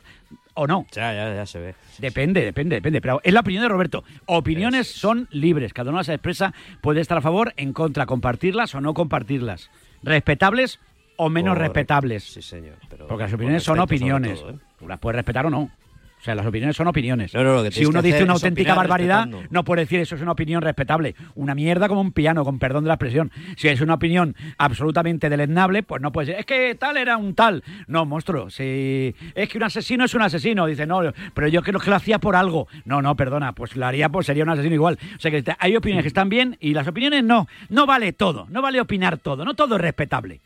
¿o 0.54 0.68
no? 0.68 0.86
Ya, 0.92 1.14
ya, 1.14 1.34
ya 1.36 1.46
se 1.46 1.60
ve. 1.60 1.76
Depende, 1.98 2.44
depende, 2.44 2.76
depende. 2.76 3.02
Pero 3.02 3.20
es 3.24 3.34
la 3.34 3.42
opinión 3.42 3.64
de 3.64 3.70
Roberto. 3.70 4.04
Opiniones 4.26 4.88
son 4.88 5.28
libres. 5.32 5.74
Cada 5.74 5.90
uno 5.90 6.00
las 6.00 6.10
expresa. 6.10 6.54
Puede 6.82 7.02
estar 7.02 7.18
a 7.18 7.22
favor, 7.22 7.54
en 7.58 7.74
contra, 7.74 8.06
compartirlas 8.06 8.74
o 8.76 8.82
no 8.82 8.94
compartirlas. 8.94 9.70
Respetables 10.04 10.80
o 11.18 11.30
menos 11.30 11.58
respetables. 11.58 12.24
Sí, 12.24 12.42
señor. 12.42 12.76
Pero 12.90 13.08
Porque 13.08 13.24
las 13.26 13.34
opiniones 13.34 13.64
son 13.64 13.80
opiniones. 13.80 14.40
todo, 14.40 14.52
¿eh? 14.52 14.60
Tú 14.78 14.88
las 14.88 15.00
puedes 15.00 15.16
respetar 15.18 15.46
o 15.46 15.50
no. 15.50 15.70
O 16.20 16.24
sea, 16.24 16.36
las 16.36 16.46
opiniones 16.46 16.76
son 16.76 16.88
opiniones. 16.88 17.34
No, 17.34 17.44
no, 17.44 17.56
lo 17.56 17.64
que 17.64 17.72
si 17.72 17.86
uno 17.86 18.02
que 18.02 18.08
dice 18.08 18.24
una 18.24 18.34
auténtica 18.34 18.76
barbaridad, 18.76 19.24
respetando. 19.24 19.48
no 19.52 19.64
puede 19.64 19.82
decir 19.84 20.02
eso 20.02 20.16
es 20.16 20.22
una 20.22 20.34
opinión 20.34 20.62
respetable. 20.62 21.16
Una 21.36 21.56
mierda 21.56 21.88
como 21.88 22.02
un 22.02 22.12
piano, 22.12 22.44
con 22.44 22.60
perdón 22.60 22.84
de 22.84 22.90
la 22.90 22.96
expresión. 22.96 23.32
Si 23.56 23.70
es 23.70 23.80
una 23.80 23.94
opinión 23.94 24.36
absolutamente 24.58 25.30
deleznable, 25.30 25.82
pues 25.84 26.02
no 26.02 26.12
puede 26.12 26.28
ser. 26.28 26.40
Es 26.40 26.46
que 26.46 26.76
tal 26.76 26.98
era 26.98 27.16
un 27.16 27.36
tal. 27.36 27.64
No, 27.88 28.06
monstruo. 28.06 28.50
Si 28.50 29.16
es 29.34 29.48
que 29.48 29.58
un 29.58 29.64
asesino 29.64 30.04
es 30.04 30.14
un 30.14 30.22
asesino. 30.22 30.66
Dice, 30.66 30.86
no, 30.86 31.00
pero 31.34 31.48
yo 31.48 31.64
creo 31.64 31.80
que 31.80 31.90
lo 31.90 31.96
hacía 31.96 32.20
por 32.20 32.36
algo. 32.36 32.68
No, 32.84 33.02
no, 33.02 33.16
perdona. 33.16 33.54
Pues 33.54 33.78
lo 33.78 33.86
haría, 33.86 34.10
pues 34.10 34.26
sería 34.26 34.44
un 34.44 34.50
asesino 34.50 34.76
igual. 34.76 35.00
O 35.16 35.20
sea 35.20 35.32
que 35.32 35.44
hay 35.58 35.76
opiniones 35.78 36.04
que 36.04 36.10
están 36.10 36.28
bien 36.28 36.58
y 36.60 36.74
las 36.74 36.88
opiniones 36.88 37.24
no. 37.24 37.48
No 37.70 37.86
vale 37.86 38.12
todo. 38.12 38.46
No 38.50 38.62
vale 38.62 38.82
opinar 38.82 39.18
todo. 39.20 39.46
No 39.46 39.54
todo 39.54 39.76
es 39.76 39.82
respetable. 39.82 40.42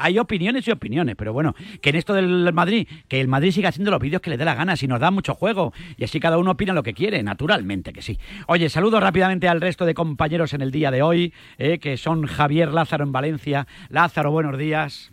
Hay 0.00 0.18
opiniones 0.18 0.66
y 0.68 0.70
opiniones, 0.70 1.16
pero 1.16 1.32
bueno, 1.32 1.54
que 1.82 1.90
en 1.90 1.96
esto 1.96 2.14
del 2.14 2.52
Madrid, 2.52 2.86
que 3.08 3.20
el 3.20 3.26
Madrid 3.28 3.50
siga 3.50 3.70
haciendo 3.70 3.90
los 3.90 4.00
vídeos 4.00 4.22
que 4.22 4.30
le 4.30 4.36
dé 4.36 4.44
la 4.44 4.54
gana, 4.54 4.76
si 4.76 4.86
nos 4.86 5.00
da 5.00 5.10
mucho 5.10 5.34
juego, 5.34 5.72
y 5.96 6.04
así 6.04 6.20
cada 6.20 6.38
uno 6.38 6.52
opina 6.52 6.72
lo 6.72 6.82
que 6.84 6.94
quiere, 6.94 7.22
naturalmente 7.22 7.92
que 7.92 8.00
sí. 8.00 8.18
Oye, 8.46 8.68
saludo 8.68 9.00
rápidamente 9.00 9.48
al 9.48 9.60
resto 9.60 9.84
de 9.84 9.94
compañeros 9.94 10.54
en 10.54 10.60
el 10.62 10.70
día 10.70 10.90
de 10.92 11.02
hoy, 11.02 11.34
eh, 11.58 11.78
que 11.80 11.96
son 11.96 12.26
Javier 12.26 12.72
Lázaro 12.72 13.04
en 13.04 13.12
Valencia. 13.12 13.66
Lázaro, 13.88 14.30
buenos 14.30 14.56
días. 14.56 15.10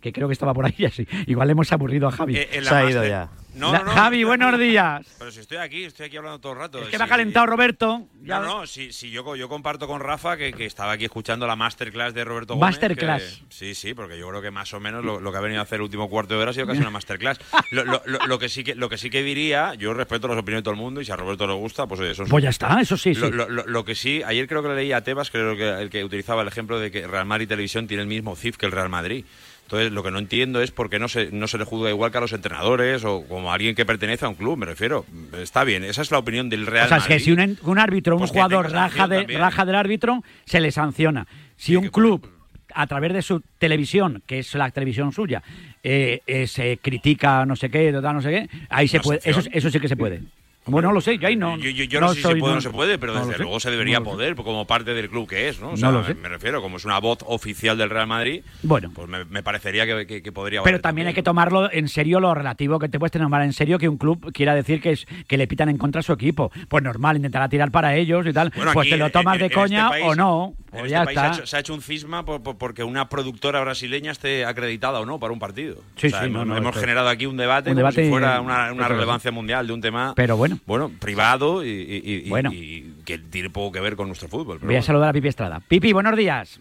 Que 0.00 0.12
creo 0.12 0.28
que 0.28 0.32
estaba 0.32 0.54
por 0.54 0.66
ahí, 0.66 0.84
así. 0.86 1.06
Igual 1.26 1.48
le 1.48 1.52
hemos 1.52 1.72
aburrido 1.72 2.08
a 2.08 2.10
Javi. 2.10 2.36
Eh, 2.36 2.48
en 2.52 2.64
la 2.64 2.70
máster- 2.70 2.94
No, 2.94 3.02
La- 3.08 3.30
no, 3.54 3.72
no, 3.72 3.90
Javi, 3.90 4.18
estoy 4.18 4.24
buenos 4.24 4.58
días. 4.58 5.06
Pero 5.18 5.30
si 5.32 5.40
estoy 5.40 5.58
aquí, 5.58 5.84
estoy 5.84 6.06
aquí 6.06 6.16
hablando 6.16 6.38
todo 6.38 6.52
el 6.52 6.58
rato. 6.58 6.78
Es 6.78 6.84
que 6.86 6.90
Sí, 6.92 6.98
me 6.98 7.04
ha 7.04 7.08
calentado 7.08 7.46
sí. 7.46 7.50
Roberto. 7.50 8.06
No, 8.22 8.40
no, 8.42 8.66
sí, 8.66 8.92
sí, 8.92 9.10
yo, 9.10 9.34
yo 9.36 9.48
comparto 9.48 9.86
con 9.86 10.00
Rafa 10.00 10.36
que, 10.36 10.52
que 10.52 10.66
estaba 10.66 10.92
aquí 10.92 11.04
escuchando 11.04 11.46
la 11.46 11.56
masterclass 11.56 12.14
de 12.14 12.24
Roberto 12.24 12.54
Gómez. 12.54 12.72
Masterclass. 12.72 13.22
que- 13.48 13.54
sí, 13.54 13.74
sí, 13.74 13.94
porque 13.94 14.18
yo 14.18 14.28
creo 14.28 14.40
que 14.42 14.50
más 14.50 14.72
o 14.74 14.80
menos 14.80 15.04
lo, 15.04 15.20
lo 15.20 15.32
que 15.32 15.38
ha 15.38 15.40
venido 15.40 15.60
a 15.60 15.64
hacer 15.64 15.76
el 15.76 15.82
último 15.82 16.08
cuarto 16.08 16.34
de 16.34 16.40
hora 16.40 16.50
ha 16.50 16.54
sido 16.54 16.66
casi 16.66 16.80
una 16.80 16.90
masterclass. 16.90 17.38
Lo, 17.72 17.84
lo- 17.84 18.02
lo- 18.26 18.38
que 18.38 18.48
sí 18.48 18.64
que, 18.64 18.74
lo 18.74 18.88
que 18.88 18.98
sí 18.98 19.10
que 19.10 19.22
diría, 19.22 19.74
yo 19.74 19.94
respeto 19.94 20.26
las 20.28 20.38
opiniones 20.38 20.62
de 20.62 20.64
todo 20.64 20.74
el 20.74 20.80
mundo 20.80 21.00
y 21.00 21.04
si 21.04 21.12
a 21.12 21.16
Roberto 21.16 21.46
le 21.46 21.52
gusta, 21.54 21.86
pues 21.86 22.00
oye, 22.00 22.14
sus 22.14 22.28
Pues 22.28 22.42
ya 22.42 22.50
está, 22.50 22.80
eso 22.80 22.96
sí, 22.96 23.14
sí. 23.14 23.20
Lo, 23.20 23.30
lo- 23.30 23.48
lo- 23.48 23.66
lo 23.66 23.84
que 23.84 23.94
sí, 23.94 24.22
ayer 24.24 24.46
creo 24.48 24.62
que 24.62 24.68
le 24.70 24.74
leí 24.76 24.92
a 24.92 25.02
Tebas, 25.02 25.30
creo 25.30 25.56
que 25.56 25.68
el 25.82 25.90
que 25.90 26.02
utilizaba 26.04 26.42
el 26.42 26.48
ejemplo 26.48 26.78
de 26.80 26.90
que 26.90 27.06
Real 27.06 27.26
Madrid 27.26 27.48
Televisión 27.48 27.86
tiene 27.86 28.02
el 28.02 28.08
mismo 28.08 28.34
CIF 28.36 28.56
que 28.56 28.66
el 28.66 28.72
Real 28.72 28.88
Madrid. 28.88 29.24
Entonces, 29.70 29.92
lo 29.92 30.02
que 30.02 30.10
no 30.10 30.18
entiendo 30.18 30.60
es 30.60 30.72
por 30.72 30.90
qué 30.90 30.98
no 30.98 31.06
se, 31.06 31.30
no 31.30 31.46
se 31.46 31.56
le 31.56 31.64
juzga 31.64 31.90
igual 31.90 32.10
que 32.10 32.18
a 32.18 32.20
los 32.20 32.32
entrenadores 32.32 33.04
o 33.04 33.22
como 33.28 33.52
a 33.52 33.54
alguien 33.54 33.76
que 33.76 33.86
pertenece 33.86 34.24
a 34.24 34.28
un 34.28 34.34
club, 34.34 34.58
me 34.58 34.66
refiero. 34.66 35.06
Está 35.40 35.62
bien, 35.62 35.84
esa 35.84 36.02
es 36.02 36.10
la 36.10 36.18
opinión 36.18 36.48
del 36.48 36.66
Real 36.66 36.86
O 36.86 36.88
sea, 36.88 36.96
es 36.96 37.04
Madrid. 37.04 37.14
que 37.14 37.20
si 37.20 37.30
un, 37.30 37.56
un 37.62 37.78
árbitro, 37.78 38.16
un 38.16 38.18
Pues 38.22 38.32
jugador 38.32 38.68
raja, 38.72 39.06
de, 39.06 39.18
también. 39.18 39.38
raja 39.38 39.64
del 39.64 39.76
árbitro, 39.76 40.24
se 40.44 40.58
le 40.58 40.72
sanciona. 40.72 41.28
Si 41.56 41.76
un 41.76 41.86
club, 41.86 42.28
a 42.74 42.88
través 42.88 43.12
de 43.12 43.22
su 43.22 43.42
televisión, 43.58 44.24
que 44.26 44.40
es 44.40 44.52
la 44.56 44.68
televisión 44.72 45.12
suya, 45.12 45.40
eh, 45.84 46.20
eh, 46.26 46.48
se 46.48 46.78
critica 46.78 47.46
no 47.46 47.54
sé 47.54 47.70
qué, 47.70 47.92
no 47.92 48.20
sé 48.22 48.30
qué, 48.30 48.48
ahí 48.70 48.88
se 48.88 48.98
puede, 48.98 49.20
eso, 49.22 49.40
eso 49.52 49.70
sí 49.70 49.78
que 49.78 49.86
se 49.86 49.96
puede. 49.96 50.22
Bueno, 50.70 50.88
no 50.88 50.94
lo 50.94 51.00
sé, 51.00 51.18
yo 51.18 51.28
ahí 51.28 51.36
no. 51.36 51.56
Yo, 51.58 51.70
yo- 51.70 51.84
yo 51.84 52.00
no, 52.00 52.08
sé 52.10 52.16
si 52.16 52.22
se 52.22 52.36
puede 52.36 52.52
o 52.52 52.54
no 52.56 52.60
se 52.60 52.70
puede, 52.70 52.98
pero 52.98 53.14
desde 53.14 53.32
sé, 53.32 53.38
luego 53.42 53.60
se 53.60 53.70
debería 53.70 54.00
poder, 54.00 54.34
como 54.36 54.66
parte 54.66 54.94
del 54.94 55.08
club 55.10 55.28
que 55.28 55.48
es, 55.48 55.60
¿no? 55.60 55.68
O 55.68 55.70
No 55.72 55.76
sea, 55.76 55.90
lo 55.90 56.00
me, 56.00 56.06
sé. 56.06 56.14
me 56.14 56.28
refiero, 56.28 56.62
como 56.62 56.76
es 56.78 56.84
una 56.84 56.98
voz 56.98 57.18
oficial 57.26 57.76
del 57.78 57.90
Real 57.90 58.06
Madrid, 58.06 58.42
Bueno. 58.62 58.90
pues 58.94 59.08
me, 59.08 59.24
me 59.24 59.42
parecería 59.42 59.86
que, 59.86 60.06
que- 60.06 60.22
que 60.22 60.32
podría 60.32 60.62
Pero 60.62 60.80
también 60.80 61.06
hay 61.08 61.14
que 61.14 61.22
tomarlo 61.22 61.70
en 61.72 61.88
serio 61.88 62.20
lo 62.20 62.34
relativo, 62.34 62.78
que 62.78 62.88
te 62.88 62.98
puedes 62.98 63.12
tomar 63.12 63.42
en 63.42 63.52
serio 63.52 63.78
que 63.78 63.88
un 63.88 63.98
club 63.98 64.32
quiera 64.32 64.54
decir 64.54 64.80
que 64.80 64.92
es 64.92 65.06
que 65.28 65.36
le 65.36 65.46
pitan 65.46 65.68
en 65.68 65.78
contra 65.78 66.00
a 66.00 66.02
su 66.02 66.12
equipo. 66.12 66.50
Pues 66.68 66.82
normal, 66.82 67.16
intentará 67.16 67.48
tirar 67.48 67.70
para 67.70 67.94
ellos 67.96 68.26
y 68.26 68.32
tal. 68.32 68.50
Bueno, 68.54 68.72
pues 68.72 68.84
aquí, 68.84 68.90
te 68.90 68.96
lo 68.96 69.10
tomas 69.10 69.34
en- 69.34 69.40
de 69.40 69.46
en 69.46 69.52
coña 69.52 69.86
este 69.86 70.00
país- 70.00 70.04
o 70.06 70.14
no. 70.14 70.54
En 70.72 70.86
este 70.86 71.04
país 71.04 71.18
se 71.18 71.26
ha, 71.26 71.32
hecho, 71.32 71.46
se 71.46 71.56
ha 71.56 71.60
hecho 71.60 71.74
un 71.74 71.82
cisma 71.82 72.24
por- 72.24 72.42
por- 72.42 72.56
porque 72.56 72.84
una 72.84 73.08
productora 73.08 73.60
brasileña 73.60 74.12
esté 74.12 74.44
acreditada 74.44 75.00
o 75.00 75.06
no 75.06 75.18
para 75.18 75.32
un 75.32 75.38
partido. 75.38 75.76
Sí, 75.96 76.06
O 76.06 76.10
sea, 76.10 76.20
sí, 76.20 76.26
hemos, 76.26 76.46
no, 76.46 76.52
no, 76.54 76.56
hemos 76.58 76.70
esto- 76.70 76.80
generado 76.80 77.08
aquí 77.08 77.26
un 77.26 77.36
debate, 77.36 77.70
un 77.70 77.74
como 77.74 77.86
debate 77.88 78.04
si 78.04 78.10
fuera 78.10 78.40
una, 78.40 78.88
relevancia 78.88 79.30
mundial 79.32 79.66
de 79.66 79.72
un 79.72 79.80
tema 79.80 80.12
Pero 80.14 80.36
bueno. 80.36 80.58
bueno 80.66 80.90
privado 81.00 81.64
y, 81.64 81.68
y- 81.68 82.02
y- 82.04 82.26
y- 82.26 82.28
Bueno. 82.30 82.50
y 82.52 82.92
que 83.04 83.18
tiene 83.18 83.50
poco 83.50 83.72
que 83.72 83.80
ver 83.80 83.96
con 83.96 84.06
nuestro 84.06 84.28
fútbol. 84.28 84.58
Voy 84.62 84.76
a 84.76 84.82
saludar 84.82 85.08
a 85.10 85.12
Pipi 85.12 85.28
Estrada. 85.28 85.60
Pipi, 85.66 85.92
buenos 85.92 86.16
días. 86.16 86.60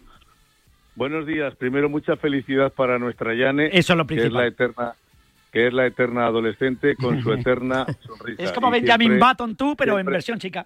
Buenos 0.96 1.26
días. 1.26 1.56
Primero, 1.56 1.88
mucha 1.90 2.16
felicidad 2.18 2.74
para 2.74 3.00
nuestra 3.00 3.34
Yane. 3.34 3.68
Eso 3.72 3.94
es 3.94 3.98
lo 3.98 4.06
Que 4.06 4.16
es 4.16 4.20
principal. 4.22 4.42
la 4.44 4.48
eterna, 4.48 4.94
que 5.52 5.68
es 5.68 5.74
la 5.74 5.86
eterna 5.86 6.26
adolescente 6.26 6.96
con 6.96 7.22
su 7.24 7.32
eterna 7.34 7.86
sonrisa. 8.06 8.44
Es 8.44 8.52
como 8.52 8.70
Benjamin 8.70 9.18
Button 9.20 9.56
tú, 9.56 9.76
pero 9.78 9.98
en 10.00 10.06
versión 10.08 10.40
chica. 10.40 10.66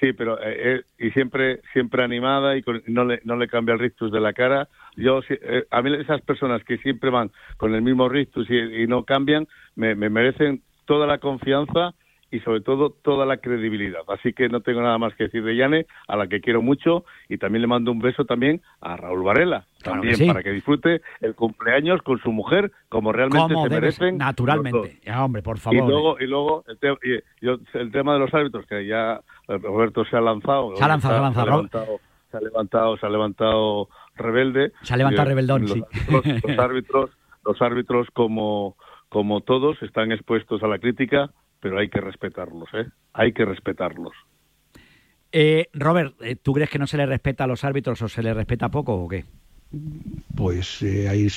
Sí, 0.00 0.12
pero 0.12 0.38
eh, 0.42 0.76
eh, 0.76 0.82
y 0.98 1.10
siempre 1.12 1.60
siempre 1.72 2.02
animada 2.04 2.56
y 2.56 2.62
con- 2.62 2.82
no 2.86 3.04
le 3.04 3.20
no 3.24 3.36
le 3.36 3.48
cambia 3.48 3.72
el 3.72 3.78
rictus 3.80 4.12
de 4.12 4.20
la 4.20 4.34
cara. 4.34 4.68
Yo 4.96 5.20
eh, 5.28 5.64
a 5.70 5.80
mí 5.82 5.94
esas 5.94 6.20
personas 6.20 6.62
que 6.64 6.76
siempre 6.78 7.08
van 7.10 7.30
con 7.56 7.74
el 7.74 7.80
mismo 7.82 8.08
rictus 8.08 8.46
y, 8.50 8.56
y 8.82 8.86
no 8.86 9.04
cambian 9.04 9.46
me, 9.74 9.94
me 9.94 10.10
merecen 10.10 10.62
toda 10.84 11.06
la 11.06 11.18
confianza 11.18 11.94
y 12.36 12.40
sobre 12.40 12.60
todo 12.60 12.90
toda 12.90 13.24
la 13.26 13.38
credibilidad. 13.38 14.00
Así 14.08 14.32
que 14.32 14.48
no 14.48 14.60
tengo 14.60 14.82
nada 14.82 14.98
más 14.98 15.14
que 15.14 15.24
decir 15.24 15.42
de 15.42 15.56
Yane, 15.56 15.86
a 16.08 16.16
la 16.16 16.26
que 16.26 16.40
quiero 16.40 16.62
mucho 16.62 17.04
y 17.28 17.38
también 17.38 17.62
le 17.62 17.68
mando 17.68 17.90
un 17.92 17.98
beso 17.98 18.24
también 18.24 18.60
a 18.80 18.96
Raúl 18.96 19.22
Varela, 19.24 19.64
Claro 19.82 19.96
también 20.00 20.14
que 20.14 20.24
sí. 20.24 20.26
para 20.26 20.42
que 20.42 20.50
disfrute 20.52 21.00
el 21.20 21.34
cumpleaños 21.34 22.02
con 22.02 22.18
su 22.20 22.30
mujer 22.32 22.72
como 22.88 23.12
realmente 23.12 23.54
se 23.54 23.60
ser, 23.62 23.70
merecen. 23.70 24.08
los 24.10 24.18
naturalmente. 24.18 24.98
Ya, 25.04 25.24
hombre, 25.24 25.42
por 25.42 25.56
Y 25.56 25.60
favor. 25.60 25.88
luego, 25.88 26.16
y 26.20 26.26
luego 26.26 26.64
el, 26.68 26.78
te- 26.78 26.90
y- 27.02 27.44
yo- 27.44 27.58
el 27.74 27.90
tema 27.90 28.12
de 28.14 28.18
los 28.20 28.32
árbitros, 28.34 28.66
que 28.66 28.86
ya 28.86 29.20
eh, 29.48 29.58
Roberto 29.58 30.04
se 30.04 30.16
ha 30.16 30.20
lanzado. 30.20 30.76
Se 30.76 30.84
ha 30.84 30.88
lanzado, 30.88 31.14
se 31.14 31.18
ha 31.18 31.22
lanzado, 31.22 31.46
levantado, 31.46 32.00
se 32.30 32.36
ha 32.36 32.40
levantado, 32.40 32.96
se 32.98 33.06
ha 33.06 33.08
levantado 33.10 33.88
rebelde. 34.16 34.72
Se 34.82 34.94
ha 34.94 34.96
levantado 34.96 35.26
eh, 35.26 35.30
rebeldón, 35.30 35.62
los 35.62 35.72
sí. 35.72 35.80
árbitros- 35.80 36.42
los 36.48 36.58
árbitros, 36.58 37.10
los 37.44 37.62
árbitros 37.62 38.08
como, 38.12 38.76
como 39.08 39.40
todos 39.40 39.80
están 39.82 40.10
expuestos 40.12 40.62
a 40.62 40.66
la 40.68 40.78
crítica, 40.78 41.30
pero 41.60 41.78
hay 41.78 41.88
que 41.88 42.00
respetarlos, 42.00 42.68
¿eh? 42.74 42.86
Hay 43.12 43.32
que 43.32 43.44
respetarlos. 43.44 44.14
Eh, 45.32 45.68
Robert, 45.72 46.14
eh, 46.20 46.36
¿tú 46.36 46.52
crees 46.52 46.70
que 46.70 46.78
no 46.78 46.86
se 46.86 46.96
le 46.96 47.06
respeta 47.06 47.44
a 47.44 47.46
los 47.46 47.64
árbitros 47.64 48.00
o 48.02 48.08
se 48.08 48.22
le 48.22 48.32
respeta 48.32 48.70
poco 48.70 48.94
o 48.94 49.08
qué? 49.08 49.24
Pues 50.34 50.82
eh, 50.82 51.08
hay 51.08 51.28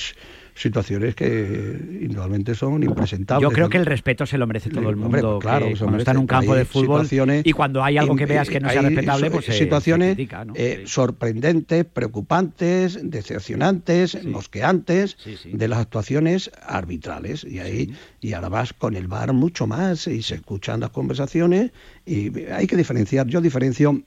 situaciones 0.54 1.14
que 1.14 1.98
indudablemente 2.02 2.54
son 2.54 2.82
impresentables. 2.82 3.48
Yo 3.48 3.54
creo 3.54 3.68
que 3.68 3.78
el 3.78 3.86
respeto 3.86 4.26
se 4.26 4.36
lo 4.36 4.46
merece 4.46 4.70
todo 4.70 4.90
el 4.90 4.96
mundo. 4.96 5.36
Hombre, 5.36 5.40
claro, 5.40 5.66
que 5.68 5.76
cuando 5.76 5.98
está 5.98 6.10
en 6.10 6.18
un 6.18 6.26
campo 6.26 6.54
de 6.54 6.64
fútbol 6.64 7.08
y 7.44 7.52
cuando 7.52 7.82
hay 7.82 7.98
algo 7.98 8.14
que 8.14 8.26
veas 8.26 8.48
que 8.48 8.60
no 8.60 8.68
sea 8.68 8.82
respetable, 8.82 9.30
pues 9.30 9.46
se, 9.46 9.52
situaciones 9.52 10.10
se 10.10 10.14
critica, 10.16 10.44
¿no? 10.44 10.52
eh, 10.56 10.82
sorprendentes, 10.86 11.84
preocupantes, 11.86 12.98
decepcionantes, 13.02 14.22
mosqueantes 14.24 15.16
de 15.44 15.68
las 15.68 15.78
actuaciones 15.78 16.50
arbitrales 16.62 17.44
y 17.44 17.58
ahí 17.58 17.94
y 18.20 18.34
ahora 18.34 18.50
vas 18.50 18.72
con 18.72 18.96
el 18.96 19.08
bar 19.08 19.32
mucho 19.32 19.66
más 19.66 20.06
y 20.06 20.22
se 20.22 20.36
escuchan 20.36 20.80
las 20.80 20.90
conversaciones 20.90 21.72
y 22.04 22.44
hay 22.46 22.66
que 22.66 22.76
diferenciar. 22.76 23.26
Yo 23.26 23.40
diferencio 23.40 24.02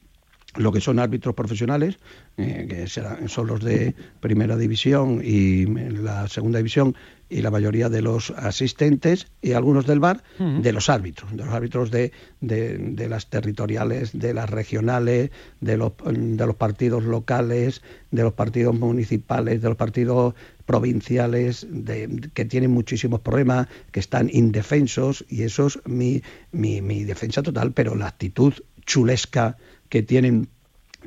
lo 0.56 0.72
que 0.72 0.82
son 0.82 1.00
árbitros 1.00 1.36
profesionales, 1.36 1.98
eh, 2.38 2.68
que 2.70 2.88
serán, 2.88 3.30
son 3.30 3.48
los 3.48 3.64
de 3.64 3.96
primera 4.20 4.58
división 4.58 5.22
y 5.24 5.66
la 5.66 6.28
segunda 6.28 6.60
división 6.60 6.96
y 7.30 7.42
la 7.42 7.50
mayoría 7.50 7.90
de 7.90 8.02
los 8.02 8.30
asistentes 8.32 9.28
y 9.42 9.54
algunos 9.54 9.88
del 9.88 10.00
bar, 10.00 10.24
de 10.38 10.72
los 10.72 10.90
árbitros, 10.90 11.32
de 11.32 11.44
los 11.44 11.54
árbitros 11.54 11.90
de, 11.90 12.12
de, 12.42 12.78
de 12.78 13.10
las 13.10 13.28
territoriales, 13.28 14.12
de 14.14 14.36
las 14.36 14.50
regionales, 14.50 15.32
de 15.60 15.78
los, 15.78 15.94
de 16.06 16.46
los 16.46 16.56
partidos 16.56 17.04
locales, 17.04 17.82
de 18.12 18.22
los 18.22 18.34
partidos 18.34 18.78
municipales, 18.78 19.62
de 19.64 19.68
los 19.70 19.78
partidos 19.78 20.36
provinciales, 20.66 21.66
de, 21.70 22.30
que 22.34 22.46
tienen 22.46 22.70
muchísimos 22.72 23.22
problemas, 23.22 23.68
que 23.92 24.00
están 24.00 24.30
indefensos, 24.32 25.26
y 25.28 25.42
eso 25.44 25.68
es 25.68 25.80
mi, 25.86 26.22
mi, 26.52 26.82
mi 26.82 27.04
defensa 27.04 27.42
total, 27.42 27.72
pero 27.72 27.96
la 27.96 28.08
actitud 28.08 28.54
chulesca 28.86 29.58
que 29.94 30.02
tienen, 30.02 30.48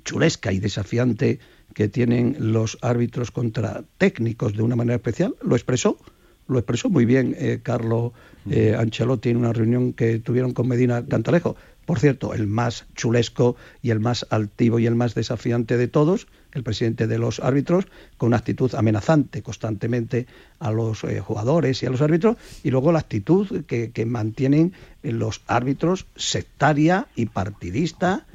chulesca 0.04 0.52
y 0.52 0.60
desafiante 0.60 1.40
que 1.74 1.88
tienen 1.88 2.36
los 2.38 2.78
árbitros 2.82 3.32
contra 3.32 3.82
técnicos 3.98 4.56
de 4.56 4.62
una 4.62 4.76
manera 4.76 4.94
especial, 4.94 5.34
lo 5.42 5.56
expresó, 5.56 5.98
lo 6.46 6.60
expresó 6.60 6.88
muy 6.88 7.04
bien 7.04 7.34
eh, 7.36 7.58
Carlo 7.60 8.12
eh, 8.48 8.76
Ancelotti 8.78 9.30
en 9.30 9.38
una 9.38 9.52
reunión 9.52 9.92
que 9.92 10.20
tuvieron 10.20 10.52
con 10.52 10.68
Medina 10.68 11.04
Cantalejo. 11.04 11.56
Por 11.84 11.98
cierto, 11.98 12.32
el 12.32 12.46
más 12.46 12.86
chulesco 12.94 13.56
y 13.82 13.90
el 13.90 13.98
más 13.98 14.24
altivo 14.30 14.78
y 14.78 14.86
el 14.86 14.94
más 14.94 15.16
desafiante 15.16 15.76
de 15.76 15.88
todos, 15.88 16.28
el 16.52 16.62
presidente 16.62 17.08
de 17.08 17.18
los 17.18 17.40
árbitros, 17.40 17.86
con 18.18 18.28
una 18.28 18.36
actitud 18.36 18.72
amenazante 18.76 19.42
constantemente 19.42 20.28
a 20.60 20.70
los 20.70 21.02
eh, 21.02 21.18
jugadores 21.18 21.82
y 21.82 21.86
a 21.86 21.90
los 21.90 22.02
árbitros, 22.02 22.36
y 22.62 22.70
luego 22.70 22.92
la 22.92 23.00
actitud 23.00 23.64
que, 23.64 23.90
que 23.90 24.06
mantienen 24.06 24.74
los 25.02 25.42
árbitros 25.48 26.06
sectaria 26.14 27.08
y 27.16 27.26
partidista 27.26 28.26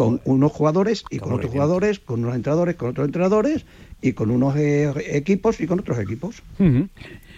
con 0.00 0.18
unos 0.24 0.50
jugadores 0.50 1.04
y 1.10 1.18
con 1.18 1.34
otros 1.34 1.52
jugadores, 1.52 2.00
con 2.00 2.24
unos 2.24 2.34
entrenadores, 2.34 2.76
con 2.76 2.88
otros 2.88 3.04
entrenadores 3.04 3.66
y 4.00 4.14
con 4.14 4.30
unos 4.30 4.56
eh, 4.56 4.90
equipos 5.14 5.60
y 5.60 5.66
con 5.66 5.78
otros 5.78 5.98
equipos. 5.98 6.42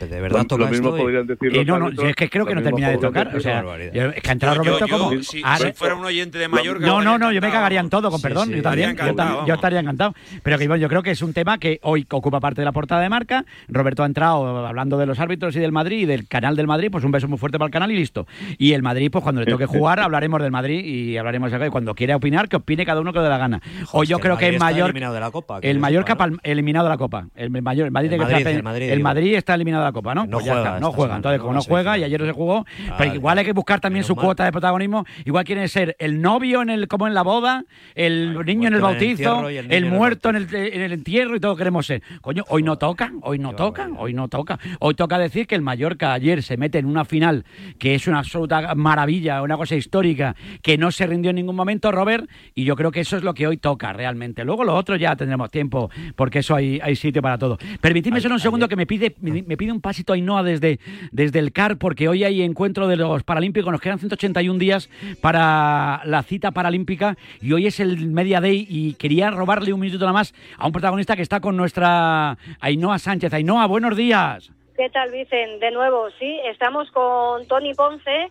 De 0.06 0.20
verdad 0.20 0.44
toca 0.46 0.68
esto 0.70 0.96
y- 0.96 1.00
podrían 1.00 1.26
decir 1.26 1.52
Y 1.52 1.56
los 1.56 1.66
no, 1.66 1.78
no, 1.78 1.86
árbitros, 1.86 2.08
es 2.10 2.16
que 2.16 2.28
creo 2.30 2.46
que 2.46 2.54
no 2.54 2.62
termina 2.62 2.90
de 2.90 2.98
tocar. 2.98 3.34
O 3.36 3.40
sea, 3.40 3.62
yo- 3.92 4.10
es 4.10 4.22
que 4.22 4.28
ha 4.28 4.32
entrado 4.32 4.56
yo- 4.56 4.62
Roberto 4.78 4.86
yo, 4.86 4.98
como. 4.98 5.22
si- 5.22 5.42
fuera 5.74 5.94
un 5.94 6.04
oyente 6.04 6.38
de 6.38 6.48
Mallorca, 6.48 6.86
No, 6.86 7.02
no, 7.02 7.18
no, 7.18 7.32
yo 7.32 7.40
me 7.40 7.50
cagaría 7.50 7.80
en 7.80 7.90
todo, 7.90 8.10
con 8.10 8.18
Sí, 8.18 8.22
perdón. 8.24 8.46
sí, 8.46 8.50
yo, 8.52 8.56
estaría 8.58 8.94
también, 8.94 9.46
yo, 9.46 9.54
estaría 9.54 9.80
encantado. 9.80 10.14
Pero 10.42 10.58
que 10.58 10.68
bueno, 10.68 10.80
yo 10.80 10.88
creo 10.88 11.02
que 11.02 11.10
es 11.12 11.22
un 11.22 11.32
tema 11.32 11.58
que 11.58 11.78
hoy 11.82 12.06
ocupa 12.10 12.40
parte 12.40 12.60
de 12.60 12.64
la 12.64 12.72
portada 12.72 13.00
de 13.00 13.08
marca. 13.08 13.44
Roberto 13.68 14.02
ha 14.02 14.06
entrado 14.06 14.66
hablando 14.66 14.98
de 14.98 15.06
los 15.06 15.18
árbitros 15.20 15.54
y 15.56 15.60
del 15.60 15.72
Madrid 15.72 15.98
y 16.00 16.06
del 16.06 16.26
canal 16.28 16.56
del 16.56 16.66
Madrid. 16.66 16.88
Pues 16.90 17.04
un 17.04 17.10
beso 17.12 17.28
muy 17.28 17.38
fuerte 17.38 17.58
para 17.58 17.66
el 17.66 17.72
canal 17.72 17.90
y 17.92 17.96
listo. 17.96 18.26
Y 18.58 18.72
el 18.72 18.82
Madrid, 18.82 19.10
pues 19.10 19.22
cuando 19.22 19.40
le 19.42 19.46
toque 19.50 19.66
jugar, 19.66 20.00
hablaremos 20.00 20.40
del 20.42 20.50
Madrid 20.50 20.84
y 20.84 21.16
hablaremos 21.16 21.50
de 21.50 21.56
acá. 21.56 21.66
Y 21.66 21.70
cuando 21.70 21.94
quiera 21.94 22.16
opinar, 22.16 22.48
que 22.48 22.56
opine 22.56 22.84
cada 22.84 23.00
uno 23.00 23.12
que 23.12 23.18
le 23.18 23.24
dé 23.24 23.30
la 23.30 23.38
gana. 23.38 23.60
O 23.92 24.04
yo 24.04 24.18
creo 24.18 24.36
que 24.36 24.48
el 24.48 24.58
mayor. 24.58 24.86
eliminado 24.90 25.14
de 25.14 25.20
la 25.20 25.30
Copa, 25.30 25.58
El 25.62 25.78
Mallorca 25.78 26.16
eliminado 26.42 26.84
de 26.86 26.90
la 26.90 26.98
Copa. 26.98 27.26
El 27.34 27.50
mayor, 27.62 27.86
el 27.86 27.92
Madrid, 27.92 28.12
El 28.12 28.18
que 28.18 28.24
Madrid, 28.24 28.36
está- 28.38 28.50
el 28.50 28.62
Madrid, 28.62 28.84
el 28.88 28.96
digo. 28.96 29.02
Madrid 29.04 29.34
está 29.34 29.54
eliminado 29.54 29.84
de 29.84 29.88
la 29.88 29.91
Copa, 29.92 30.14
¿no? 30.14 30.24
No 30.26 30.38
Pues 30.38 30.44
juega 30.44 30.62
está, 30.62 30.80
no 30.80 30.92
juega. 30.92 31.16
Entonces, 31.16 31.40
como 31.40 31.54
no 31.54 31.62
juega 31.62 31.98
y 31.98 32.04
ayer 32.04 32.20
no 32.20 32.26
se 32.26 32.32
jugó, 32.32 32.66
pero 32.98 33.14
igual 33.14 33.38
hay 33.38 33.44
que 33.44 33.52
buscar 33.52 33.80
también 33.80 34.04
su 34.04 34.14
mal. 34.14 34.24
cuota 34.24 34.44
de 34.44 34.52
protagonismo. 34.52 35.04
Igual 35.24 35.44
quiere 35.44 35.66
ser 35.68 35.96
el 35.98 36.20
novio 36.20 36.62
en 36.62 36.70
el 36.70 36.88
como 36.88 37.06
en 37.06 37.14
la 37.14 37.22
boda, 37.22 37.64
el 37.94 38.44
niño 38.44 38.68
en 38.68 38.74
el 38.74 38.80
bautizo, 38.80 39.48
el 39.48 39.86
muerto 39.86 40.30
en 40.30 40.36
el, 40.36 40.54
en 40.54 40.80
el 40.80 40.92
entierro 40.92 41.36
y 41.36 41.40
todo 41.40 41.56
queremos 41.56 41.86
ser. 41.86 42.02
Coño, 42.20 42.44
hoy 42.48 42.62
no 42.62 42.78
toca, 42.78 43.12
hoy 43.22 43.38
no 43.38 43.54
toca, 43.54 43.88
hoy 43.96 44.14
no 44.14 44.28
toca. 44.28 44.58
Hoy 44.80 44.94
toca 44.94 45.18
decir 45.18 45.46
que 45.46 45.54
el 45.54 45.62
Mallorca 45.62 46.12
ayer 46.12 46.42
se 46.42 46.56
mete 46.56 46.78
en 46.78 46.86
una 46.86 47.04
final 47.04 47.44
que 47.78 47.94
es 47.94 48.06
una 48.06 48.18
absoluta 48.18 48.74
maravilla, 48.74 49.42
una 49.42 49.56
cosa 49.56 49.74
histórica, 49.74 50.34
que 50.62 50.78
no 50.78 50.90
se 50.90 51.06
rindió 51.06 51.30
en 51.30 51.36
ningún 51.36 51.56
momento, 51.56 51.92
Robert, 51.92 52.28
y 52.54 52.64
yo 52.64 52.76
creo 52.76 52.90
que 52.90 53.00
eso 53.00 53.16
es 53.16 53.22
lo 53.22 53.34
que 53.34 53.46
hoy 53.46 53.56
toca 53.56 53.92
realmente. 53.92 54.44
Luego 54.44 54.64
lo 54.64 54.74
otro 54.74 54.96
ya 54.96 55.16
tendremos 55.16 55.50
tiempo, 55.50 55.90
porque 56.16 56.40
eso 56.40 56.54
hay, 56.54 56.80
hay 56.82 56.96
sitio 56.96 57.22
para 57.22 57.38
todo. 57.38 57.58
Permitidme 57.80 58.20
solo 58.20 58.34
un 58.34 58.40
segundo 58.40 58.68
que 58.68 58.76
me 58.76 58.86
pide, 58.86 59.14
me, 59.20 59.42
me 59.42 59.56
pide 59.56 59.71
un 59.72 59.80
pasito 59.80 60.12
Ainhoa 60.12 60.42
desde, 60.42 60.78
desde 61.10 61.38
el 61.38 61.52
CAR, 61.52 61.76
porque 61.78 62.08
hoy 62.08 62.24
hay 62.24 62.42
encuentro 62.42 62.86
de 62.88 62.96
los 62.96 63.22
Paralímpicos, 63.24 63.72
nos 63.72 63.80
quedan 63.80 63.98
181 63.98 64.58
días 64.58 64.88
para 65.20 66.02
la 66.04 66.22
cita 66.22 66.50
paralímpica 66.50 67.16
y 67.40 67.52
hoy 67.52 67.66
es 67.66 67.80
el 67.80 68.06
Media 68.08 68.40
Day 68.40 68.66
y 68.68 68.94
quería 68.94 69.30
robarle 69.30 69.72
un 69.72 69.80
minuto 69.80 70.00
nada 70.00 70.12
más 70.12 70.34
a 70.58 70.66
un 70.66 70.72
protagonista 70.72 71.16
que 71.16 71.22
está 71.22 71.40
con 71.40 71.56
nuestra 71.56 72.36
Ainhoa 72.60 72.98
Sánchez. 72.98 73.32
Ainhoa, 73.32 73.66
buenos 73.66 73.96
días. 73.96 74.50
¿Qué 74.76 74.88
tal, 74.90 75.10
Vicen? 75.10 75.60
De 75.60 75.70
nuevo, 75.70 76.08
sí, 76.18 76.40
estamos 76.50 76.90
con 76.92 77.46
Tony 77.46 77.74
Ponce. 77.74 78.30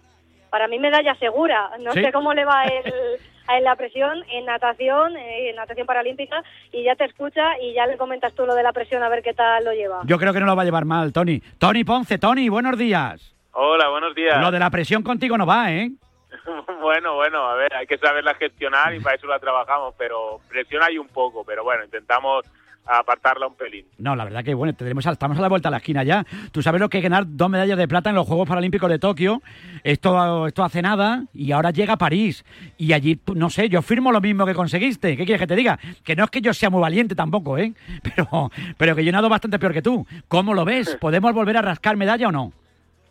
Para 0.50 0.68
mí 0.68 0.80
medalla 0.80 1.16
segura. 1.16 1.70
No 1.82 1.94
Sí. 1.94 2.02
sé 2.02 2.12
cómo 2.12 2.34
le 2.34 2.44
va 2.46 2.66
él 2.66 2.84
él 3.50 3.64
la 3.64 3.76
presión 3.76 4.24
en 4.32 4.46
natación, 4.46 5.16
eh, 5.18 5.50
en 5.50 5.56
natación 5.56 5.88
paralímpica, 5.88 6.44
y 6.72 6.84
ya 6.84 6.96
te 6.96 7.06
escucha 7.06 7.60
y 7.62 7.74
ya 7.74 7.86
le 7.88 7.98
comentas 7.98 8.34
tú 8.34 8.46
lo 8.46 8.56
de 8.56 8.64
la 8.64 8.74
presión 8.74 9.04
a 9.04 9.10
ver 9.10 9.24
qué 9.24 9.34
tal 9.34 9.64
lo 9.64 9.74
lleva. 9.74 10.02
Yo 10.06 10.18
creo 10.18 10.34
que 10.34 10.40
no 10.40 10.46
lo 10.46 10.56
va 10.56 10.62
a 10.62 10.66
llevar 10.66 10.86
mal, 10.86 11.12
Tony. 11.14 11.42
Tony 11.60 11.84
Ponce, 11.84 12.18
Tony, 12.18 12.50
buenos 12.50 12.78
días. 12.78 13.36
Hola, 13.54 13.90
buenos 13.90 14.16
días. 14.16 14.40
Lo 14.40 14.52
de 14.52 14.60
la 14.60 14.70
presión 14.70 15.04
contigo 15.04 15.38
no 15.38 15.46
va, 15.46 15.72
¿eh? 15.72 15.92
bueno, 16.82 17.16
bueno, 17.16 17.46
a 17.48 17.56
ver, 17.56 17.74
hay 17.76 17.88
que 17.88 17.98
saberla 17.98 18.34
gestionar 18.36 18.94
y 18.94 19.00
para 19.00 19.16
eso 19.16 19.28
la 19.28 19.40
trabajamos, 19.40 19.94
pero 19.98 20.40
presión 20.50 20.82
hay 20.84 20.98
un 20.98 21.08
poco, 21.08 21.44
pero 21.44 21.64
bueno, 21.64 21.84
intentamos 21.84 22.46
apartarla 22.86 23.48
un 23.48 23.56
pelín. 23.56 23.86
No, 23.98 24.16
la 24.16 24.24
verdad 24.24 24.44
que 24.44 24.54
bueno, 24.54 24.74
tendremos, 24.74 25.06
a- 25.08 25.12
estamos 25.12 25.38
a 25.38 25.42
la 25.42 25.48
vuelta 25.50 25.68
a 25.70 25.72
la 25.72 25.78
esquina 25.78 26.04
ya. 26.04 26.26
Tú 26.52 26.62
sabes 26.62 26.82
lo 26.82 26.90
que 26.90 26.98
es 26.98 27.04
ganar 27.04 27.24
dos 27.28 27.50
medallas 27.50 27.78
de 27.78 27.88
plata 27.88 28.10
en 28.10 28.16
los 28.16 28.28
Juegos 28.28 28.48
Paralímpicos 28.48 28.90
de 28.90 29.00
Tokio. 29.00 29.42
Esto, 29.84 30.48
esto 30.48 30.64
hace 30.64 30.82
nada 30.82 31.24
y 31.34 31.52
ahora 31.52 31.72
llega 31.72 31.94
a 31.94 31.98
París. 31.98 32.44
Y 32.78 32.94
allí, 32.94 33.16
tú- 33.16 33.36
no 33.36 33.50
sé, 33.50 33.70
yo 33.70 33.82
firmo 33.82 34.12
lo 34.12 34.22
mismo 34.22 34.46
que 34.46 34.54
conseguiste. 34.54 35.16
¿Qué 35.18 35.26
quieres 35.26 35.40
que 35.42 35.48
te 35.48 35.56
diga? 35.56 35.80
Que 36.04 36.16
no 36.16 36.24
es 36.26 36.30
que 36.30 36.42
yo 36.42 36.54
sea 36.54 36.70
muy 36.70 36.82
valiente 36.82 37.16
tampoco, 37.16 37.58
¿eh? 37.58 37.74
Pero, 38.04 38.52
pero 38.78 38.96
que 38.96 39.04
yo 39.06 39.12
nado 39.12 39.30
bastante 39.30 39.60
peor 39.60 39.74
que 39.74 39.82
tú. 39.82 40.06
¿Cómo 40.28 40.54
lo 40.54 40.66
ves? 40.66 40.96
¿Podemos 41.02 41.34
volver 41.34 41.58
a 41.58 41.62
rascar 41.62 41.96
medalla 41.98 42.28
o 42.28 42.32
no? 42.32 42.52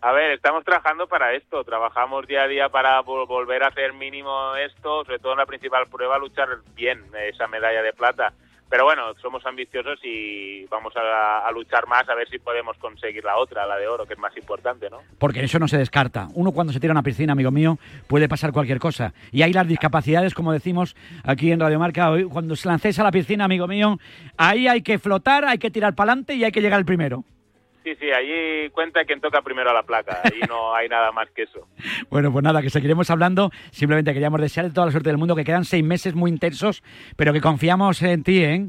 A 0.03 0.13
ver, 0.13 0.31
estamos 0.33 0.65
trabajando 0.65 1.07
para 1.07 1.35
esto, 1.35 1.63
trabajamos 1.63 2.27
día 2.27 2.45
a 2.45 2.49
día 2.49 2.69
para 2.71 3.01
vol- 3.03 3.27
volver 3.29 3.63
a 3.63 3.67
hacer 3.69 3.93
mínimo 3.93 4.57
esto, 4.57 5.05
sobre 5.05 5.19
todo 5.19 5.33
en 5.33 5.39
la 5.39 5.47
principal 5.47 5.87
prueba, 5.91 6.19
luchar 6.19 6.49
bien 6.75 7.03
esa 7.29 7.47
medalla 7.49 7.83
de 7.83 7.93
plata. 7.93 8.33
Pero 8.71 8.85
bueno, 8.85 9.03
somos 9.21 9.45
ambiciosos 9.45 9.99
y 10.05 10.65
vamos 10.67 10.95
a, 10.97 11.51
luchar 11.53 11.89
más 11.89 12.09
a 12.09 12.15
ver 12.15 12.29
si 12.29 12.39
podemos 12.39 12.77
conseguir 12.79 13.25
la 13.25 13.37
otra, 13.37 13.67
la 13.67 13.77
de 13.77 13.89
oro, 13.89 14.07
que 14.07 14.15
es 14.15 14.19
más 14.19 14.35
importante, 14.37 14.89
¿no? 14.89 14.99
Porque 15.19 15.43
eso 15.43 15.59
no 15.59 15.67
se 15.67 15.77
descarta. 15.77 16.29
Uno 16.35 16.53
cuando 16.53 16.73
se 16.73 16.79
tira 16.79 16.93
a 16.93 16.95
una 16.95 17.03
piscina, 17.03 17.33
amigo 17.33 17.51
mío, 17.51 17.79
puede 18.07 18.29
pasar 18.29 18.53
cualquier 18.53 18.79
cosa. 18.79 19.13
Y 19.33 19.43
hay 19.43 19.53
las 19.53 19.67
discapacidades, 19.67 20.35
como 20.35 20.53
decimos 20.53 20.95
aquí 21.25 21.51
en 21.51 21.59
Radio 21.59 21.81
Marca, 21.81 22.13
cuando 22.33 22.55
se 22.55 22.69
lancéis 22.69 23.01
a 23.01 23.03
la 23.03 23.11
piscina, 23.11 23.47
amigo 23.47 23.67
mío, 23.67 23.99
ahí 24.37 24.69
hay 24.69 24.83
que 24.83 25.01
flotar, 25.01 25.45
hay 25.45 25.59
que 25.59 25.73
tirar 25.73 25.97
para 25.97 26.13
adelante 26.13 26.35
y 26.35 26.45
hay 26.45 26.53
que 26.53 26.61
llegar 26.61 26.79
el 26.79 26.87
primero. 26.87 27.25
Sí, 27.83 27.95
sí, 27.99 28.11
allí 28.11 28.69
cuenta 28.71 29.05
quien 29.05 29.21
toca 29.21 29.41
primero 29.41 29.73
la 29.73 29.83
placa, 29.83 30.21
allí 30.23 30.41
no 30.49 30.75
hay 30.75 30.89
nada 30.89 31.13
más 31.13 31.31
que 31.31 31.45
eso. 31.45 31.67
Bueno, 32.11 32.31
pues 32.33 32.45
nada, 32.45 32.61
que 32.61 32.71
seguiremos 32.71 33.11
hablando. 33.11 33.51
Simplemente 33.71 34.13
queríamos 34.13 34.41
desearle 34.41 34.71
toda 34.71 34.87
la 34.87 34.93
suerte 34.93 35.09
del 35.09 35.19
mundo, 35.19 35.35
que 35.35 35.45
quedan 35.45 35.65
seis 35.65 35.83
meses 35.85 36.15
muy 36.15 36.31
intensos, 36.31 36.83
pero 37.17 37.33
que 37.33 37.41
confiamos 37.41 38.03
en 38.03 38.23
ti, 38.23 38.45
¿eh? 38.45 38.67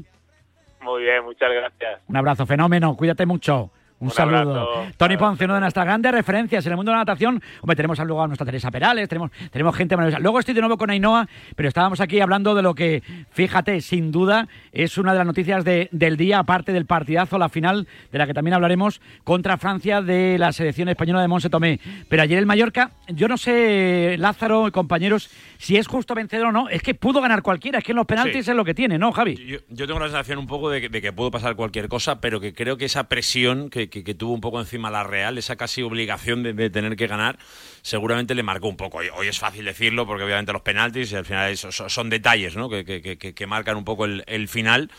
Muy 0.80 1.02
bien, 1.02 1.24
muchas 1.24 1.50
gracias. 1.52 2.00
Un 2.08 2.16
abrazo, 2.16 2.46
fenómeno, 2.46 2.96
cuídate 2.96 3.26
mucho. 3.26 3.70
Un, 4.02 4.08
Un 4.08 4.12
saludo. 4.14 4.38
abrazo. 4.38 4.92
Tony 4.96 5.16
Ponce, 5.16 5.44
una 5.44 5.54
de 5.54 5.60
nuestras 5.60 5.86
grandes 5.86 6.10
referencias 6.10 6.66
en 6.66 6.72
el 6.72 6.76
mundo 6.76 6.90
de 6.90 6.94
la 6.96 7.02
natación. 7.02 7.40
Hombre, 7.60 7.76
tenemos 7.76 7.98
luego 8.00 8.20
a 8.22 8.26
nuestra 8.26 8.44
Teresa 8.44 8.68
Perales, 8.72 9.08
tenemos, 9.08 9.30
tenemos 9.52 9.76
gente 9.76 9.96
maravillosa. 9.96 10.20
Luego 10.20 10.40
estoy 10.40 10.54
de 10.54 10.60
nuevo 10.60 10.76
con 10.76 10.90
Ainhoa, 10.90 11.28
pero 11.54 11.68
estábamos 11.68 12.00
aquí 12.00 12.18
hablando 12.18 12.54
de 12.56 12.62
lo 12.62 12.74
que, 12.74 13.00
fíjate, 13.30 13.80
sin 13.80 14.10
duda 14.10 14.48
es 14.72 14.98
una 14.98 15.12
de 15.12 15.18
las 15.18 15.26
noticias 15.26 15.64
de- 15.64 15.88
del 15.92 16.16
día, 16.16 16.40
aparte 16.40 16.72
del 16.72 16.84
partidazo, 16.84 17.38
la 17.38 17.48
final, 17.48 17.86
de 18.10 18.18
la 18.18 18.26
que 18.26 18.34
también 18.34 18.54
hablaremos, 18.54 19.00
contra 19.22 19.56
Francia 19.56 20.02
de 20.02 20.36
la 20.36 20.50
selección 20.52 20.88
española 20.88 21.22
de 21.22 21.28
Monse 21.28 21.48
Tomé. 21.48 21.78
Pero 22.08 22.22
ayer 22.24 22.38
el 22.38 22.46
Mallorca, 22.46 22.90
yo 23.06 23.28
no 23.28 23.36
sé, 23.36 24.16
Lázaro 24.18 24.66
y 24.66 24.72
compañeros, 24.72 25.30
si 25.58 25.76
es 25.76 25.86
justo 25.86 26.14
vencedor 26.16 26.48
o 26.48 26.52
no. 26.52 26.68
Es 26.68 26.82
que 26.82 26.94
pudo 26.94 27.20
ganar 27.20 27.42
cualquiera, 27.42 27.78
es 27.78 27.84
que 27.84 27.92
en 27.92 27.96
los 27.96 28.06
penaltis 28.06 28.44
Sí. 28.46 28.50
es 28.50 28.56
lo 28.56 28.64
que 28.64 28.74
tiene, 28.74 28.98
¿no, 28.98 29.12
Javi? 29.12 29.36
Yo, 29.46 29.58
yo 29.68 29.86
tengo 29.86 30.00
la 30.00 30.06
sensación 30.06 30.38
un 30.38 30.48
poco 30.48 30.70
de 30.70 30.80
que, 30.80 30.88
de 30.88 31.00
que 31.00 31.12
pudo 31.12 31.30
pasar 31.30 31.54
cualquier 31.54 31.88
cosa, 31.88 32.20
pero 32.20 32.40
que 32.40 32.52
creo 32.52 32.76
que 32.76 32.86
esa 32.86 33.04
presión 33.04 33.70
que, 33.70 33.88
que- 33.92 34.02
que 34.02 34.14
tuvo 34.14 34.32
un 34.32 34.40
poco 34.40 34.58
encima 34.58 34.90
la 34.90 35.04
Real, 35.04 35.36
esa 35.38 35.54
casi 35.56 35.82
obligación 35.82 36.42
de, 36.42 36.54
de 36.54 36.70
tener 36.70 36.96
que 36.96 37.06
ganar, 37.06 37.38
seguramente 37.82 38.34
le 38.34 38.42
marcó 38.42 38.66
un 38.68 38.76
poco. 38.76 38.98
Hoy, 38.98 39.28
es 39.28 39.38
fácil 39.38 39.64
decirlo 39.66 40.06
porque 40.06 40.24
obviamente 40.24 40.52
los 40.52 40.62
penaltis 40.62 41.12
y 41.12 41.16
al 41.16 41.24
final 41.26 41.50
eso- 41.52 41.70
son, 41.70 42.10
detalles 42.10 42.56
¿no? 42.56 42.68
que- 42.68 42.84
que- 42.84 43.34
que 43.34 43.46
marcan 43.46 43.76
un 43.76 43.84
poco 43.84 44.06
el, 44.06 44.24
el 44.26 44.48
final, 44.48 44.90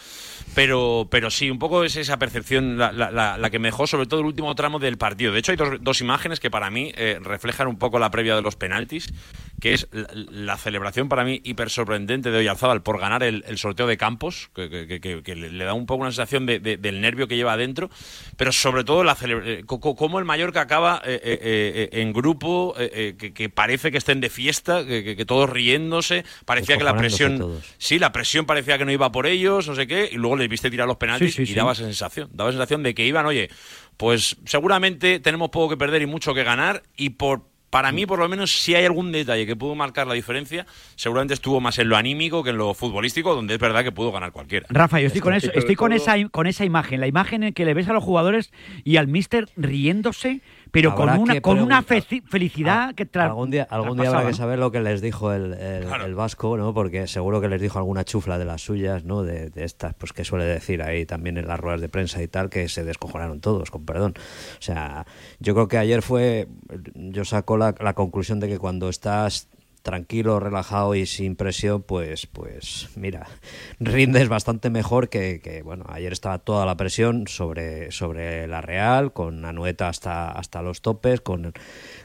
pero, 0.56 1.08
pero 1.10 1.30
sí, 1.32 1.50
un 1.50 1.60
poco 1.60 1.84
es 1.84 1.96
esa 1.96 2.18
percepción 2.20 2.78
la, 2.78 2.92
la- 2.92 3.12
la- 3.12 3.38
la 3.38 3.50
que 3.50 3.60
me 3.60 3.70
dejó 3.70 3.88
sobre 3.88 4.06
todo 4.06 4.20
el 4.20 4.26
último 4.28 4.54
tramo 4.56 4.80
del 4.80 4.98
partido. 4.98 5.32
De 5.34 5.40
hecho, 5.40 5.52
hay 5.52 5.58
dos, 5.58 5.70
dos 5.82 6.00
imágenes 6.02 6.40
que 6.40 6.52
para 6.52 6.70
mí 6.70 6.92
eh, 6.96 7.20
reflejan 7.22 7.68
un 7.68 7.78
poco 7.78 7.98
la 8.00 8.12
previa 8.12 8.36
de 8.36 8.42
los 8.42 8.56
penaltis, 8.56 9.12
que 9.60 9.74
es 9.74 9.88
la, 9.92 10.08
la 10.14 10.58
celebración 10.58 11.08
para 11.08 11.24
mí 11.24 11.40
hiper 11.46 11.70
sorprendente 11.70 12.32
de 12.32 12.38
Oyarzábal 12.40 12.82
por 12.84 13.00
ganar 13.00 13.24
el, 13.24 13.44
el 13.48 13.58
sorteo 13.58 13.88
de 13.88 13.96
Campos, 13.98 14.50
que, 14.54 14.70
que- 14.70 14.88
que- 14.88 15.00
que- 15.00 15.24
que 15.24 15.36
le 15.36 15.64
da 15.64 15.74
un 15.74 15.86
poco 15.86 16.02
una 16.02 16.12
sensación 16.12 16.46
de- 16.46 16.60
de- 16.60 16.76
del 16.78 17.00
nervio 17.00 17.28
que 17.28 17.36
lleva 17.38 17.54
adentro, 17.54 17.90
pero 18.36 18.52
sobre 18.52 18.84
todo 18.84 19.04
la 19.04 19.16
eh, 19.24 19.64
cómo 19.66 20.20
el 20.20 20.26
Mallorca 20.26 20.62
acaba 20.62 21.02
eh, 21.06 21.20
eh, 21.24 21.90
eh, 21.94 22.02
en 22.02 22.12
grupo, 22.12 22.76
que, 22.78 23.50
parece 23.50 23.92
que 23.92 23.98
estén 23.98 24.20
de 24.20 24.30
fiesta, 24.30 24.86
que, 24.86 25.24
todos 25.26 25.50
riéndose, 25.50 26.26
parecía 26.46 26.78
que 26.78 26.84
la 26.84 26.98
presión, 26.98 27.38
todos. 27.38 27.64
sí, 27.78 28.00
la 28.00 28.12
presión 28.12 28.46
parecía 28.46 28.78
que 28.78 28.86
no 28.86 28.92
iba 28.92 29.12
por 29.12 29.28
ellos, 29.28 29.68
no 29.68 29.76
sé 29.76 29.88
qué, 29.88 30.10
y 30.12 30.16
luego 30.16 30.36
les 30.36 30.50
viste 30.50 30.70
tirar 30.70 30.88
los 30.88 30.98
penaltis 30.98 31.36
Sí, 31.36 31.38
sí, 31.38 31.44
y 31.44 31.54
sí. 31.54 31.54
daba 31.56 31.72
esa 31.72 31.84
sensación, 31.84 32.30
daba 32.34 32.50
esa 32.50 32.58
sensación 32.58 32.84
de 32.84 32.94
que 32.94 33.06
iban, 33.06 33.26
oye, 33.26 33.50
pues 33.96 34.36
seguramente 34.46 35.20
tenemos 35.20 35.50
poco 35.52 35.70
que 35.70 35.78
perder 35.78 36.02
y 36.02 36.06
mucho 36.06 36.34
que 36.34 36.44
ganar 36.44 36.84
y 36.98 37.12
por 37.12 37.53
para 37.74 37.92
mí, 37.92 38.06
por 38.06 38.20
lo 38.20 38.30
menos, 38.30 38.52
si 38.62 38.76
hay 38.76 38.86
algún 38.86 39.12
detalle 39.12 39.48
que 39.48 39.56
pudo 39.56 39.74
marcar 39.74 40.06
la 40.06 40.14
diferencia, 40.14 40.68
seguramente 40.96 41.34
estuvo 41.34 41.60
más 41.60 41.80
en 41.80 41.90
lo 41.90 41.98
anímico 41.98 42.44
que 42.44 42.52
en 42.52 42.58
lo 42.58 42.76
futbolístico, 42.76 43.34
donde 43.34 43.56
es 43.56 43.60
verdad 43.60 43.84
que 43.84 43.92
pudo 43.92 44.12
ganar 44.12 44.32
cualquiera. 44.32 44.68
Rafa, 44.70 45.00
yo 45.00 45.08
estoy 45.08 45.22
con 45.22 45.34
eso, 45.34 45.52
estoy 45.56 45.76
con 45.76 45.90
todo- 45.90 45.98
esa, 45.98 46.30
con 46.30 46.46
esa 46.46 46.66
imagen, 46.66 47.00
la 47.00 47.08
imagen 47.08 47.42
en 47.42 47.54
que 47.54 47.66
le 47.66 47.74
ves 47.74 47.90
a 47.90 47.94
los 47.94 48.04
jugadores 48.04 48.52
y 48.84 48.98
al 48.98 49.08
míster 49.08 49.50
riéndose, 49.58 50.42
pero 50.74 50.96
con 50.96 51.08
una, 51.22 51.34
con 51.42 51.58
una 51.66 51.84
felicidad 51.84 52.96
que 52.96 53.10
tra- 53.10 53.26
Algún 53.26 53.52
día, 53.52 53.68
algún 53.70 53.96
día 53.98 54.10
habrá 54.10 54.22
que 54.32 54.34
saber 54.38 54.60
lo 54.60 54.72
que 54.72 54.82
les 54.82 55.02
dijo 55.02 55.32
el, 55.32 55.54
el- 55.54 55.88
el 56.06 56.16
vasco, 56.16 56.58
¿no? 56.58 56.74
Porque 56.74 57.08
seguro 57.08 57.40
que 57.42 57.48
les 57.48 57.62
dijo 57.62 57.78
alguna 57.78 58.04
chufla 58.04 58.38
de 58.38 58.46
las 58.46 58.62
suyas, 58.62 59.06
¿no? 59.06 59.22
De, 59.24 59.50
de 59.52 59.64
estas, 59.64 59.94
pues 59.94 60.14
que 60.14 60.26
suele 60.26 60.46
decir 60.46 60.82
ahí 60.82 61.06
también 61.06 61.38
en 61.38 61.48
las 61.48 61.60
ruedas 61.60 61.80
de 61.80 61.90
prensa 61.90 62.22
y 62.24 62.28
tal, 62.28 62.50
que 62.50 62.68
se 62.70 62.84
descojonaron 62.84 63.40
todos, 63.40 63.70
con 63.72 63.86
perdón. 63.86 64.16
O 64.18 64.62
sea, 64.62 65.06
yo 65.40 65.54
creo 65.54 65.68
que 65.68 65.78
ayer 65.78 66.02
fue, 66.02 66.48
yo 66.96 67.24
saco 67.24 67.56
la, 67.58 67.76
la 67.80 67.94
conclusión 67.94 68.40
de 68.40 68.48
que 68.50 68.58
cuando 68.58 68.90
estás 68.90 69.48
tranquilo, 69.84 70.40
relajado 70.40 70.96
y 70.96 71.06
sin 71.06 71.36
presión, 71.36 71.84
pues, 71.84 72.26
pues 72.26 72.90
mira, 72.96 73.28
rindes 73.80 74.30
bastante 74.30 74.70
mejor 74.70 75.10
que, 75.10 75.42
que, 75.44 75.62
bueno, 75.62 75.86
ayer 75.90 76.14
estaba 76.14 76.40
toda 76.40 76.66
la 76.66 76.78
presión 76.78 77.28
sobre, 77.28 77.92
sobre 77.92 78.48
la 78.48 78.62
Real, 78.62 79.12
con 79.12 79.44
Anueta 79.46 79.90
hasta, 79.90 80.32
hasta 80.32 80.62
los 80.62 80.82
topes, 80.82 81.20
con, 81.20 81.54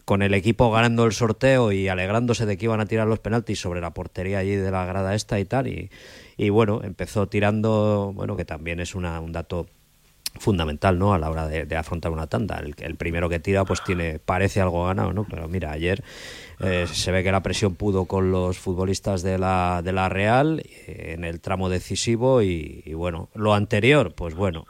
con 0.04 0.22
el 0.22 0.34
equipo 0.34 0.70
ganando 0.72 1.06
el 1.06 1.12
sorteo 1.12 1.70
y 1.70 1.86
alegrándose 1.88 2.46
de 2.46 2.58
que 2.58 2.64
iban 2.64 2.80
a 2.80 2.86
tirar 2.86 3.06
los 3.06 3.20
penaltis 3.20 3.60
sobre 3.60 3.80
la 3.80 3.94
portería 3.94 4.40
allí 4.40 4.56
de 4.56 4.70
la 4.72 4.84
grada 4.84 5.14
esta 5.14 5.38
y 5.38 5.44
tal, 5.44 5.68
y, 5.68 5.90
y 6.36 6.50
bueno, 6.50 6.80
empezó 6.82 7.28
tirando, 7.28 8.12
bueno, 8.12 8.36
que 8.36 8.44
también 8.44 8.80
es 8.80 8.96
una, 8.96 9.20
un 9.20 9.30
dato 9.32 9.68
fundamental 10.38 10.98
no 10.98 11.14
a 11.14 11.18
la 11.18 11.30
hora 11.30 11.46
de, 11.46 11.76
afrontar 11.76 12.12
una 12.12 12.26
tanda. 12.26 12.58
El, 12.58 12.74
el 12.78 12.96
primero 12.96 13.28
que 13.28 13.40
tira 13.40 13.64
pues 13.64 13.82
tiene 13.84 14.18
parece 14.18 14.60
algo 14.60 14.86
ganado 14.86 15.12
no 15.12 15.24
pero 15.24 15.48
mira 15.48 15.72
ayer 15.72 16.02
eh, 16.60 16.86
se 16.90 17.12
ve 17.12 17.22
que 17.22 17.32
la 17.32 17.42
presión 17.42 17.74
pudo 17.74 18.06
con 18.06 18.30
los 18.32 18.58
futbolistas 18.58 19.22
de 19.22 19.38
la 19.38 19.80
de 19.84 19.92
la 19.92 20.08
Real 20.08 20.60
eh, 20.60 21.14
en 21.14 21.24
el 21.24 21.40
tramo 21.40 21.68
decisivo 21.68 22.42
y, 22.42 22.82
bueno 22.94 23.28
lo 23.34 23.54
anterior 23.54 24.14
pues 24.14 24.34
bueno 24.34 24.66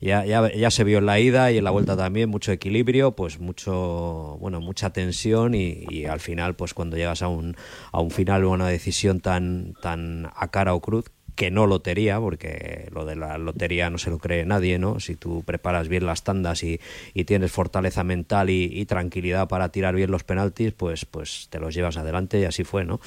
ya, 0.00 0.24
ya, 0.24 0.52
ya 0.52 0.70
se 0.70 0.84
vio 0.84 0.98
en 0.98 1.06
la 1.06 1.18
ida 1.20 1.50
y 1.52 1.58
en 1.58 1.64
la 1.64 1.70
vuelta 1.70 1.96
también 1.96 2.28
mucho 2.28 2.52
equilibrio 2.52 3.12
pues 3.12 3.38
mucho 3.38 4.36
bueno 4.40 4.60
mucha 4.60 4.90
tensión 4.90 5.54
y, 5.54 5.84
y 5.88 6.04
al 6.06 6.20
final 6.20 6.54
pues 6.54 6.74
cuando 6.74 6.96
llegas 6.96 7.22
a 7.22 7.28
un 7.28 7.56
a 7.92 8.00
un 8.00 8.10
final 8.10 8.44
o 8.44 8.50
una 8.50 8.68
decisión 8.68 9.20
tan 9.20 9.74
tan 9.80 10.28
a 10.34 10.48
cara 10.50 10.74
o 10.74 10.80
cruz 10.80 11.10
que 11.36 11.50
no 11.50 11.66
lotería, 11.66 12.18
porque 12.18 12.88
lo 12.92 13.04
de 13.04 13.16
la 13.16 13.38
lotería 13.38 13.90
no 13.90 13.98
se 13.98 14.10
lo 14.10 14.18
cree 14.18 14.44
nadie, 14.46 14.78
¿no? 14.78 15.00
Si 15.00 15.16
tú 15.16 15.44
preparas 15.44 15.88
bien 15.88 16.06
las 16.06 16.24
tandas 16.24 16.62
y, 16.64 16.80
y 17.14 17.24
tienes 17.24 17.52
fortaleza 17.52 18.04
mental 18.04 18.50
y, 18.50 18.64
y 18.72 18.86
tranquilidad 18.86 19.48
para 19.48 19.70
tirar 19.70 19.94
bien 19.94 20.10
los 20.10 20.24
penaltis, 20.24 20.72
pues, 20.72 21.04
pues 21.04 21.48
te 21.50 21.60
los 21.60 21.74
llevas 21.74 21.96
adelante 21.98 22.40
y 22.40 22.44
así 22.44 22.64
fue, 22.64 22.84
¿no? 22.84 23.00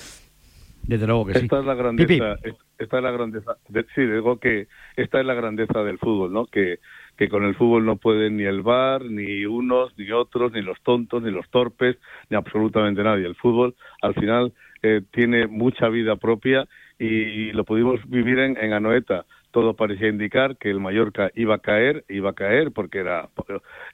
Desde 0.88 1.08
luego 1.08 1.26
que 1.26 1.36
sí. 1.36 1.46
Esta 1.46 1.60
es 1.60 1.66
la 1.66 1.76
grandeza, 1.76 2.34
es- 2.42 2.56
esta 2.80 2.98
es 2.98 3.04
la 3.04 3.12
grandeza, 3.12 3.58
de- 3.68 3.86
sí, 3.94 4.02
digo 4.02 4.40
que 4.40 4.68
esta 4.96 5.20
es 5.20 5.26
la 5.26 5.36
grandeza 5.36 5.84
del 5.84 6.00
fútbol, 6.00 6.34
¿no? 6.34 6.48
Que, 6.48 6.80
que 7.18 7.30
con 7.30 7.44
el 7.44 7.56
fútbol 7.56 7.86
no 7.86 7.98
pueden 7.98 8.38
ni 8.38 8.44
el 8.46 8.64
VAR, 8.64 9.06
ni 9.06 9.46
unos, 9.46 9.96
ni 9.98 10.10
otros, 10.12 10.52
ni 10.54 10.62
los 10.64 10.82
tontos, 10.82 11.22
ni 11.22 11.30
los 11.32 11.48
torpes, 11.52 11.98
ni 12.30 12.38
absolutamente 12.38 13.04
nadie. 13.04 13.28
El 13.28 13.36
fútbol, 13.36 13.76
al 14.02 14.16
final, 14.16 14.54
eh, 14.82 15.02
tiene 15.12 15.46
mucha 15.48 15.88
vida 15.90 16.16
propia 16.16 16.68
y 17.00 17.52
lo 17.54 17.64
pudimos 17.66 18.00
vivir 18.10 18.40
en, 18.40 18.58
en 18.58 18.74
Anoeta. 18.74 19.26
Todo 19.52 19.76
parecía 19.76 20.10
indicar 20.10 20.58
que 20.58 20.70
el 20.70 20.80
Mallorca 20.80 21.32
iba 21.36 21.56
a 21.56 21.60
caer, 21.60 22.06
iba 22.10 22.32
a 22.32 22.34
caer 22.34 22.72
porque 22.72 23.00
era, 23.00 23.30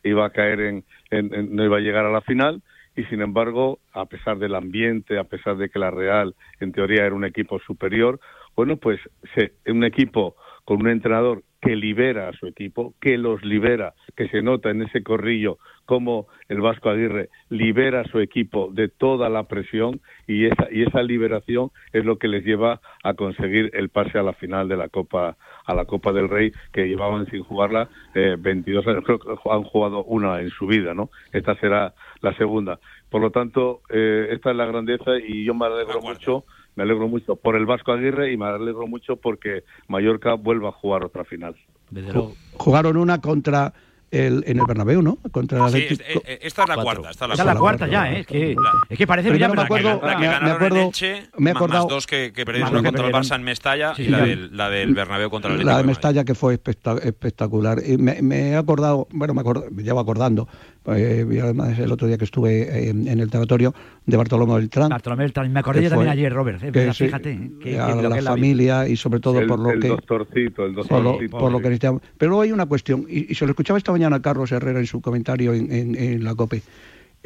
iba 0.04 0.26
a 0.26 0.30
caer 0.32 0.60
en, 0.62 0.84
en- 1.12 1.34
en- 1.34 1.56
no 1.56 1.63
iba 1.63 1.78
a 1.78 1.82
llegar 1.82 2.06
a 2.06 2.12
la 2.12 2.22
final 2.22 2.62
y 2.96 3.04
sin 3.06 3.22
embargo, 3.22 3.80
a 3.94 4.06
pesar 4.06 4.38
del 4.38 4.56
ambiente, 4.56 5.18
a 5.20 5.26
pesar 5.26 5.58
de 5.58 5.70
que 5.70 5.80
la 5.80 5.91
Real 5.91 6.34
en 6.60 6.72
teoría 6.72 7.06
era 7.06 7.15
un 7.15 7.26
equipo 7.26 7.60
superior, 7.60 8.20
bueno, 8.56 8.78
pues 8.78 9.00
se, 9.36 9.54
un 9.70 9.84
equipo 9.84 10.36
con 10.63 10.82
un 10.82 10.88
entrenador 10.89 11.44
que 11.65 11.75
libera 11.75 12.30
a 12.30 12.34
su 12.34 12.45
equipo, 12.45 12.93
que 13.01 13.17
los 13.17 13.43
libera, 13.43 13.95
que 14.15 14.28
se 14.30 14.43
nota 14.43 14.69
en 14.69 14.84
ese 14.84 15.01
corrillo 15.01 15.58
cómo 15.86 16.28
el 16.47 16.62
Vasco 16.62 16.89
Aguirre 16.89 17.30
libera 17.49 18.01
a 18.01 18.06
su 18.06 18.19
equipo 18.19 18.69
de 18.71 18.88
toda 18.88 19.30
la 19.30 19.43
presión 19.43 20.01
y 20.28 20.45
esa 20.45 20.67
y 20.71 20.84
esa 20.84 21.01
liberación 21.01 21.71
es 21.93 22.06
lo 22.06 22.17
que 22.17 22.28
les 22.28 22.43
lleva 22.43 22.82
a 23.04 23.13
conseguir 23.13 23.71
el 23.73 23.89
pase 23.89 24.17
a 24.17 24.23
la 24.23 24.34
final 24.34 24.67
de 24.67 24.78
la 24.78 24.89
Copa 24.89 25.38
a 25.65 25.75
la 25.75 25.86
Copa 25.86 26.12
del 26.12 26.30
Rey 26.30 26.51
que 26.71 26.88
llevaban 26.88 27.28
sin 27.28 27.43
jugarla 27.43 27.89
eh, 28.13 28.36
22 28.38 28.88
años 28.88 29.04
creo 29.04 29.19
que 29.19 29.30
han 29.49 29.63
jugado 29.63 30.04
una 30.04 30.41
en 30.41 30.49
su 30.49 30.65
vida 30.67 30.93
no 30.93 31.10
esta 31.32 31.56
será 31.60 31.93
la 32.21 32.36
segunda. 32.38 32.80
Por 33.10 33.21
lo 33.21 33.32
tanto 33.32 33.82
eh, 33.89 34.30
esta 34.32 34.51
es 34.51 34.58
la 34.58 34.65
grandeza 34.65 35.12
y 35.17 35.45
yo 35.45 35.54
me 35.54 35.67
alegro 35.67 36.01
mucho 36.01 36.43
me 36.76 36.84
alegro 36.84 37.08
mucho 37.08 37.36
por 37.36 37.56
el 37.56 37.66
Vasco 37.66 37.92
Aguirre 37.92 38.32
y 38.32 38.38
me 38.38 38.46
alegro 38.46 38.88
mucho 38.88 39.16
porque 39.16 39.64
Mallorca 39.88 40.34
vuelva 40.36 40.70
a 40.70 40.72
jugar 40.74 41.04
otra 41.04 41.24
final 41.24 41.56
Jugaron 42.58 42.98
una 42.98 43.20
contra 43.22 43.74
el, 44.12 44.44
en 44.48 44.60
el 44.60 44.66
Bernabéu, 44.66 45.02
¿no? 45.02 45.18
Contra 45.32 45.66
el 45.66 45.72
Sí, 45.72 45.78
Atlético. 45.84 46.04
este- 46.08 46.34
eh, 46.34 46.40
esta 46.44 46.64
es 46.64 46.70
la 46.70 46.76
cuarta. 46.78 47.10
Esta 47.10 47.26
es 47.26 47.30
la, 47.30 47.34
Esta 47.34 47.44
es 47.44 47.54
la 47.54 47.60
cuarta 47.60 47.88
ya, 47.88 48.12
¿eh? 48.14 48.20
Es 48.22 48.28
que, 48.28 48.56
es 48.90 48.98
que 48.98 49.08
parece 49.08 49.30
Primero 49.30 49.54
ya, 49.54 49.56
me 49.56 49.62
acuerdo- 49.66 50.00
La 50.02 50.10
que 50.16 50.16
me- 50.16 50.22
me 50.22 50.28
ganaron 50.34 50.56
acuerdo- 50.56 50.76
en 50.78 50.82
Elche, 50.88 51.24
me 51.38 51.50
he 51.50 51.54
acordado- 51.54 51.84
más 51.86 51.90
dos 51.94 52.08
que, 52.08 52.32
que 52.34 52.46
perdieron 52.46 52.72
que 52.76 52.84
contra 52.84 53.08
el. 53.08 53.14
Barça 53.14 53.36
en 53.36 53.44
Mestalla 53.44 53.94
Sí, 53.96 54.04
y 54.04 54.08
la 54.08 54.20
del, 54.22 54.56
la 54.56 54.70
del 54.70 54.94
Bernabéu 54.94 55.30
contra 55.30 55.52
el 55.52 55.58
La 55.58 55.62
Atlético 55.62 55.78
de 55.78 55.84
de. 55.84 55.88
Mestalla 55.88 56.24
que 56.24 56.36
fue 56.36 56.54
especta- 56.54 56.98
espectacular. 57.04 57.80
Y 57.86 57.98
me, 57.98 58.22
me 58.22 58.52
he 58.52 58.56
acordado, 58.56 59.08
bueno, 59.12 59.34
me, 59.34 59.42
acord- 59.42 59.70
me 59.70 59.84
llevo 59.84 60.00
acordando, 60.00 60.48
eh, 60.88 61.26
y 61.30 61.39
además 61.39 61.78
el 61.80 61.91
otro 61.91 62.08
día 62.08 62.17
que 62.17 62.26
estuve 62.26 62.62
eh, 62.63 62.89
en 62.89 63.08
el 63.19 63.30
territorio 63.30 63.74
de 64.06 64.17
Bartolomé 64.17 64.56
Beltrán. 64.56 64.89
Bartolomé 64.89 65.24
Beltrán, 65.24 65.52
me 65.52 65.60
acordé 65.60 65.84
yo 65.84 65.89
también 65.89 66.12
ayer, 66.12 66.32
Robert, 66.34 66.63
es 66.63 66.71
que 66.71 66.93
fíjate, 66.93 67.32
eh, 67.32 67.52
que- 67.62 67.80
a 67.80 67.88
que 67.88 67.95
la 67.95 68.10
que 68.10 68.17
es 68.19 68.24
la 68.24 68.32
familia 68.32 68.88
y 68.88 68.95
sobre 68.95 69.19
todo 69.19 69.39
el, 69.39 69.48
por 69.48 69.60
lo 69.60 69.71
el 69.71 69.80
que 69.80 69.88
doctorcito 69.88 70.65
el 70.65 70.74
por 70.76 70.91
lo, 70.91 71.04
doctorcito 71.12 71.38
por 71.38 71.52
lo 71.52 71.58
que 71.60 71.69
necesitamos. 71.69 72.02
Pero 72.17 72.30
luego 72.30 72.41
hay 72.43 72.52
una 72.52 72.65
cuestión, 72.65 73.06
y, 73.10 73.32
y 73.32 73.36
se 73.36 73.45
lo 73.45 73.52
escuchaba 73.52 73.78
esta 73.78 73.91
mañana 73.91 74.17
a 74.17 74.21
Carlos 74.21 74.52
Herrera 74.52 74.80
en 74.80 74.86
su 74.88 75.02
comentario 75.02 75.54
en, 75.54 75.71
en- 75.71 75.95
en 75.95 76.24
la 76.24 76.36
COPE. 76.36 76.62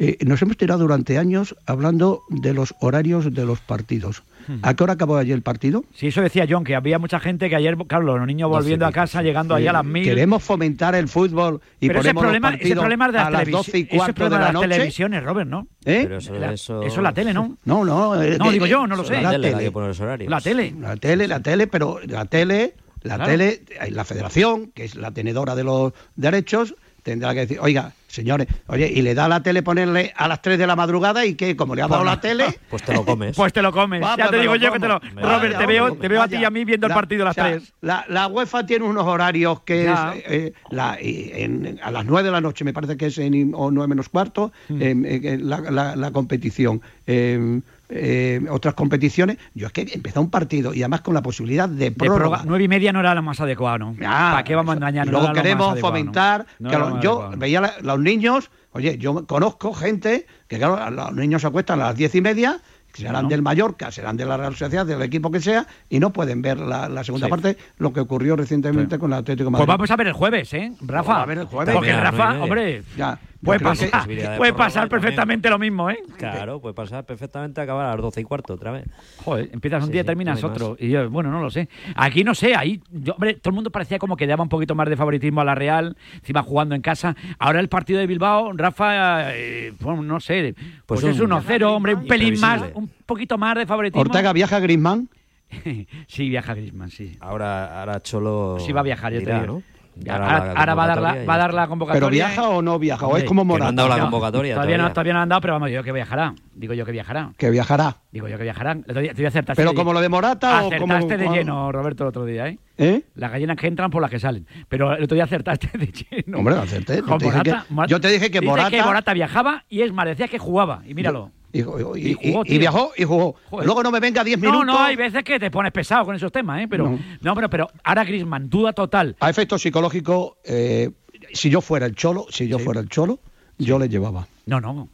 Eh, 0.02 0.16
nos 0.24 0.40
hemos 0.40 0.56
tirado 0.56 0.80
durante 0.80 1.18
años 1.18 1.54
hablando 1.66 2.22
de 2.30 2.54
los 2.54 2.74
horarios 2.80 3.34
de 3.34 3.44
los 3.44 3.60
partidos. 3.60 4.22
¿A 4.62 4.74
qué 4.74 4.82
hora 4.82 4.94
acabó 4.94 5.16
ayer 5.18 5.34
el 5.36 5.42
partido? 5.42 5.84
Sí, 5.94 6.06
eso 6.08 6.22
decía 6.22 6.46
John, 6.48 6.64
que 6.64 6.74
había 6.74 6.98
mucha 6.98 7.20
gente 7.20 7.48
que 7.50 7.54
ayer, 7.56 7.76
claro, 7.86 8.16
los 8.16 8.26
niños 8.26 8.48
volviendo 8.48 8.86
a 8.86 8.90
casa, 8.92 9.22
llegando 9.22 9.54
allá 9.54 9.70
a 9.70 9.74
las 9.74 9.84
mil. 9.84 10.02
Queremos 10.02 10.42
fomentar 10.42 10.94
el 10.94 11.06
fútbol 11.06 11.60
y 11.78 11.86
Pero 11.88 12.00
ese 12.00 12.14
ponemos 12.14 12.22
problema, 12.22 12.50
los 12.52 12.60
ese 12.62 12.74
problema 12.76 13.06
es 13.06 13.12
de 13.12 13.18
a 13.18 13.22
las, 13.24 13.32
las 13.32 13.42
televisi- 13.42 13.52
12 13.52 13.78
y 13.78 13.82
ese 13.82 13.96
cuarto 13.96 14.14
problema 14.14 14.36
de 14.36 14.40
la 14.40 14.46
las 14.46 14.54
noche. 14.54 14.68
televisiones, 14.68 15.22
Robert, 15.22 15.48
¿no? 15.50 15.66
¿Eh? 15.84 16.00
Pero 16.02 16.16
eso, 16.16 16.34
La- 16.34 16.52
eso... 16.54 16.82
eso 16.82 16.96
es 16.96 17.02
la 17.02 17.12
tele, 17.12 17.34
¿no? 17.34 17.58
No, 17.66 17.84
no. 17.84 18.20
eh, 18.22 18.38
No, 18.38 18.50
digo 18.50 18.66
yo, 18.66 18.86
no 18.86 18.96
lo 18.96 19.04
sé. 19.04 19.20
La 19.20 19.30
tele, 19.32 19.48
tele. 19.50 19.58
hay 19.58 19.64
que 19.66 19.72
poner 19.72 19.88
los 19.90 20.00
horarios. 20.00 20.30
La 20.30 20.40
tele. 20.40 20.74
La 20.80 20.96
tele, 20.96 21.28
la 21.28 21.40
tele, 21.40 21.66
pero 21.66 22.00
la 22.06 22.24
tele, 22.24 22.74
la 23.02 23.16
Claro. 23.16 23.30
tele, 23.30 23.62
la 23.90 24.04
federación, 24.04 24.72
que 24.74 24.84
es 24.84 24.94
la 24.96 25.10
tenedora 25.12 25.54
de 25.54 25.64
los 25.64 25.92
derechos, 26.16 26.74
tendrá 27.02 27.34
que 27.34 27.40
decir, 27.40 27.58
oiga, 27.60 27.92
señores, 28.10 28.46
oye, 28.66 28.90
y 28.92 29.02
le 29.02 29.14
da 29.14 29.26
a 29.26 29.28
la 29.28 29.42
tele 29.42 29.62
ponerle 29.62 30.12
a 30.16 30.28
las 30.28 30.42
3 30.42 30.58
de 30.58 30.66
la 30.66 30.76
madrugada 30.76 31.24
y 31.24 31.34
que 31.34 31.56
como 31.56 31.74
le 31.74 31.82
ha 31.82 31.88
dado 31.88 32.04
la 32.04 32.20
tele, 32.20 32.46
Pues 32.70 32.82
te 32.82 32.92
lo 32.92 33.04
comes. 33.04 33.36
Pues 33.36 33.52
te 33.52 33.62
lo 33.62 33.72
comes. 33.72 34.02
Va, 34.02 34.16
ya 34.16 34.24
pues 34.24 34.30
te 34.30 34.36
me 34.36 34.42
digo 34.42 34.56
yo 34.56 34.72
que 34.72 34.80
te 34.80 34.88
lo. 34.88 35.00
como. 35.00 35.20
Robert, 35.20 35.42
Vaya, 35.54 35.58
te 35.58 35.66
veo, 35.66 35.92
te 35.96 36.08
veo 36.08 36.22
a 36.22 36.28
ti 36.28 36.36
y 36.36 36.44
a 36.44 36.50
mí 36.50 36.64
viendo 36.64 36.86
el 36.86 36.92
partido 36.92 37.22
a 37.22 37.26
las 37.26 37.38
o 37.38 37.40
sea, 37.42 37.50
3. 37.50 37.72
La, 37.82 38.04
la 38.08 38.26
UEFA 38.28 38.66
tiene 38.66 38.84
unos 38.84 39.04
horarios 39.06 39.60
que 39.62 39.84
Ya. 39.84 40.14
es 40.16 40.24
eh, 40.26 40.52
la- 40.70 40.98
y 41.00 41.30
en- 41.34 41.78
a 41.82 41.90
las 41.90 42.04
9 42.04 42.26
de 42.26 42.32
la 42.32 42.40
noche, 42.40 42.64
me 42.64 42.72
parece 42.72 42.96
que 42.96 43.06
es 43.06 43.18
en, 43.18 43.52
o 43.54 43.70
9 43.70 43.88
menos 43.88 44.08
cuarto, 44.08 44.52
Mm. 44.68 44.80
eh, 44.82 45.38
la, 45.40 45.60
la- 45.60 45.96
la 45.96 46.10
competición. 46.10 46.80
Em, 47.06 47.62
eh, 47.90 48.40
otras 48.50 48.74
competiciones, 48.74 49.36
yo 49.54 49.66
es 49.66 49.72
que 49.72 49.82
empezó 49.92 50.20
un 50.20 50.30
partido 50.30 50.72
y 50.72 50.82
además 50.82 51.00
con 51.00 51.14
la 51.14 51.22
posibilidad 51.22 51.68
de 51.68 51.86
De 51.86 51.92
prórroga. 51.92 52.42
nueve 52.44 52.64
y 52.64 52.68
media 52.68 52.92
no 52.92 53.00
era 53.00 53.14
lo 53.14 53.22
más 53.22 53.40
adecuado, 53.40 53.78
¿no? 53.78 53.96
Ah, 54.04 54.30
¿Para 54.32 54.44
qué 54.44 54.54
vamos 54.54 54.72
a 54.72 54.76
engañar? 54.76 55.06
No 55.06 55.12
luego 55.18 55.32
queremos 55.32 55.78
fomentar. 55.80 56.46
No 56.58 56.68
que 56.70 56.76
era 56.76 56.84
lo- 56.84 56.88
lo 56.90 56.94
más 56.96 57.04
yo 57.04 57.30
veía 57.36 57.58
a 57.60 57.82
los 57.82 57.98
niños, 57.98 58.50
oye, 58.72 58.96
yo 58.98 59.26
conozco 59.26 59.72
gente 59.74 60.26
que, 60.48 60.58
claro, 60.58 60.90
los 60.90 61.12
niños 61.14 61.42
se 61.42 61.48
acuestan 61.48 61.80
a 61.80 61.86
las 61.86 61.96
diez 61.96 62.14
y 62.14 62.20
media, 62.20 62.58
que 62.92 63.02
serán 63.02 63.24
No. 63.24 63.28
del 63.28 63.40
Mallorca, 63.42 63.92
serán 63.92 64.16
de 64.16 64.24
la 64.24 64.36
Real 64.36 64.56
Sociedad, 64.56 64.84
del 64.84 65.00
equipo 65.02 65.30
que 65.30 65.40
sea, 65.40 65.64
y 65.88 66.00
no 66.00 66.12
pueden 66.12 66.42
ver 66.42 66.58
la, 66.58 66.88
la 66.88 67.04
segunda 67.04 67.26
Sí. 67.26 67.30
parte, 67.30 67.56
lo 67.78 67.92
que 67.92 68.00
ocurrió 68.00 68.34
recientemente 68.34 68.98
con 68.98 69.12
el 69.12 69.18
Atlético 69.20 69.44
de 69.44 69.50
Madrid. 69.52 69.66
Pues 69.66 69.78
vamos 69.78 69.90
a 69.92 69.96
ver 69.96 70.06
el 70.08 70.12
jueves, 70.12 70.52
¿eh? 70.54 70.72
Rafa. 70.80 71.08
Vamos 71.12 71.22
a 71.22 71.26
ver 71.26 71.38
el 71.38 71.46
jueves. 71.46 71.74
Porque 71.74 71.92
Rafa, 71.92 72.42
hombre, 72.42 72.82
Ya, 72.96 73.16
puede 73.42 73.58
yo 73.58 73.64
creo 73.72 73.90
pasar, 73.90 74.36
puede 74.36 74.52
pasar 74.52 74.82
también. 74.88 74.88
perfectamente 75.00 75.50
lo 75.50 75.58
mismo, 75.58 75.90
¿eh? 75.90 75.98
Claro, 76.16 76.60
puede 76.60 76.74
pasar 76.74 77.04
perfectamente 77.06 77.60
a 77.60 77.64
acabar 77.64 77.86
a 77.86 77.90
las 77.92 78.00
12 78.00 78.20
y 78.20 78.24
cuarto 78.24 78.54
otra 78.54 78.70
vez. 78.72 78.84
Joder, 79.24 79.50
empiezas 79.52 79.82
un 79.82 79.86
Sí, 79.88 79.92
día 79.92 80.00
y 80.00 80.04
sí, 80.04 80.06
terminas 80.06 80.42
no 80.42 80.48
otro. 80.48 80.70
más. 80.70 80.80
Y 80.80 80.90
yo, 80.90 81.08
bueno, 81.10 81.30
no 81.30 81.40
lo 81.40 81.50
sé. 81.50 81.68
Aquí 81.96 82.22
no 82.24 82.34
sé, 82.34 82.54
ahí, 82.54 82.80
yo, 82.90 83.14
hombre, 83.14 83.34
todo 83.34 83.50
el 83.50 83.54
mundo 83.54 83.70
parecía 83.70 83.98
como 83.98 84.16
que 84.16 84.26
daba 84.26 84.42
un 84.42 84.48
poquito 84.48 84.74
más 84.74 84.88
de 84.88 84.96
favoritismo 84.96 85.40
a 85.40 85.44
la 85.44 85.54
Real, 85.54 85.96
encima 86.14 86.42
jugando 86.42 86.74
en 86.74 86.82
casa. 86.82 87.16
Ahora 87.38 87.60
el 87.60 87.68
partido 87.68 87.98
de 88.00 88.06
Bilbao, 88.06 88.52
Rafa, 88.52 89.34
eh, 89.34 89.72
bueno, 89.80 90.02
no 90.02 90.20
sé, 90.20 90.54
pues, 90.86 91.00
Pues 91.00 91.04
es 91.14 91.20
un- 91.20 91.30
1-0, 91.30 91.72
hombre, 91.74 91.94
un 91.94 92.06
pelín 92.06 92.38
más, 92.40 92.62
un 92.74 92.88
poquito 93.06 93.38
más 93.38 93.56
de 93.56 93.66
favoritismo. 93.66 94.02
Ortega 94.02 94.32
viaja 94.32 94.56
a 94.56 94.60
Griezmann. 94.60 95.08
sí, 96.06 96.28
viaja 96.28 96.54
Griezmann, 96.54 96.90
sí. 96.90 97.16
Ahora, 97.20 97.80
ahora 97.80 98.00
Cholo. 98.02 98.58
Sí 98.60 98.72
va 98.72 98.80
a 98.80 98.84
viajar, 98.84 99.12
ya 99.12 99.18
te 99.20 99.32
digo. 99.32 99.46
¿no? 99.46 99.62
Ahora, 100.08 100.52
ahora 100.56 100.74
va 100.74 100.84
a 100.84 100.86
dar 100.86 101.00
la, 101.02 101.24
va 101.24 101.34
a 101.34 101.38
dar 101.38 101.54
la 101.54 101.66
convocatoria. 101.68 102.00
¿Pero 102.00 102.10
viaja 102.10 102.48
o 102.48 102.62
no 102.62 102.78
viaja? 102.78 103.06
¿O 103.06 103.16
es 103.16 103.24
como 103.24 103.42
que 103.42 103.46
no 103.48 103.54
han 103.54 103.60
Morata? 103.60 103.72
dado 103.76 103.88
la 103.88 104.00
convocatoria 104.02 104.54
Todavía 104.54 104.78
no, 104.78 104.88
todavía. 104.92 105.12
no 105.14 105.20
han 105.20 105.28
dado, 105.28 105.40
pero 105.40 105.54
vamos, 105.54 105.70
yo 105.70 105.82
que 105.82 105.92
viajará. 105.92 106.34
Digo 106.54 106.74
yo 106.74 106.84
que 106.86 106.92
viajará. 106.92 107.30
Que 107.36 107.50
viajará. 107.50 107.96
Digo 108.12 108.28
yo 108.28 108.36
que 108.38 108.44
viajará. 108.44 108.72
El 108.72 108.78
otro 108.80 109.00
día- 109.00 109.10
Te 109.12 109.16
voy 109.16 109.24
a 109.26 109.28
acertar. 109.28 109.56
¿Pero 109.56 109.74
como 109.74 109.92
lo 109.92 110.00
de 110.00 110.08
Morata 110.08 110.64
o 110.64 110.70
como- 110.78 110.94
Acertaste 110.94 111.16
de 111.16 111.28
lleno, 111.28 111.72
Roberto, 111.72 112.04
el 112.04 112.08
otro 112.08 112.24
día, 112.24 112.48
¿eh? 112.48 112.58
¿Eh? 112.78 113.02
Las 113.14 113.30
gallinas 113.32 113.56
que 113.56 113.66
entran 113.66 113.90
por 113.90 114.00
las 114.00 114.10
que 114.10 114.18
salen. 114.18 114.46
Pero 114.68 114.94
el 114.94 115.04
otro 115.04 115.14
día 115.14 115.24
acertaste 115.24 115.70
de 115.78 115.86
lleno. 115.86 116.38
Hombre, 116.38 116.54
acerté. 116.56 116.96
Yo 116.96 117.16
te 117.18 117.24
dije 117.24 117.36
Morata- 117.36 117.64
que- 117.68 117.74
Mor- 117.74 117.86
yo 117.88 118.00
te 118.00 118.08
dije 118.08 118.30
que 118.30 118.40
Dice 118.40 118.50
Morata- 118.50 118.70
que 118.70 118.82
Morata 118.82 119.12
viajaba 119.14 119.64
y 119.68 119.82
es 119.82 119.92
más, 119.92 120.06
decía 120.06 120.28
que 120.28 120.38
jugaba. 120.38 120.82
Y 120.86 120.94
míralo. 120.94 121.30
Y, 121.52 121.58
y- 121.58 121.60
Y 121.60 121.64
jugó, 121.64 122.42
y- 122.46 122.58
viajó 122.58 122.92
y 122.96 123.04
jugó. 123.04 123.34
Joder. 123.50 123.66
Luego 123.66 123.82
no 123.82 123.90
me 123.90 123.98
venga 124.00 124.22
10 124.22 124.38
No, 124.38 124.50
minutos. 124.52 124.66
no, 124.66 124.78
hay 124.78 124.94
veces 124.96 125.24
que 125.24 125.38
te 125.40 125.50
pones 125.50 125.72
pesado 125.72 126.04
con 126.04 126.14
esos 126.14 126.30
temas, 126.30 126.62
¿eh? 126.62 126.68
Pero, 126.68 126.88
No. 126.90 126.98
no, 127.20 127.34
pero, 127.34 127.50
pero 127.50 127.70
ahora 127.82 128.04
Griezmann, 128.04 128.48
duda 128.48 128.72
total. 128.72 129.16
A 129.20 129.28
efecto 129.30 129.58
psicológico, 129.58 130.38
eh, 130.44 130.90
si 131.32 131.50
yo 131.50 131.60
fuera 131.60 131.86
el 131.86 131.94
cholo, 131.96 132.26
si 132.30 132.46
yo 132.48 132.58
fuera 132.58 132.80
el 132.80 132.88
cholo, 132.88 133.18
yo 133.58 133.78
le 133.78 133.88
llevaba. 133.88 134.28
No, 134.46 134.60
no. 134.60 134.88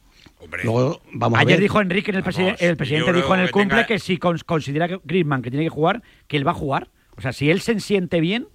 Luego 0.63 1.01
vamos 1.13 1.37
a 1.37 1.41
Ayer 1.41 1.53
ver. 1.57 1.61
dijo 1.61 1.81
Enrique, 1.81 2.11
en 2.11 2.17
el, 2.17 2.23
preside- 2.23 2.55
el 2.59 2.77
presidente 2.77 3.11
dijo 3.13 3.33
en 3.33 3.41
el 3.41 3.51
cumple 3.51 3.77
tenga- 3.83 3.87
que 3.87 3.99
si 3.99 4.17
cons- 4.17 4.43
considera 4.43 4.87
que 4.87 4.99
Griezmann 5.03 5.41
que 5.41 5.49
tiene 5.49 5.65
que 5.65 5.69
jugar, 5.69 6.03
que 6.27 6.37
él 6.37 6.45
va 6.47 6.51
a 6.51 6.55
jugar. 6.55 6.89
O 7.17 7.21
sea, 7.21 7.33
si 7.33 7.49
él 7.49 7.61
se 7.61 7.79
siente 7.79 8.19
bien, 8.21 8.47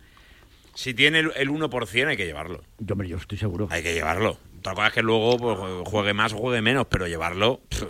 Si 0.74 0.94
tiene 0.94 1.18
el, 1.18 1.32
el 1.36 1.50
1% 1.50 2.08
hay 2.08 2.16
que 2.16 2.24
llevarlo. 2.24 2.62
yo, 2.78 2.92
hombre, 2.94 3.08
yo 3.08 3.16
estoy 3.16 3.36
seguro. 3.36 3.68
Hay 3.70 3.82
que 3.82 3.92
llevarlo. 3.94 4.38
Otra 4.62 4.74
cosa 4.74 4.86
es 4.86 4.92
que 4.94 5.02
luego 5.02 5.36
pues, 5.38 5.58
juegue 5.88 6.14
más 6.14 6.32
o 6.32 6.36
juegue 6.38 6.62
menos, 6.62 6.86
pero 6.88 7.08
llevarlo. 7.08 7.60
pff. 7.68 7.82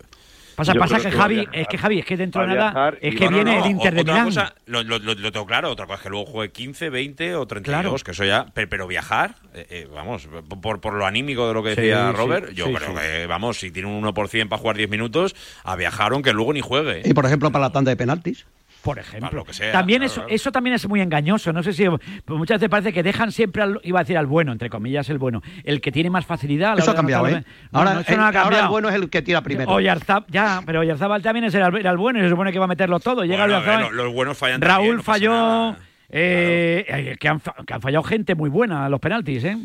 Pasa, 0.57 0.75
Yo 0.75 0.81
pasa 0.81 0.97
que 0.99 1.05
que 1.05 1.11
Javi, 1.13 1.35
viajar. 1.37 1.59
es 1.59 1.67
que 1.69 1.79
Javi, 1.79 1.99
es 1.99 2.05
que 2.05 2.17
dentro 2.17 2.43
de 2.47 2.55
nada, 2.55 2.93
es 3.01 3.15
que 3.15 3.25
No, 3.25 3.31
no, 3.31 3.37
viene 3.39 3.57
no, 3.59 3.65
el 3.65 3.71
Inter 3.71 3.95
de 3.95 4.05
Milán. 4.05 4.25
cosa, 4.27 4.55
lo, 4.67 4.83
lo- 4.83 4.99
lo- 4.99 5.15
lo 5.15 5.33
tengo 5.33 5.47
claro, 5.47 5.71
otra 5.71 5.87
cosa 5.87 5.97
es 5.97 6.03
que 6.03 6.09
luego 6.11 6.27
juegue 6.27 6.53
15, 6.53 6.91
20 6.91 7.35
o 7.37 7.47
32, 7.47 7.81
Claro. 7.83 7.97
que 8.05 8.11
eso 8.11 8.25
ya. 8.25 8.47
Pero, 8.53 8.69
pero 8.69 8.87
viajar, 8.87 9.35
eh, 9.55 9.67
eh, 9.71 9.89
vamos, 9.93 10.29
por, 10.61 10.81
por 10.83 10.93
lo 10.93 11.07
anímico 11.07 11.49
de 11.49 11.55
lo 11.55 11.63
que 11.63 11.75
Sí, 11.75 11.81
decía 11.81 12.11
sí, 12.11 12.17
Robert, 12.17 12.51
yo 12.53 12.67
sí, 12.67 12.75
creo 12.75 12.89
sí. 12.91 12.95
que, 13.01 13.27
vamos, 13.27 13.59
si 13.59 13.71
tiene 13.71 13.89
un 13.89 14.03
1% 14.05 14.49
para 14.49 14.61
jugar 14.61 14.77
10 14.77 14.91
minutos, 14.91 15.35
a 15.65 15.75
viajar 15.75 16.13
aunque 16.13 16.33
luego 16.35 16.53
ni 16.53 16.61
juegue. 16.61 17.01
Y 17.05 17.15
por 17.15 17.25
ejemplo, 17.25 17.51
para 17.51 17.65
la 17.67 17.73
tanda 17.73 17.91
de 17.91 17.97
penaltis. 17.97 18.45
Por 18.83 18.99
ejemplo. 18.99 19.29
Para 19.31 19.37
lo 19.41 19.45
que 19.45 19.53
sea, 19.53 19.71
también 19.73 19.99
claro, 20.01 20.07
eso, 20.13 20.21
claro. 20.23 20.35
eso 20.35 20.53
también 20.53 20.75
es 20.75 20.89
muy 20.89 21.01
engañoso. 21.01 21.53
No 21.53 21.63
sé 21.63 21.73
si 21.73 21.85
pues 21.89 22.39
muchas 22.39 22.57
veces 22.59 22.69
parece 22.69 22.93
que 22.93 23.03
dejan 23.03 23.31
siempre 23.31 23.63
al, 23.63 23.81
iba 23.85 24.01
a 24.01 24.03
decir 24.03 24.19
al 24.19 24.27
bueno, 24.27 24.51
entre 24.53 24.69
comillas, 24.71 25.09
el 25.09 25.19
bueno, 25.19 25.41
el 25.65 25.81
que 25.81 25.93
tiene 25.93 26.11
más 26.11 26.27
facilidad. 26.27 26.73
a 26.77 26.79
Eso 26.81 26.91
ha 26.91 26.95
cambiado, 26.97 27.29
¿eh? 27.29 27.45
No, 27.71 27.79
Ahora, 27.79 27.95
no, 27.95 28.01
eso 28.01 28.11
el, 28.13 28.19
no 28.19 28.23
ha 28.25 28.27
ahora 28.27 28.39
el 28.41 28.43
cambiado. 28.45 28.71
bueno 28.71 28.89
es 28.89 28.95
el 28.97 29.09
que 29.09 29.23
tira 29.23 29.41
primero. 29.43 29.71
Oyarzab- 29.71 30.25
ya, 30.29 30.63
pero 30.67 30.81
Oyarzábal 30.81 31.23
también 31.23 31.45
es 31.45 31.55
el, 31.55 31.61
era 31.77 31.91
el 31.91 31.97
bueno 31.97 32.19
y 32.19 32.23
se 32.23 32.29
supone 32.29 32.51
que 32.53 32.59
va 32.59 32.65
a 32.65 32.69
meterlo 32.69 32.99
todo. 32.99 33.25
Llega 33.25 33.47
Bueno, 33.47 33.61
eh, 33.61 33.79
lo- 33.83 33.91
los 34.05 34.13
buenos 34.13 34.37
fallan 34.37 34.61
Raúl 34.61 34.75
también, 34.77 34.97
no 34.97 35.03
pasa 35.03 35.13
falló. 35.13 35.77
eh, 36.11 36.85
eh, 36.89 37.17
que, 37.21 37.29
han, 37.29 37.41
que 37.41 37.75
han 37.75 37.81
fallado 37.81 38.03
gente 38.03 38.35
muy 38.35 38.51
buena 38.51 38.87
a 38.87 38.89
los 38.89 38.99
penaltis, 39.01 39.45
¿eh? 39.45 39.57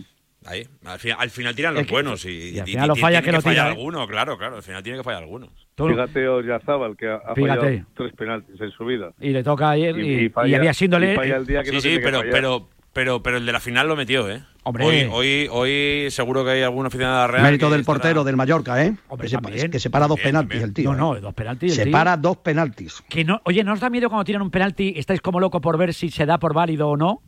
Ahí, 0.48 0.66
al, 0.86 0.98
final, 1.00 1.18
al 1.20 1.30
final 1.30 1.56
tiran 1.56 1.74
los 1.74 1.82
Es 1.82 1.88
que- 1.88 1.94
buenos 1.94 2.26
y, 2.26 2.30
y 2.30 2.60
al 2.60 2.68
y- 2.68 2.72
final 2.72 2.86
y 2.86 2.88
lo 2.88 2.94
tiene 2.94 3.02
falla 3.08 3.22
que 3.22 3.32
lo 3.34 3.42
fallar 3.42 3.66
tira, 3.66 3.68
¿eh? 3.68 3.72
alguno, 3.78 4.08
claro, 4.08 4.38
claro, 4.38 4.56
al 4.56 4.64
final 4.64 4.82
tiene 4.82 4.98
que 5.00 5.04
fallar 5.04 5.24
alguno. 5.24 5.50
Fíjate 5.76 6.28
Oyarzábal, 6.28 6.96
que 6.98 7.08
ha, 7.08 7.16
ha 7.16 7.36
Fíjate. 7.36 7.60
fallado 7.62 7.86
tres 7.96 8.14
penaltis 8.14 8.60
en 8.62 8.72
su 8.72 8.86
vida. 8.86 9.12
Y 9.20 9.30
le 9.30 9.44
toca 9.44 9.70
ayer 9.72 9.98
y, 10.00 10.26
y 10.26 10.30
falla- 10.30 10.58
había 10.58 10.74
síndole. 10.74 11.14
y 11.14 11.16
falla 11.16 11.36
el 11.38 11.46
día 11.46 11.62
que 11.64 11.70
Sí, 11.70 11.76
no 11.76 11.82
sí, 11.82 11.90
que 11.96 12.00
pero, 12.00 12.22
pero, 12.32 12.70
pero, 12.94 13.22
pero 13.22 13.38
el 13.38 13.46
de 13.46 13.52
la 13.52 13.60
final 13.60 13.88
lo 13.88 13.96
metió, 13.96 14.30
¿eh? 14.30 14.42
Hombre. 14.64 14.86
Hoy, 14.86 15.08
hoy, 15.12 15.48
hoy 15.52 16.12
seguro 16.12 16.44
que 16.44 16.52
hay 16.52 16.62
algún 16.62 16.86
aficionado 16.86 17.16
de 17.18 17.22
la 17.22 17.28
Real. 17.28 17.44
Mérito 17.44 17.68
que 17.68 17.72
del 17.74 17.82
estará- 17.82 17.94
portero 18.00 18.24
del 18.24 18.36
Mallorca, 18.36 18.84
¿eh? 18.84 18.96
Hombre, 19.08 19.30
que, 19.30 19.70
que 19.70 19.80
separa 19.80 20.08
dos 20.08 20.18
También, 20.18 20.32
penaltis 20.32 20.50
también. 20.50 20.64
el 20.70 20.74
tío. 20.74 20.94
No, 20.94 21.16
¿eh? 21.16 21.20
no, 21.20 21.22
dos 21.28 21.34
penaltis. 21.34 21.72
el 21.72 21.78
tío. 21.78 21.86
Separa 21.86 22.18
dos 22.18 22.38
penaltis. 22.38 23.04
Que 23.10 23.24
no, 23.24 23.40
oye, 23.46 23.64
¿no 23.64 23.74
os 23.74 23.80
da 23.80 23.90
miedo 23.90 24.10
cuando 24.10 24.26
tiran 24.26 24.42
un 24.42 24.52
penalti? 24.52 24.94
¿Estáis 24.98 25.22
como 25.22 25.40
loco 25.40 25.62
por 25.62 25.78
ver 25.78 25.94
si 25.94 26.10
se 26.10 26.26
da 26.26 26.38
por 26.40 26.54
válido 26.54 26.90
o 26.90 26.98
no? 26.98 27.22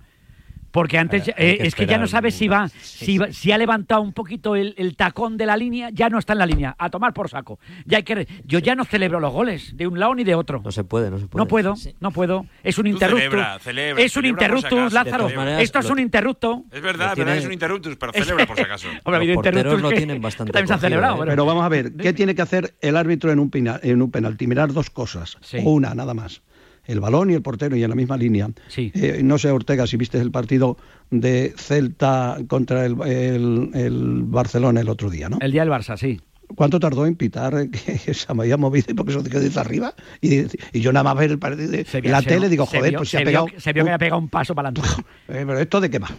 Porque 0.72 0.98
antes 0.98 1.28
Eh, 1.30 1.34
eh, 1.38 1.58
que 1.58 1.68
es 1.68 1.76
que 1.76 1.86
ya 1.86 1.98
no 1.98 2.08
sabes 2.08 2.36
si 2.36 2.48
va, 2.48 2.68
si, 2.70 3.18
va- 3.18 3.32
si 3.32 3.52
ha 3.52 3.58
levantado 3.58 4.02
un 4.02 4.14
poquito 4.14 4.56
el, 4.56 4.76
el 4.78 4.96
tacón 4.96 5.36
de 5.38 5.46
la 5.46 5.58
línea, 5.58 5.90
ya 5.92 6.10
no 6.10 6.20
está 6.20 6.34
en 6.34 6.40
la 6.40 6.46
línea, 6.46 6.76
a 6.78 6.90
tomar 6.90 7.14
por 7.14 7.30
saco. 7.30 7.60
Ya 7.86 7.98
hay 7.98 8.04
que, 8.04 8.16
re- 8.16 8.28
yo 8.46 8.60
ya 8.60 8.76
no 8.76 8.86
celebro 8.86 9.20
los 9.20 9.34
goles 9.34 9.76
de 9.76 9.88
un 9.88 10.00
lado 10.00 10.14
ni 10.16 10.24
de 10.24 10.36
otro. 10.36 10.62
No 10.64 10.72
se 10.72 10.84
puede, 10.84 11.10
no 11.10 11.18
se 11.20 11.28
puede. 11.28 11.44
No 11.44 11.48
puedo, 11.48 11.76
no 12.00 12.12
puedo. 12.12 12.46
Es 12.64 12.78
un 12.78 12.84
Tú 12.86 12.90
interruptus. 12.92 13.24
celebra, 13.30 13.60
celebra, 13.60 14.04
es 14.04 14.16
un 14.18 14.26
acaso. 14.26 14.94
Lázaro. 14.94 15.30
Maneras, 15.36 15.62
Esto 15.64 15.80
es 15.80 15.90
un 15.90 16.00
interrupto. 16.00 16.64
Es 16.72 16.82
verdad, 16.82 17.16
tiene- 17.16 17.38
es 17.38 17.46
un 17.46 17.54
interruptus, 17.54 17.96
pero 17.96 18.14
celebra 18.14 18.46
por 18.46 18.56
si 18.56 18.64
acaso. 18.64 18.88
Hombre, 18.88 19.00
ha 19.04 19.12
Los 19.12 19.16
habido 19.18 19.36
porteros 19.36 19.58
interruptus 19.60 19.82
lo 19.92 19.98
tienen 19.98 20.22
bastante 20.22 20.60
se 20.68 20.78
celebrado. 20.78 21.24
¿eh? 21.24 21.28
Pero 21.30 21.46
vamos 21.46 21.64
a 21.64 21.70
ver, 21.70 21.94
¿qué 21.94 22.14
tiene 22.14 22.36
que 22.36 22.42
hacer 22.42 22.76
el 22.82 22.96
árbitro 22.96 23.32
en 23.32 23.40
un, 23.40 23.50
pina- 23.50 23.80
en 23.82 24.02
un 24.02 24.12
penalti? 24.12 24.48
Mirar 24.48 24.72
dos 24.74 24.90
cosas. 24.90 25.38
Sí. 25.42 25.58
O 25.64 25.72
una, 25.72 25.94
nada 25.96 26.14
más. 26.14 26.42
El 26.90 27.00
balón 27.00 27.30
y 27.30 27.34
el 27.36 27.42
portero 27.42 27.76
y 27.76 27.84
en 27.84 27.90
la 27.90 27.96
misma 27.96 28.18
línea. 28.18 28.50
Sí. 28.68 28.92
Eh, 28.96 29.22
no 29.24 29.38
sé, 29.38 29.52
Ortega, 29.52 29.86
si 29.88 29.96
viste 29.98 30.18
el 30.20 30.32
partido 30.32 30.78
de 31.12 31.54
Celta 31.58 32.38
contra 32.48 32.86
el, 32.86 33.00
el- 33.06 33.70
el 33.74 34.24
Barcelona 34.24 34.82
el 34.82 34.90
otro 34.90 35.10
día, 35.10 35.30
¿no? 35.30 35.38
El 35.40 35.52
día 35.52 35.62
del 35.64 35.72
Barça, 35.72 35.98
sí. 35.98 36.20
¿Cuánto 36.56 36.80
tardó 36.80 37.06
en 37.06 37.16
pitar 37.16 37.54
que 37.70 38.00
había 38.28 38.58
movido 38.58 38.88
y 38.90 38.94
porque 38.96 39.12
eso 39.12 39.24
quedó 39.24 39.40
desde 39.40 39.60
arriba? 39.60 39.94
Y, 40.20 40.40
y 40.74 40.82
yo 40.82 40.92
nada 40.92 41.04
más 41.04 41.16
ver 41.18 41.30
el 41.32 41.38
partido 41.40 41.70
de- 41.70 41.86
Se 41.86 42.02
vio- 42.02 42.12
la 42.12 42.22
se- 42.24 42.30
tele 42.30 42.50
digo, 42.50 42.66
se 42.66 42.78
joder, 42.78 42.92
vio- 42.94 42.98
pues 43.00 43.10
se, 43.10 43.18
se 43.18 43.22
ha 43.24 43.26
pegado. 43.26 43.46
vio- 43.46 43.60
se 43.60 43.72
vio 43.74 43.84
que 43.84 43.90
había 43.92 44.00
pegado 44.00 44.20
un 44.20 44.30
paso 44.30 44.56
para 44.56 44.70
adelante. 44.70 44.90
Eh, 45.30 45.44
pero 45.46 45.60
esto 45.60 45.80
de 45.80 45.90
qué 45.92 46.00
va. 46.00 46.10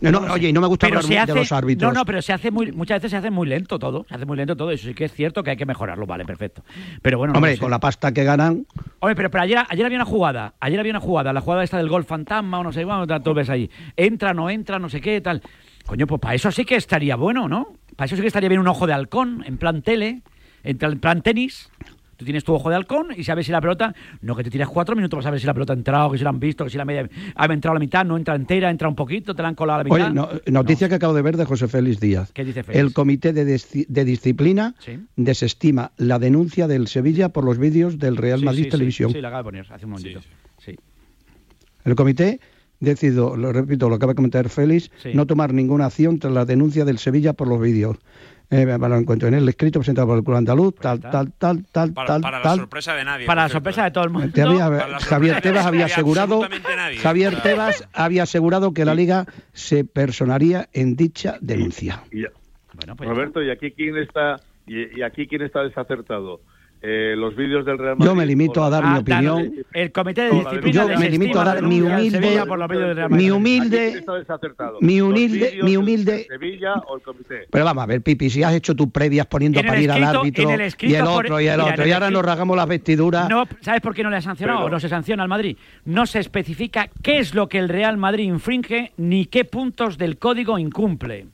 No, 0.00 0.10
no, 0.10 0.32
oye, 0.32 0.48
y 0.48 0.52
no 0.52 0.60
me 0.60 0.66
gusta 0.66 0.86
pero 0.86 0.98
hablar 0.98 1.08
se 1.08 1.14
de 1.14 1.20
hace, 1.20 1.34
los 1.34 1.52
árbitros. 1.52 1.92
No, 1.92 1.98
no, 1.98 2.04
pero 2.04 2.20
se 2.20 2.32
hace 2.32 2.50
muy, 2.50 2.72
muchas 2.72 2.96
veces 2.96 3.12
se 3.12 3.16
hace 3.16 3.30
muy 3.30 3.46
lento 3.48 3.78
todo. 3.78 4.04
Se 4.08 4.14
hace 4.14 4.26
muy 4.26 4.36
lento 4.36 4.56
todo. 4.56 4.70
Eso 4.70 4.88
sí 4.88 4.94
que 4.94 5.04
es 5.04 5.12
cierto 5.12 5.42
que 5.42 5.50
hay 5.50 5.56
que 5.56 5.66
mejorarlo, 5.66 6.06
vale, 6.06 6.24
perfecto. 6.24 6.62
Pero 7.00 7.18
bueno, 7.18 7.32
no 7.32 7.38
Hombre, 7.38 7.56
con 7.58 7.70
la 7.70 7.80
pasta 7.80 8.12
que 8.12 8.24
ganan, 8.24 8.66
Hombre, 8.98 9.14
pero, 9.14 9.30
pero 9.30 9.44
ayer, 9.44 9.58
ayer 9.68 9.86
había 9.86 9.98
una 9.98 10.04
jugada. 10.04 10.54
Ayer 10.60 10.80
había 10.80 10.92
una 10.92 11.00
jugada. 11.00 11.32
La 11.32 11.40
jugada 11.40 11.62
esta 11.62 11.78
del 11.78 11.88
gol 11.88 12.04
fantasma 12.04 12.58
o 12.58 12.64
no 12.64 12.72
sé, 12.72 12.84
bueno, 12.84 13.06
tú 13.20 13.34
ves 13.34 13.48
ahí. 13.48 13.70
Entra, 13.96 14.34
no 14.34 14.50
entra, 14.50 14.78
no 14.78 14.88
sé 14.88 15.00
qué, 15.00 15.20
tal. 15.20 15.42
Coño, 15.86 16.06
pues 16.06 16.20
para 16.20 16.34
eso 16.34 16.50
sí 16.50 16.64
que 16.64 16.76
estaría 16.76 17.16
bueno, 17.16 17.48
¿no? 17.48 17.74
Para 17.96 18.06
eso 18.06 18.16
sí 18.16 18.22
que 18.22 18.28
estaría 18.28 18.48
bien 18.48 18.60
un 18.60 18.68
ojo 18.68 18.86
de 18.86 18.94
halcón, 18.94 19.44
en 19.46 19.58
plan 19.58 19.82
tele, 19.82 20.22
en 20.62 20.78
plan 20.78 21.22
tenis. 21.22 21.70
Tú 22.24 22.28
tienes 22.28 22.42
tu 22.42 22.54
ojo 22.54 22.70
de 22.70 22.76
halcón 22.76 23.08
y 23.14 23.22
sabes 23.22 23.44
si 23.44 23.52
la 23.52 23.60
pelota, 23.60 23.94
no 24.22 24.34
que 24.34 24.42
te 24.42 24.48
tires 24.48 24.66
cuatro 24.66 24.96
minutos 24.96 25.18
para 25.18 25.24
saber 25.24 25.40
si 25.40 25.46
la 25.46 25.52
pelota 25.52 25.74
ha 25.74 25.76
entrado, 25.76 26.10
que 26.10 26.16
si 26.16 26.24
la 26.24 26.30
han 26.30 26.40
visto, 26.40 26.64
que 26.64 26.70
si 26.70 26.78
la 26.78 26.86
media, 26.86 27.06
ha 27.34 27.44
entrado 27.44 27.72
a 27.72 27.74
la 27.74 27.80
mitad, 27.80 28.02
no 28.02 28.16
entra 28.16 28.34
entera, 28.34 28.70
entra 28.70 28.88
un 28.88 28.94
poquito, 28.94 29.34
te 29.34 29.42
la 29.42 29.48
han 29.48 29.54
colado 29.54 29.80
a 29.80 29.84
la 29.84 29.84
mitad. 29.84 30.06
Oye, 30.06 30.14
no- 30.14 30.28
noticia 30.50 30.88
que 30.88 30.94
acabo 30.94 31.12
de 31.12 31.20
ver 31.20 31.36
de 31.36 31.44
José 31.44 31.68
Félix 31.68 32.00
Díaz. 32.00 32.32
¿Qué 32.32 32.46
dice 32.46 32.62
Félix? 32.62 32.82
El 32.82 32.94
comité 32.94 33.34
de, 33.34 33.44
Disci- 33.46 33.86
de 33.86 34.04
disciplina 34.06 34.74
Sí. 34.78 34.98
desestima 35.16 35.92
la 35.98 36.18
denuncia 36.18 36.66
del 36.66 36.88
Sevilla 36.88 37.28
por 37.28 37.44
los 37.44 37.58
vídeos 37.58 37.98
del 37.98 38.16
Real 38.16 38.38
Sí, 38.38 38.44
Madrid 38.46 38.64
sí, 38.64 38.70
Televisión. 38.70 39.12
Sí, 39.12 39.20
la 39.20 39.28
acaba 39.28 39.40
de 39.42 39.44
poner 39.44 39.66
hace 39.70 39.84
un 39.84 39.90
momentito. 39.90 40.20
Sí. 40.64 40.74
El 41.84 41.94
comité 41.94 42.40
decidido, 42.84 43.36
lo 43.36 43.52
repito, 43.52 43.88
lo 43.88 43.96
acaba 43.96 44.12
de 44.12 44.16
comentar 44.16 44.48
Félix, 44.48 44.90
no 45.12 45.26
tomar 45.26 45.52
ninguna 45.52 45.86
acción 45.86 46.18
tras 46.18 46.32
la 46.32 46.44
denuncia 46.44 46.84
del 46.84 46.98
Sevilla 46.98 47.32
por 47.32 47.48
los 47.48 47.60
vídeos. 47.60 47.98
Eh, 48.50 48.66
lo 48.66 48.96
encuentro 48.96 49.26
en 49.26 49.34
el 49.34 49.48
escrito 49.48 49.80
presentado 49.80 50.06
por 50.06 50.18
el 50.18 50.24
club 50.24 50.36
andaluz, 50.36 50.74
pues 50.74 50.82
tal, 50.82 51.00
tal, 51.00 51.32
tal, 51.32 51.64
tal, 51.72 51.92
para, 51.92 52.06
tal. 52.06 52.20
Para 52.20 52.40
la 52.40 52.54
sorpresa 52.56 52.94
de 52.94 53.04
nadie. 53.04 53.26
Para 53.26 53.42
la 53.44 53.48
sorpresa 53.48 53.84
de 53.84 53.90
todo 53.90 54.04
el 54.04 54.10
mundo. 54.10 54.30
Javier 55.00 55.40
Tebas 55.40 55.66
había 55.66 55.86
asegurado, 55.86 56.42
Javier. 57.02 57.42
Tebas 57.42 57.88
había 57.92 58.24
asegurado 58.24 58.72
que 58.72 58.84
la 58.84 58.94
liga 58.94 59.26
se 59.52 59.84
personaría 59.84 60.68
en 60.72 60.94
dicha 60.94 61.38
denuncia. 61.40 62.04
Bueno, 62.74 62.96
pues 62.96 63.08
Roberto, 63.08 63.42
¿y 63.42 63.50
aquí 63.50 63.70
quién 63.72 63.96
está, 63.96 64.36
y 64.66 65.00
aquí 65.02 65.26
quién 65.26 65.42
está 65.42 65.62
desacertado? 65.62 66.40
Eh, 66.86 67.14
los 67.16 67.34
vídeos 67.34 67.64
del 67.64 67.78
Real 67.78 67.96
Madrid. 67.96 68.10
Ah, 68.10 68.12
Yo 68.12 68.14
me 68.14 68.26
limito 68.26 68.62
a 68.62 68.68
dar 68.68 68.84
mi 68.84 68.98
opinión. 68.98 69.52
El 69.72 69.90
comité 69.90 70.22
de 70.22 70.30
disciplina. 70.32 70.86
Yo 70.92 70.98
me 70.98 71.08
limito 71.08 71.40
a 71.40 71.44
dar 71.44 71.62
mi 71.62 71.80
humilde. 71.80 72.44
Por 72.46 72.58
Real 72.58 73.10
mi 73.10 73.30
humilde. 73.30 74.04
Mi 74.82 75.00
humilde. 75.00 75.58
Mi 75.62 75.76
humilde. 75.78 76.26
Pero 77.50 77.64
vamos 77.64 77.84
a 77.84 77.86
ver, 77.86 78.02
Pipi, 78.02 78.28
si 78.28 78.42
has 78.42 78.52
hecho 78.52 78.74
tus 78.74 78.90
previas 78.90 79.26
poniendo 79.26 79.60
a 79.60 79.62
parir 79.62 79.90
al 79.90 80.04
árbitro 80.04 80.50
y 80.82 80.94
el 80.94 81.06
otro 81.06 81.40
y 81.40 81.46
el 81.46 81.60
otro. 81.60 81.86
Y 81.86 81.92
ahora 81.92 82.10
nos 82.10 82.22
ragamos 82.22 82.54
las 82.54 82.68
vestiduras. 82.68 83.28
¿Sabes 83.62 83.80
por 83.80 83.94
qué 83.94 84.02
no 84.02 84.10
le 84.10 84.16
han 84.16 84.22
sancionado? 84.22 84.68
No 84.68 84.78
se 84.78 84.90
sanciona 84.90 85.22
al 85.22 85.28
Madrid. 85.30 85.56
No 85.86 86.04
se 86.04 86.18
especifica 86.18 86.90
qué 87.02 87.18
es 87.18 87.34
lo 87.34 87.48
que 87.48 87.58
el 87.58 87.70
Real 87.70 87.96
Madrid 87.96 88.24
infringe 88.24 88.92
ni 88.98 89.24
qué 89.24 89.46
puntos 89.46 89.96
del 89.96 90.18
código 90.18 90.58
incumple. 90.58 91.28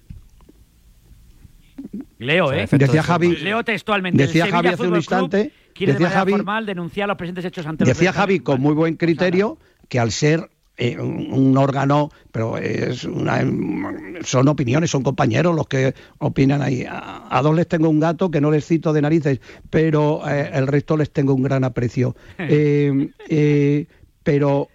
Leo, 2.19 2.53
¿eh? 2.53 2.67
Decía 2.71 3.03
Javi, 3.03 3.37
Leo 3.37 3.65
textualmente. 3.65 4.27
Decía 4.27 4.47
Javi 4.47 4.69
hace 4.69 4.87
un 4.87 4.97
instante. 4.97 5.53
Quiere 5.75 5.93
decía 5.95 6.09
de 6.09 6.15
Javi, 6.15 6.33
formal 6.33 6.67
denunciar 6.67 7.09
los 7.09 7.17
presentes 7.17 7.45
hechos 7.45 7.67
ante 7.67 7.85
Decía 7.85 8.13
Javi 8.13 8.41
con 8.41 8.61
muy 8.61 8.75
buen 8.75 8.97
criterio 8.97 9.59
que 9.89 9.99
al 9.99 10.13
ser 10.13 10.51
eh, 10.77 10.99
un, 10.99 11.59
órgano, 11.59 12.11
pero 12.33 12.57
es 12.57 13.05
una, 13.05 13.41
em, 13.41 14.17
son 14.23 14.49
opiniones, 14.49 14.91
son 14.91 15.03
compañeros 15.03 15.55
los 15.55 15.67
que 15.67 15.95
opinan 16.17 16.63
ahí. 16.63 16.87
A, 16.89 17.41
dos 17.43 17.55
les 17.55 17.69
tengo 17.69 17.91
un 17.91 18.01
gato 18.01 18.31
que 18.31 18.41
no 18.41 18.51
les 18.51 18.65
cito 18.65 18.95
de 18.95 19.03
narices, 19.03 19.41
pero 19.69 20.27
eh, 20.27 20.51
el 20.55 20.67
resto 20.67 20.97
les 20.97 21.11
tengo 21.11 21.35
un 21.35 21.43
gran 21.43 21.65
aprecio. 21.65 22.17
Em, 22.39 23.13
eh, 23.29 23.87
pero, 24.23 24.69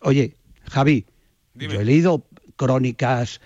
oye, 0.00 0.36
Javi, 0.70 1.04
yo 1.54 1.80
he 1.80 1.84
leído 1.84 2.24
crónicas 2.56 3.42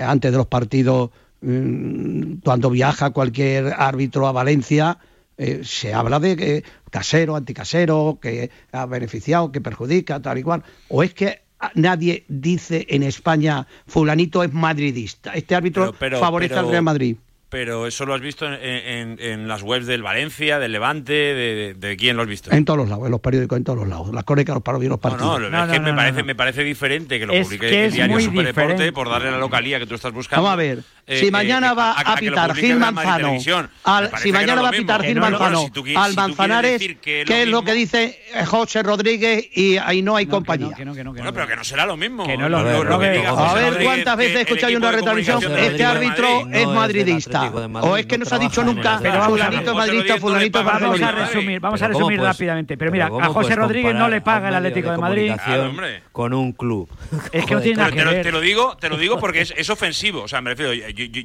antes 0.00 0.30
de 0.30 0.38
los 0.38 0.46
partidos 0.46 1.10
Mm, 1.40 2.40
cuando 2.44 2.70
viaja 2.70 3.10
cualquier 3.10 3.74
árbitro 3.76 4.26
a 4.26 4.32
Valencia, 4.32 4.98
eh, 5.36 5.60
se 5.62 5.94
habla 5.94 6.18
de 6.18 6.36
que 6.36 6.64
casero, 6.90 7.36
anticasero, 7.36 8.18
que 8.20 8.50
ha 8.72 8.86
beneficiado, 8.86 9.52
que 9.52 9.60
perjudica, 9.60 10.20
tal 10.20 10.38
y 10.38 10.42
cual. 10.42 10.64
O 10.88 11.02
es 11.02 11.14
que 11.14 11.42
ah, 11.60 11.70
nadie 11.74 12.24
dice 12.28 12.86
en 12.90 13.04
España, 13.04 13.68
fulanito 13.86 14.42
es 14.42 14.52
madridista, 14.52 15.34
este 15.34 15.54
árbitro 15.54 15.92
favorece 15.92 16.54
al 16.54 16.70
Real 16.70 16.82
Madrid 16.82 17.16
pero 17.48 17.86
eso 17.86 18.04
lo 18.04 18.14
has 18.14 18.20
visto 18.20 18.46
en, 18.46 18.54
en, 18.62 19.18
en, 19.20 19.48
las 19.48 19.62
webs 19.62 19.86
del 19.86 20.02
Valencia, 20.02 20.58
del 20.58 20.72
Levante, 20.72 21.12
de, 21.12 21.74
de, 21.74 21.96
quién 21.96 22.16
lo 22.16 22.22
has 22.22 22.28
visto. 22.28 22.52
En 22.52 22.64
todos 22.64 22.78
los 22.78 22.88
lados, 22.88 23.06
en 23.06 23.10
los 23.10 23.20
periódicos, 23.20 23.56
en 23.56 23.64
todos 23.64 23.78
los 23.78 23.88
lados. 23.88 24.12
Las 24.12 24.24
crónicas, 24.24 24.54
los 24.54 24.62
paros 24.62 24.84
los 24.84 24.98
partidos. 24.98 25.24
No, 25.24 25.38
no, 25.38 25.50
no 25.50 25.62
es 25.62 25.66
no, 25.68 25.72
que 25.72 25.80
me, 25.80 25.94
parece, 25.94 26.22
me 26.22 26.34
parece 26.34 26.62
diferente 26.62 27.18
que 27.18 27.26
lo 27.26 27.32
es 27.32 27.44
publique 27.44 27.68
que 27.68 27.84
el 27.86 27.92
diario 27.92 28.20
Superdeporte 28.20 28.92
por 28.92 29.08
darle 29.08 29.30
la 29.30 29.38
localía 29.38 29.78
que 29.78 29.86
tú 29.86 29.94
estás 29.94 30.12
buscando. 30.12 30.42
Vamos 30.42 30.52
a 30.52 30.56
ver, 30.56 30.82
eh, 31.06 31.20
si 31.20 31.30
mañana 31.30 31.70
eh, 31.70 31.74
va 31.74 31.92
a, 31.92 32.00
a, 32.00 32.12
a 32.12 32.16
pitar 32.16 32.54
Gil 32.54 32.76
Manzano, 32.76 33.38
al, 33.84 34.10
si 34.18 34.30
mañana 34.30 34.60
va 34.60 34.68
a 34.68 34.72
pitar 34.72 35.02
Gil 35.02 35.18
Manzano 35.18 35.70
si 35.72 35.94
al 35.94 36.14
Manzanares, 36.14 36.78
que, 37.00 37.24
que 37.26 37.42
es 37.42 37.48
lo 37.48 37.62
que 37.62 37.72
dice 37.72 38.20
José 38.46 38.82
Rodríguez 38.82 39.48
y 39.54 39.78
Ainhoa 39.78 40.20
y 40.20 40.26
compañía? 40.26 40.76
Bueno, 40.76 41.32
pero 41.32 41.46
que 41.46 41.56
no 41.56 41.64
será 41.64 41.86
lo 41.86 41.96
mismo. 41.96 42.24
A 42.24 43.54
ver 43.54 43.82
cuántas 43.82 44.16
veces 44.18 44.36
he 44.36 44.40
escuchado 44.42 44.76
una 44.76 44.92
retransmisión, 44.92 45.42
este 45.56 45.84
árbitro 45.84 46.46
es 46.52 46.66
madridista. 46.66 47.37
O 47.82 47.96
es 47.96 48.06
que 48.06 48.18
no 48.18 48.24
se 48.24 48.34
ha 48.34 48.38
dicho 48.38 48.62
nunca 48.64 48.98
pero 49.00 49.18
vamos 49.18 49.40
fulanito, 49.40 50.18
fulanito, 50.18 50.64
Vamos 50.64 51.02
a 51.02 51.12
resumir, 51.12 51.60
vamos 51.60 51.82
a 51.82 51.88
resumir 51.88 52.20
rápidamente. 52.20 52.76
Pero 52.76 52.90
mira, 52.90 53.06
a 53.06 53.28
José 53.28 53.54
Rodríguez 53.54 53.94
no 53.94 54.08
le 54.08 54.20
paga 54.20 54.48
el 54.48 54.54
Atlético 54.56 54.90
de 54.90 54.98
Madrid 54.98 55.32
con 56.12 56.34
un 56.34 56.52
club. 56.52 56.88
Es 57.32 57.44
que 57.44 57.54
no 57.54 57.60
tiene 57.60 57.78
nada 57.78 57.90
que 57.90 58.04
ver. 58.04 58.22
Te 58.22 58.32
lo 58.32 58.40
digo, 58.40 58.76
te 58.76 58.88
lo 58.88 58.96
digo 58.96 59.18
porque 59.18 59.40
es 59.40 59.70
ofensivo, 59.70 60.22
o 60.22 60.28
sea, 60.28 60.40
me 60.40 60.50
refiero 60.50 60.72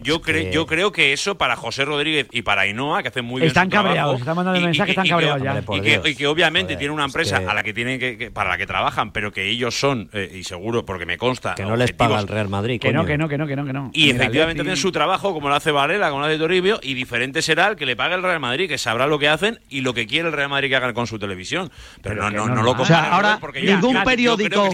yo 0.03 0.21
creo, 0.21 0.51
yo 0.51 0.65
creo 0.65 0.91
que 0.91 1.13
eso 1.13 1.37
para 1.37 1.55
José 1.55 1.85
Rodríguez 1.85 2.27
y 2.31 2.41
para 2.41 2.61
Ainhoa, 2.61 3.01
que 3.01 3.09
hacen 3.09 3.25
muy 3.25 3.41
bien 3.41 3.47
Están 3.47 3.69
cabreados, 3.69 4.19
están 4.19 4.35
mandando 4.35 4.61
mensajes, 4.61 4.91
están 4.91 5.07
cabreados 5.07 5.41
ya. 5.41 5.63
Y 6.05 6.15
que 6.15 6.27
obviamente 6.27 6.75
tiene 6.75 6.93
una 6.93 7.05
empresa 7.05 7.37
a 7.47 7.53
la 7.53 7.63
que 7.63 7.73
tienen 7.73 7.99
que 7.99 8.31
para 8.31 8.49
la 8.49 8.57
que 8.57 8.65
trabajan, 8.65 9.11
pero 9.11 9.31
que 9.31 9.49
ellos 9.49 9.77
son 9.79 10.09
eh, 10.13 10.31
y 10.33 10.43
seguro 10.43 10.85
porque 10.85 11.05
me 11.05 11.17
consta 11.17 11.55
que 11.55 11.63
no 11.63 11.75
les 11.75 11.91
paga 11.93 12.19
el 12.19 12.27
Real 12.27 12.49
Madrid, 12.49 12.79
que 12.79 12.91
no, 12.93 13.05
que 13.05 13.17
no, 13.17 13.27
que 13.27 13.37
no, 13.37 13.47
que 13.47 13.55
no, 13.55 13.65
que 13.65 13.73
no. 13.73 13.91
Y 13.93 14.11
efectivamente 14.11 14.61
tienen 14.63 14.77
su 14.77 14.91
trabajo 14.91 15.33
como 15.33 15.49
lo 15.49 15.55
hace 15.55 15.71
Varela 15.71 16.02
con 16.09 16.23
de 16.23 16.37
Toribio 16.37 16.79
y 16.81 16.93
diferente 16.93 17.41
será 17.41 17.67
el 17.67 17.75
que 17.75 17.85
le 17.85 17.95
pague 17.95 18.15
el 18.15 18.23
Real 18.23 18.39
Madrid, 18.39 18.67
que 18.67 18.77
sabrá 18.77 19.07
lo 19.07 19.19
que 19.19 19.29
hacen 19.29 19.59
y 19.69 19.81
lo 19.81 19.93
que 19.93 20.07
quiere 20.07 20.29
el 20.29 20.33
Real 20.33 20.49
Madrid 20.49 20.69
que 20.69 20.75
hagan 20.75 20.93
con 20.93 21.07
su 21.07 21.19
televisión. 21.19 21.71
Pero, 22.01 22.29
no, 22.29 22.29
no, 22.29 22.53
no, 22.53 22.63
lo 22.63 22.71
o 22.71 22.85
sea, 22.85 23.13
ahora 23.13 23.39
ningún 23.61 24.03
periódico, 24.03 24.69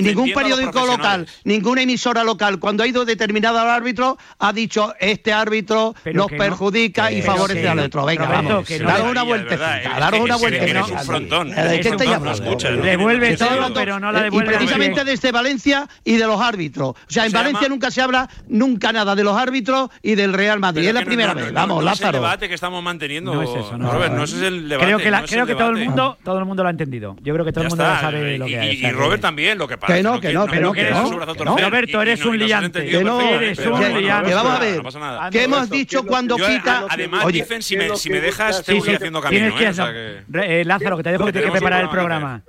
ningún 0.00 0.32
periódico 0.32 0.86
local, 0.86 1.26
ninguna 1.44 1.82
emisora 1.82 2.24
local, 2.24 2.58
cuando 2.58 2.82
ha 2.82 2.86
ido 2.86 3.04
determinado 3.04 3.58
al 3.58 3.70
árbitro, 3.70 4.18
ha 4.38 4.52
dicho 4.52 4.94
este 5.00 5.32
árbitro 5.32 5.94
Pero 6.02 6.16
nos 6.16 6.30
perjudica 6.30 7.12
y 7.12 7.22
favorece 7.22 7.68
al 7.68 7.78
otro. 7.78 8.04
Venga, 8.04 8.26
vamos. 8.26 8.68
Daros 8.68 9.10
una 9.10 9.22
vueltecita, 9.22 9.80
daros 9.98 10.20
una 10.20 10.36
vueltecita. 10.36 10.80
Es 10.80 11.08
un. 11.08 12.82
Devuelve 12.82 13.32
este 13.32 13.44
todo, 13.44 13.74
pero 13.74 14.00
no 14.00 14.12
la 14.12 14.22
devuelve. 14.22 14.52
Y 14.52 14.56
precisamente 14.56 15.00
desde 15.00 15.12
este 15.14 15.32
Valencia 15.32 15.88
y 16.04 16.16
de 16.16 16.26
los 16.26 16.40
árbitros. 16.40 16.90
O 16.90 16.96
sea, 17.08 17.26
en 17.26 17.32
Valencia 17.32 17.68
nunca 17.68 17.90
se 17.90 18.00
habla 18.02 18.28
nunca 18.48 18.92
nada 18.92 19.14
de 19.14 19.24
los 19.24 19.36
árbitros 19.36 19.90
y 20.02 20.14
del 20.14 20.32
Real 20.32 20.60
Madrid. 20.60 20.63
Madrid, 20.64 20.88
es 20.88 20.94
la 20.94 21.00
no, 21.00 21.06
primera 21.06 21.34
no, 21.34 21.40
vez. 21.40 21.52
Vamos, 21.52 21.84
Lázaro. 21.84 22.08
Es 22.08 22.14
el 22.14 22.20
debate 22.22 22.48
que 22.48 22.54
estamos 22.54 22.82
manteniendo. 22.82 23.34
No 23.34 23.42
es 23.42 23.50
eso, 23.50 23.76
no. 23.78 23.92
Robert, 23.92 24.14
no 24.14 24.24
es 24.24 24.32
el 24.34 24.68
debate. 24.68 24.86
Creo 24.86 24.98
que, 24.98 25.10
la, 25.10 25.22
creo 25.22 25.46
que 25.46 25.54
todo, 25.54 25.70
el 25.70 25.84
mundo, 25.84 26.18
todo 26.24 26.38
el 26.38 26.44
mundo 26.44 26.62
lo 26.62 26.68
ha 26.68 26.70
entendido. 26.70 27.16
Yo 27.20 27.34
creo 27.34 27.44
que 27.44 27.52
todo 27.52 27.64
ya 27.64 27.68
el 27.68 27.70
mundo 27.70 27.84
está. 27.84 28.00
sabe 28.00 28.34
y, 28.34 28.38
lo 28.38 28.46
que 28.46 28.58
hay. 28.58 28.76
Y, 28.76 28.86
y 28.86 28.90
Robert 28.90 29.22
también, 29.22 29.58
lo 29.58 29.68
que 29.68 29.78
pasa. 29.78 29.94
Que 29.94 30.02
no, 30.02 30.20
que 30.20 30.32
no, 30.32 30.46
que 30.46 30.60
no. 30.60 30.72
Que 30.72 30.90
no, 30.90 31.56
Roberto, 31.56 32.02
eres 32.02 32.24
un 32.24 32.38
liante. 32.38 32.86
Que 32.86 33.04
no, 33.04 33.20
eres 33.20 33.58
un 33.58 33.80
liante. 34.00 34.34
Vamos 34.34 34.56
a 34.56 34.58
ver. 34.58 35.30
¿Qué 35.30 35.44
hemos 35.44 35.70
dicho 35.70 36.04
cuando 36.04 36.36
quita? 36.36 36.82
Eh, 36.82 36.86
además, 36.90 37.26
dicen, 37.28 37.62
si 37.62 37.76
me 37.76 38.20
dejas, 38.20 38.62
te 38.62 38.74
voy 38.74 38.94
haciendo 38.94 39.20
camino. 39.20 39.54
¿eh? 39.58 40.24
Eh, 40.34 40.64
Lázaro, 40.64 40.96
que 40.96 41.02
te 41.02 41.12
dejo 41.12 41.26
que 41.26 41.32
tienes 41.32 41.50
que 41.50 41.58
preparar 41.58 41.82
el 41.82 41.90
programa. 41.90 42.42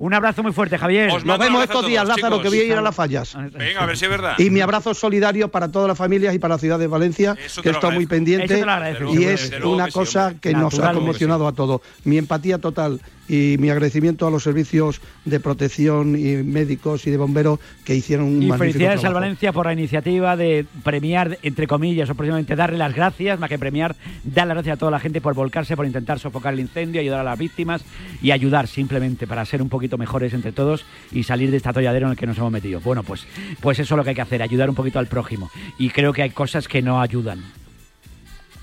Un 0.00 0.14
abrazo 0.14 0.42
muy 0.42 0.52
fuerte, 0.52 0.78
Javier. 0.78 1.10
Os 1.10 1.26
Nos 1.26 1.38
vemos 1.38 1.62
estos 1.62 1.86
días, 1.86 2.04
todos, 2.04 2.16
Lázaro, 2.16 2.40
que 2.40 2.48
voy 2.48 2.60
a 2.60 2.64
ir 2.64 2.72
a 2.72 2.80
las 2.80 2.94
fallas. 2.94 3.36
Ah, 3.36 3.46
Venga, 3.52 3.82
a 3.82 3.86
ver 3.86 3.98
si 3.98 4.06
es 4.06 4.10
verdad. 4.10 4.34
Y 4.38 4.48
mi 4.48 4.62
abrazo 4.62 4.94
solidario 4.94 5.48
para 5.48 5.70
todas 5.70 5.88
las 5.88 5.98
familias 5.98 6.34
y 6.34 6.38
para 6.38 6.54
la 6.54 6.58
ciudad 6.58 6.78
de 6.78 6.86
Valencia, 6.86 7.36
que 7.62 7.68
está 7.68 7.90
muy 7.90 8.06
pendiente. 8.06 8.54
Eso 8.54 8.64
te 8.64 9.00
lo 9.04 9.14
y 9.14 9.24
es 9.24 9.52
una 9.62 9.90
cosa 9.90 10.36
que, 10.40 10.54
nos 10.54 10.78
ha 10.78 10.94
conmocionado 10.94 11.46
a 11.46 11.52
todos. 11.52 11.82
Mi 12.04 12.16
empatía 12.16 12.56
total 12.56 12.98
y 13.30 13.58
mi 13.58 13.70
agradecimiento 13.70 14.26
a 14.26 14.30
los 14.30 14.42
servicios 14.42 15.00
de 15.24 15.38
protección 15.38 16.16
y 16.18 16.42
médicos 16.42 17.06
y 17.06 17.12
de 17.12 17.16
bomberos 17.16 17.60
que 17.84 17.94
hicieron 17.94 18.26
un 18.26 18.42
y 18.42 18.50
felicidades 18.50 19.00
trabajo. 19.00 19.06
al 19.06 19.14
Valencia 19.22 19.52
por 19.52 19.66
la 19.66 19.72
iniciativa 19.72 20.36
de 20.36 20.66
premiar, 20.82 21.38
entre 21.44 21.68
comillas, 21.68 22.10
o 22.10 22.16
próximamente 22.16 22.56
darle 22.56 22.76
las 22.76 22.92
gracias, 22.92 23.38
más 23.38 23.48
que 23.48 23.56
premiar, 23.56 23.94
dar 24.24 24.48
las 24.48 24.56
gracias 24.56 24.74
a 24.74 24.78
toda 24.78 24.90
la 24.90 24.98
gente 24.98 25.20
por 25.20 25.34
volcarse, 25.34 25.76
por 25.76 25.86
intentar 25.86 26.18
sofocar 26.18 26.54
el 26.54 26.60
incendio, 26.60 27.00
ayudar 27.00 27.20
a 27.20 27.24
las 27.24 27.38
víctimas 27.38 27.84
y 28.20 28.32
ayudar 28.32 28.66
simplemente 28.66 29.28
para 29.28 29.44
ser 29.44 29.62
un 29.62 29.68
poquito 29.68 29.96
mejores 29.96 30.34
entre 30.34 30.50
todos 30.50 30.84
y 31.12 31.22
salir 31.22 31.52
de 31.52 31.56
esta 31.56 31.72
tolladera 31.72 32.06
en 32.06 32.12
el 32.12 32.18
que 32.18 32.26
nos 32.26 32.36
hemos 32.36 32.50
metido. 32.50 32.80
Bueno, 32.80 33.04
pues, 33.04 33.28
pues 33.60 33.78
eso 33.78 33.94
es 33.94 33.96
lo 33.96 34.02
que 34.02 34.10
hay 34.10 34.16
que 34.16 34.22
hacer, 34.22 34.42
ayudar 34.42 34.68
un 34.68 34.74
poquito 34.74 34.98
al 34.98 35.06
prójimo. 35.06 35.50
Y 35.78 35.90
creo 35.90 36.12
que 36.12 36.22
hay 36.22 36.30
cosas 36.30 36.66
que 36.66 36.82
no 36.82 37.00
ayudan 37.00 37.59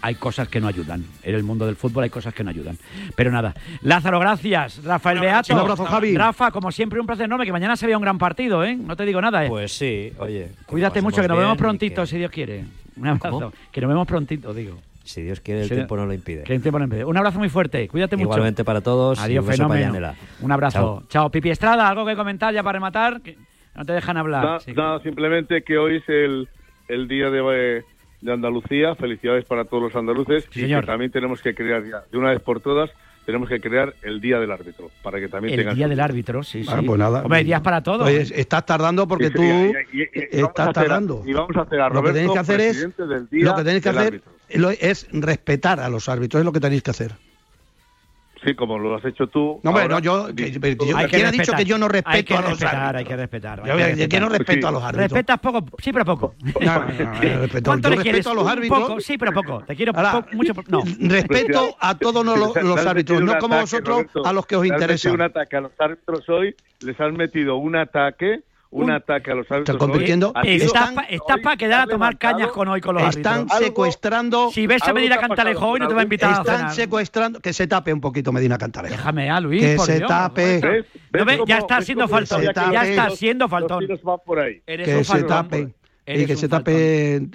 hay 0.07 0.15
cosas 0.15 0.47
que 0.47 0.61
no 0.61 0.69
ayudan. 0.69 1.03
En 1.21 1.35
el 1.35 1.43
mundo 1.43 1.65
del 1.65 1.75
fútbol 1.75 2.05
hay 2.05 2.09
cosas 2.09 2.33
que 2.33 2.41
no 2.41 2.49
ayudan. 2.49 2.77
Pero 3.13 3.29
nada, 3.29 3.53
Lázaro, 3.81 4.21
gracias. 4.21 4.81
Rafael 4.81 5.19
Beato. 5.19 5.53
Un 5.53 5.59
abrazo, 5.59 5.83
Javi. 5.83 6.15
Rafa, 6.15 6.49
como 6.49 6.71
siempre, 6.71 6.97
un 7.01 7.05
placer 7.05 7.25
enorme. 7.25 7.45
Que 7.45 7.51
mañana 7.51 7.75
se 7.75 7.85
vea 7.85 7.97
un 7.97 8.03
gran 8.03 8.17
partido, 8.17 8.63
¿eh? 8.63 8.77
No 8.77 8.95
te 8.95 9.05
digo 9.05 9.19
nada, 9.19 9.45
¿eh? 9.45 9.49
Pues 9.49 9.73
sí, 9.73 10.13
oye. 10.17 10.51
Cuídate 10.65 11.01
mucho, 11.01 11.21
que 11.21 11.27
nos 11.27 11.37
vemos 11.37 11.57
prontito, 11.57 12.05
si 12.05 12.17
Dios 12.17 12.31
quiere. 12.31 12.63
Un 12.95 13.07
abrazo. 13.07 13.51
Que 13.69 13.81
nos 13.81 13.89
vemos 13.89 14.07
prontito, 14.07 14.53
digo. 14.53 14.77
Si 15.03 15.21
Dios 15.21 15.41
quiere, 15.41 15.63
el 15.63 15.69
tiempo 15.69 15.97
no 15.97 16.05
lo 16.05 16.13
impide. 16.13 16.43
Que 16.43 16.55
el 16.55 16.61
tiempo 16.61 16.79
no 16.79 16.85
impide. 16.85 17.03
Un 17.03 17.17
abrazo 17.17 17.37
muy 17.39 17.49
fuerte. 17.49 17.89
Cuídate 17.89 18.15
mucho. 18.15 18.27
Igualmente 18.27 18.63
para 18.63 18.79
todos. 18.79 19.19
Adiós, 19.19 19.45
y 19.57 19.61
un. 19.61 20.15
Un 20.41 20.51
abrazo. 20.53 20.79
Chao. 20.79 21.03
Chao. 21.09 21.29
Pipi 21.29 21.49
Estrada, 21.49 21.89
¿algo 21.89 22.05
que 22.05 22.15
comentar 22.15 22.53
ya 22.53 22.63
para 22.63 22.77
rematar? 22.77 23.21
No 23.75 23.83
te 23.83 23.91
dejan 23.91 24.15
hablar. 24.15 24.61
No, 24.73 24.99
simplemente 24.99 25.63
que 25.63 25.77
hoy 25.77 25.97
es 25.97 26.07
el, 26.07 26.47
el 26.87 27.09
día 27.09 27.29
de 27.29 27.41
de 28.21 28.33
Andalucía. 28.33 28.95
Felicidades 28.95 29.45
para 29.45 29.65
todos 29.65 29.83
los 29.83 29.95
andaluces. 29.95 30.47
Sí, 30.51 30.61
señor. 30.61 30.85
También 30.85 31.11
tenemos 31.11 31.41
que 31.41 31.53
crear 31.53 31.83
ya, 31.83 32.03
de 32.11 32.17
una 32.17 32.31
vez 32.31 32.41
por 32.41 32.59
todas, 32.59 32.89
tenemos 33.25 33.49
que 33.49 33.59
crear 33.59 33.93
el 34.03 34.21
Día 34.21 34.39
del 34.39 34.51
Árbitro, 34.51 34.89
para 35.03 35.19
que 35.19 35.27
también 35.27 35.59
El 35.59 35.75
Día 35.75 35.89
del 35.89 35.99
Árbitro, 35.99 36.43
sí, 36.43 36.63
bueno, 36.63 36.81
sí. 36.81 36.87
Pues 36.87 36.99
nada. 36.99 37.23
Hombre, 37.23 37.43
días 37.43 37.59
para 37.59 37.83
todos. 37.83 38.09
Estás 38.09 38.65
tardando 38.65 39.05
porque 39.05 39.27
sí, 39.27 39.33
tú 39.33 39.41
eh, 39.41 40.29
estás 40.31 40.71
tardando. 40.71 41.23
Y 41.25 41.33
vamos 41.33 41.55
a 41.57 41.61
hacer 41.63 41.81
a 41.81 41.89
lo 41.89 42.01
que 42.01 42.13
tenéis 42.13 42.31
que 42.31 42.39
hacer 42.39 42.61
es, 42.61 42.87
lo 43.31 43.55
que 43.55 43.63
tenéis 43.63 43.83
que 43.83 43.89
hacer 43.89 44.21
es 44.47 45.07
respetar 45.11 45.81
a 45.81 45.89
los 45.89 46.07
árbitros, 46.07 46.39
es 46.39 46.45
lo 46.45 46.53
que 46.53 46.61
tenéis 46.61 46.83
que 46.83 46.91
hacer. 46.91 47.11
Sí, 48.45 48.53
como 48.55 48.77
lo 48.77 48.95
has 48.95 49.03
hecho 49.05 49.27
tú. 49.27 49.59
No, 49.63 49.71
bueno, 49.71 49.95
ahora, 49.95 49.99
yo, 49.99 50.27
que- 50.35 50.51
yo- 50.51 50.59
Hay 50.97 51.05
que 51.07 51.11
¿quién 51.17 51.25
ha 51.25 51.31
dicho 51.31 51.51
que 51.53 51.65
yo 51.65 51.77
no 51.77 51.87
respeto 51.87 52.15
Hay 52.17 52.23
que 52.23 52.33
a 52.35 52.41
los 52.41 52.49
respetar, 52.51 52.75
árbitros? 52.75 52.97
hay 52.99 53.05
que 53.05 53.15
respetar. 53.15 53.59
hay 53.59 53.65
Yo- 53.67 53.73
que 53.73 53.79
yo- 53.79 53.85
respetar. 53.87 54.09
que 54.09 54.19
no 54.19 54.29
respeto 54.29 54.67
a 54.67 54.71
los 54.71 54.83
árbitros. 54.83 55.11
Respetas 55.11 55.39
poco, 55.39 55.65
sí, 55.79 55.91
pero 55.93 56.05
poco. 56.05 56.35
No, 56.61 56.73
no, 56.73 56.79
no, 56.79 56.85
no, 56.87 57.13
no, 57.13 57.41
respeto. 57.41 57.69
¿Cuánto 57.69 57.89
Yo 57.89 57.95
le 57.95 58.01
quieres? 58.01 58.19
respeto 58.25 58.29
a 58.31 58.33
los 58.43 58.47
árbitros. 58.47 58.79
poco, 58.81 58.99
sí, 59.01 59.17
pero 59.17 59.33
poco. 59.33 59.63
Te 59.65 59.75
quiero 59.75 59.91
Ahora, 59.95 60.11
po- 60.21 60.35
mucho. 60.35 60.53
No. 60.67 60.81
Respeto 60.99 61.75
a 61.79 61.97
todos 61.97 62.25
los, 62.25 62.37
Les- 62.55 62.63
los 62.63 62.75
les 62.75 62.85
árbitros, 62.85 63.21
no 63.21 63.37
como 63.39 63.55
ataque, 63.55 63.61
vosotros 63.61 63.97
Roberto. 63.97 64.25
a 64.25 64.33
los 64.33 64.45
que 64.45 64.55
os 64.55 64.63
Les 64.63 64.71
has 64.71 64.77
interesa. 64.77 65.09
metido 65.09 65.13
un 65.25 65.29
ataque 65.29 65.55
a 65.57 65.61
los 65.61 65.71
árbitros 65.79 66.29
hoy, 66.29 66.55
les 66.81 66.99
han 66.99 67.13
metido 67.15 67.55
un 67.57 67.75
ataque, 67.75 68.41
un, 68.69 68.83
Un- 68.85 68.91
ataque 68.91 69.31
a 69.31 69.35
los 69.35 69.49
árbitros 69.49 69.75
Están 69.75 69.77
convirtiendo- 69.77 70.33
Estás 70.43 70.91
pa- 70.91 71.03
estás 71.03 71.37
para 71.41 71.57
quedar 71.57 71.81
a 71.81 71.87
tomar 71.87 72.17
cañas 72.17 72.49
con 72.49 72.67
hoy 72.67 72.81
con 72.81 72.95
los 72.95 73.15
Están 73.15 73.33
árbitros. 73.41 73.59
secuestrando. 73.59 74.51
Si 74.51 74.67
ves 74.67 74.81
a 74.87 74.93
Medina 74.93 75.17
Cantalejo 75.17 75.67
hoy, 75.67 75.79
no 75.79 75.87
te 75.87 75.93
va 75.93 76.01
a 76.01 76.03
invitar 76.03 76.29
a 76.33 76.33
Están 76.41 76.71
secuestrando. 76.73 77.39
Que 77.39 77.53
se 77.53 77.67
tape 77.67 77.93
un 77.93 78.01
poquito 78.01 78.31
Medina 78.31 78.57
Cantalejo. 78.57 78.95
Déjame 78.95 79.29
a 79.29 79.39
Luis, 79.39 79.61
Que 79.63 79.75
por 79.75 79.85
se 79.85 79.97
Dios. 79.97 80.07
tape. 80.07 80.59
¿Ves? 80.59 80.85
No 81.13 81.25
ve- 81.25 81.39
ya 81.47 81.57
está 81.59 81.81
cómo 81.81 82.07
faltón. 82.07 82.41
Ya 82.43 82.83
está 82.83 83.09
los 83.11 83.47
faltón. 83.47 83.87
Que 84.65 85.03
se 85.03 85.23
tape. 85.23 85.73
Y 86.07 86.25
que 86.25 86.35
se 86.37 86.47
tape. 86.47 87.27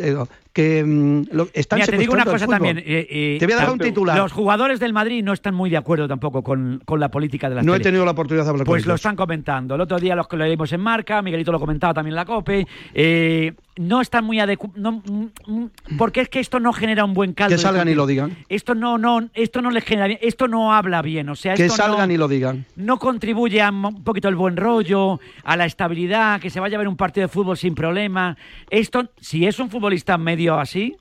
Que 0.53 0.85
mm, 0.85 1.23
lo- 1.33 1.49
están 1.55 1.79
Mira, 1.79 1.87
te 1.91 1.97
digo 1.97 2.13
una 2.13 2.25
cosa 2.27 2.47
también. 2.47 2.77
eh, 2.79 2.85
eh, 2.87 3.37
Te 3.41 3.47
voy 3.47 3.55
a 3.55 3.57
dar 3.57 3.71
un 3.71 3.79
titular. 3.79 4.17
Los 4.19 4.33
jugadores 4.33 4.81
del 4.81 4.93
Madrid 4.93 5.23
no 5.25 5.33
están 5.33 5.55
muy 5.55 5.71
de 5.71 5.79
acuerdo 5.79 6.07
tampoco 6.07 6.43
con, 6.43 6.83
con 6.85 7.01
la 7.01 7.11
política 7.11 7.49
de 7.49 7.55
la 7.57 7.63
No 7.63 7.75
he 7.75 7.81
tenido 7.81 8.05
la 8.05 8.11
oportunidad 8.11 8.45
de 8.45 8.51
hablar 8.51 8.67
con 8.67 8.73
Pues 8.73 8.85
lo 8.87 8.93
ellos. 8.93 9.01
están 9.01 9.17
comentando. 9.17 9.75
El 9.77 9.81
otro 9.81 9.99
día 9.99 10.15
los 10.15 10.29
que 10.29 10.37
lo 10.37 10.45
leímos 10.45 10.71
en 10.73 10.81
marca, 10.81 11.23
Miguelito 11.23 11.53
lo 11.53 11.59
comentaba 11.61 11.95
también 11.95 12.13
en 12.13 12.17
la 12.17 12.25
COPE. 12.27 12.67
eh, 12.95 13.53
no 13.77 14.01
están 14.01 14.25
muy 14.25 14.39
adecuados. 14.41 14.77
No, 14.77 14.93
mm, 15.05 15.67
porque 15.97 16.21
es 16.21 16.29
que 16.29 16.41
esto 16.41 16.61
no 16.61 16.73
genera 16.73 17.05
un 17.05 17.15
buen 17.15 17.33
caldo. 17.33 17.55
Que 17.57 17.61
salgan 17.63 17.89
y 17.89 17.95
lo 17.95 18.07
digan. 18.07 18.37
Esto 18.49 18.75
no, 18.75 18.99
no, 18.99 19.29
esto 19.35 19.63
no 19.63 19.71
les 19.71 19.85
genera 19.85 20.07
bien. 20.09 20.19
Esto 20.23 20.47
no 20.49 20.75
habla 20.75 21.01
bien. 21.03 21.29
O 21.29 21.35
sea, 21.37 21.55
Que 21.55 21.69
salgan 21.69 22.09
no, 22.09 22.15
y 22.15 22.17
lo 22.19 22.29
digan. 22.29 22.67
no 22.77 22.99
contribuye 22.99 23.63
a 23.63 23.71
un 23.71 24.05
poquito 24.05 24.29
el 24.29 24.37
buen 24.37 24.57
rollo, 24.57 25.21
a 25.45 25.57
la 25.57 25.65
estabilidad, 25.67 26.41
que 26.41 26.51
se 26.51 26.61
vaya 26.61 26.77
a 26.77 26.79
ver 26.79 26.89
un 26.89 26.97
partido 26.97 27.27
de 27.27 27.33
fútbol 27.33 27.57
sin 27.57 27.75
problema. 27.75 28.37
Esto, 28.71 29.09
si 29.21 29.47
es 29.47 29.59
un 29.59 29.71
futbolista 29.71 30.19
medio 30.19 30.59
así, 30.59 30.97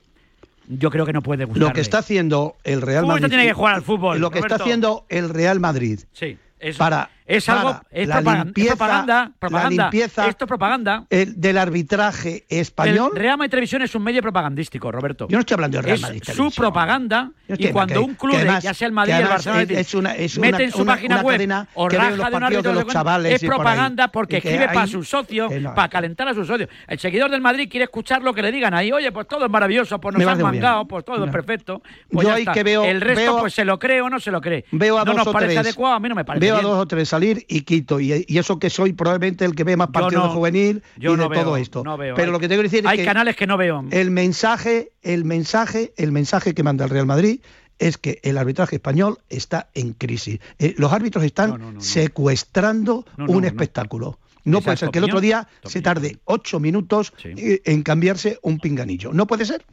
yo 0.68 0.90
creo 0.90 1.04
que 1.04 1.12
no 1.12 1.22
puede 1.22 1.44
gustarle. 1.44 1.68
Lo 1.68 1.74
que 1.74 1.80
está 1.82 1.98
haciendo 1.98 2.56
el 2.64 2.80
Real 2.80 3.06
Madrid. 3.06 3.28
tiene 3.28 3.46
que 3.46 3.52
jugar 3.52 3.74
al 3.74 3.82
fútbol, 3.82 4.18
Lo 4.20 4.30
que 4.30 4.38
está 4.38 4.54
haciendo 4.54 5.04
el 5.08 5.28
Real 5.28 5.60
Madrid. 5.60 6.00
Sí, 6.12 6.38
eso- 6.60 6.78
para, 6.78 7.10
es 7.36 7.48
algo, 7.48 7.70
para 7.72 7.84
es 7.90 8.08
la 8.08 8.14
propaganda, 8.16 8.40
es 8.40 8.44
limpieza, 8.46 8.76
propaganda, 8.76 9.32
propaganda. 9.38 9.76
La 9.76 9.82
limpieza 9.90 10.28
Esto 10.28 10.44
es 10.44 10.48
propaganda. 10.48 11.06
el- 11.10 11.40
del 11.40 11.58
arbitraje 11.58 12.44
español. 12.48 13.10
El 13.14 13.20
Real 13.20 13.38
Madrid 13.38 13.50
Televisión 13.50 13.82
es 13.82 13.94
un 13.94 14.02
medio 14.02 14.22
propagandístico, 14.22 14.90
Roberto. 14.92 15.26
Yo 15.28 15.36
no 15.36 15.40
estoy 15.40 15.54
hablando 15.54 15.78
del 15.78 15.84
Real 15.84 15.96
es 15.96 16.02
Madrid 16.02 16.18
su 16.24 16.32
Televisión. 16.32 16.52
propaganda 16.62 17.30
Yo 17.48 17.56
y 17.58 17.72
cuando 17.72 17.94
que- 17.94 17.98
un 18.00 18.14
club, 18.14 18.32
de- 18.36 18.42
además- 18.42 18.62
ya 18.64 18.74
sea 18.74 18.86
el 18.86 18.92
Madrid 18.92 19.14
el 19.14 19.28
Barcelona, 19.28 19.62
es- 19.62 19.70
es 19.70 19.94
una- 19.94 20.14
es 20.14 20.38
mete 20.38 20.54
una- 20.56 20.64
en 20.64 20.70
su 20.72 20.82
una- 20.82 20.92
página 20.94 21.20
web 21.22 21.66
o 21.74 21.88
raja 21.88 22.10
los 22.10 22.16
de 22.18 22.22
un 22.24 22.30
partidos 22.30 22.42
árbitro 22.42 22.70
de 22.70 22.74
los 22.76 22.86
de- 22.86 22.92
chavales 22.92 23.32
es 23.34 23.42
y 23.42 23.46
por 23.46 23.56
propaganda 23.56 24.08
porque 24.08 24.36
escribe 24.38 24.66
para 24.68 24.82
hay- 24.82 24.88
sus 24.88 25.08
socios, 25.08 25.52
no. 25.60 25.74
para 25.74 25.88
calentar 25.88 26.28
a 26.28 26.34
sus 26.34 26.46
socios. 26.46 26.68
El 26.86 26.98
seguidor 26.98 27.30
del 27.30 27.40
Madrid 27.40 27.68
quiere 27.70 27.84
escuchar 27.84 28.22
lo 28.22 28.32
que 28.34 28.42
le 28.42 28.52
digan 28.52 28.74
ahí. 28.74 28.92
Oye, 28.92 29.10
pues 29.12 29.26
todo 29.26 29.44
es 29.44 29.50
maravilloso, 29.50 30.00
pues 30.00 30.16
nos 30.16 30.26
han 30.26 30.40
mangado, 30.42 30.86
pues 30.86 31.04
todo 31.04 31.16
es 31.16 31.26
No. 31.26 31.32
perfecto. 31.32 31.82
Pues 32.10 32.24
Yo 32.24 32.30
ya 32.30 32.34
ahí 32.36 32.42
está. 32.42 32.52
que 32.52 32.62
veo- 32.62 32.84
el 32.84 33.00
resto, 33.00 33.38
pues 33.40 33.54
se 33.54 33.64
lo 33.64 33.78
cree 33.78 34.00
o 34.00 34.08
no 34.10 34.20
se 34.20 34.30
lo 34.30 34.40
cree. 34.40 34.64
Veo 34.70 34.96
a 34.98 35.04
no 35.04 35.12
dos 35.12 35.24
nos 35.24 35.32
parece 35.32 35.58
adecuado, 35.58 35.94
a 35.96 36.00
mí 36.00 36.08
no 36.08 36.14
me 36.14 36.24
parece 36.24 36.44
Veo 36.46 36.56
a 36.56 36.60
dos 36.62 36.78
o 36.78 36.86
tres 36.86 37.12
salir 37.22 37.44
y 37.48 37.62
quito. 37.62 38.00
Y, 38.00 38.24
y 38.26 38.38
eso 38.38 38.58
que 38.58 38.70
soy 38.70 38.92
probablemente 38.92 39.44
el 39.44 39.54
que 39.54 39.64
ve 39.64 39.76
más 39.76 39.88
partidos 39.88 40.22
no- 40.24 40.28
de 40.28 40.34
juvenil 40.34 40.82
yo 40.96 41.12
y 41.12 41.16
de 41.16 41.22
no 41.22 41.28
veo, 41.28 41.42
todo 41.44 41.56
esto. 41.56 41.84
no 41.84 41.96
veo. 41.96 42.14
Pero 42.14 42.26
Hay- 42.28 42.32
lo 42.32 42.38
que 42.40 42.48
te 42.48 42.54
quiero 42.54 42.62
decir 42.68 42.86
hay 42.86 42.98
es 42.98 43.02
que 43.02 43.06
canales 43.06 43.36
que 43.36 43.46
no 43.46 43.56
veo. 43.56 43.84
el 43.90 44.10
mensaje, 44.10 44.92
el 45.02 45.24
mensaje, 45.24 45.92
el 45.96 46.12
mensaje 46.12 46.54
que 46.54 46.62
manda 46.62 46.84
el 46.84 46.90
Real 46.90 47.06
Madrid 47.06 47.40
es 47.78 47.98
que 47.98 48.20
el 48.22 48.38
arbitraje 48.38 48.76
español 48.76 49.18
está 49.28 49.68
en 49.74 49.92
crisis. 49.94 50.38
Eh, 50.58 50.74
los 50.78 50.92
árbitros 50.92 51.24
están 51.24 51.80
secuestrando 51.80 53.04
un 53.18 53.44
espectáculo. 53.44 54.18
No 54.44 54.60
puede 54.60 54.76
ser 54.76 54.90
que 54.90 54.98
el 54.98 55.04
otro 55.04 55.20
día 55.20 55.46
se 55.64 55.80
tarde 55.82 56.18
ocho 56.24 56.58
minutos 56.60 57.12
en 57.24 57.82
cambiarse 57.82 58.38
un 58.42 58.58
pinganillo. 58.58 59.12
No 59.12 59.26
puede 59.26 59.44
ser. 59.44 59.64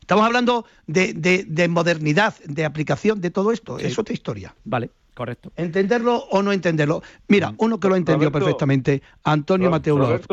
Estamos 0.00 0.24
hablando 0.24 0.64
de, 0.86 1.14
de- 1.14 1.44
de 1.48 1.66
modernidad, 1.68 2.34
de 2.44 2.64
aplicación 2.64 3.20
de 3.20 3.30
todo 3.30 3.50
esto. 3.52 3.78
Sí. 3.80 3.86
Es 3.86 3.98
otra 3.98 4.14
historia. 4.14 4.54
Vale, 4.64 4.90
correcto. 5.16 5.50
¿Entenderlo 5.56 6.16
o 6.30 6.42
no 6.42 6.52
entenderlo? 6.52 7.02
Mira, 7.26 7.52
uno 7.58 7.80
que 7.80 7.88
lo 7.88 7.96
entendió 7.96 8.28
Roberto, 8.28 8.44
perfectamente, 8.44 9.02
Antonio 9.24 9.66
Ro- 9.68 9.70
Mateo 9.72 9.98
López. 9.98 10.26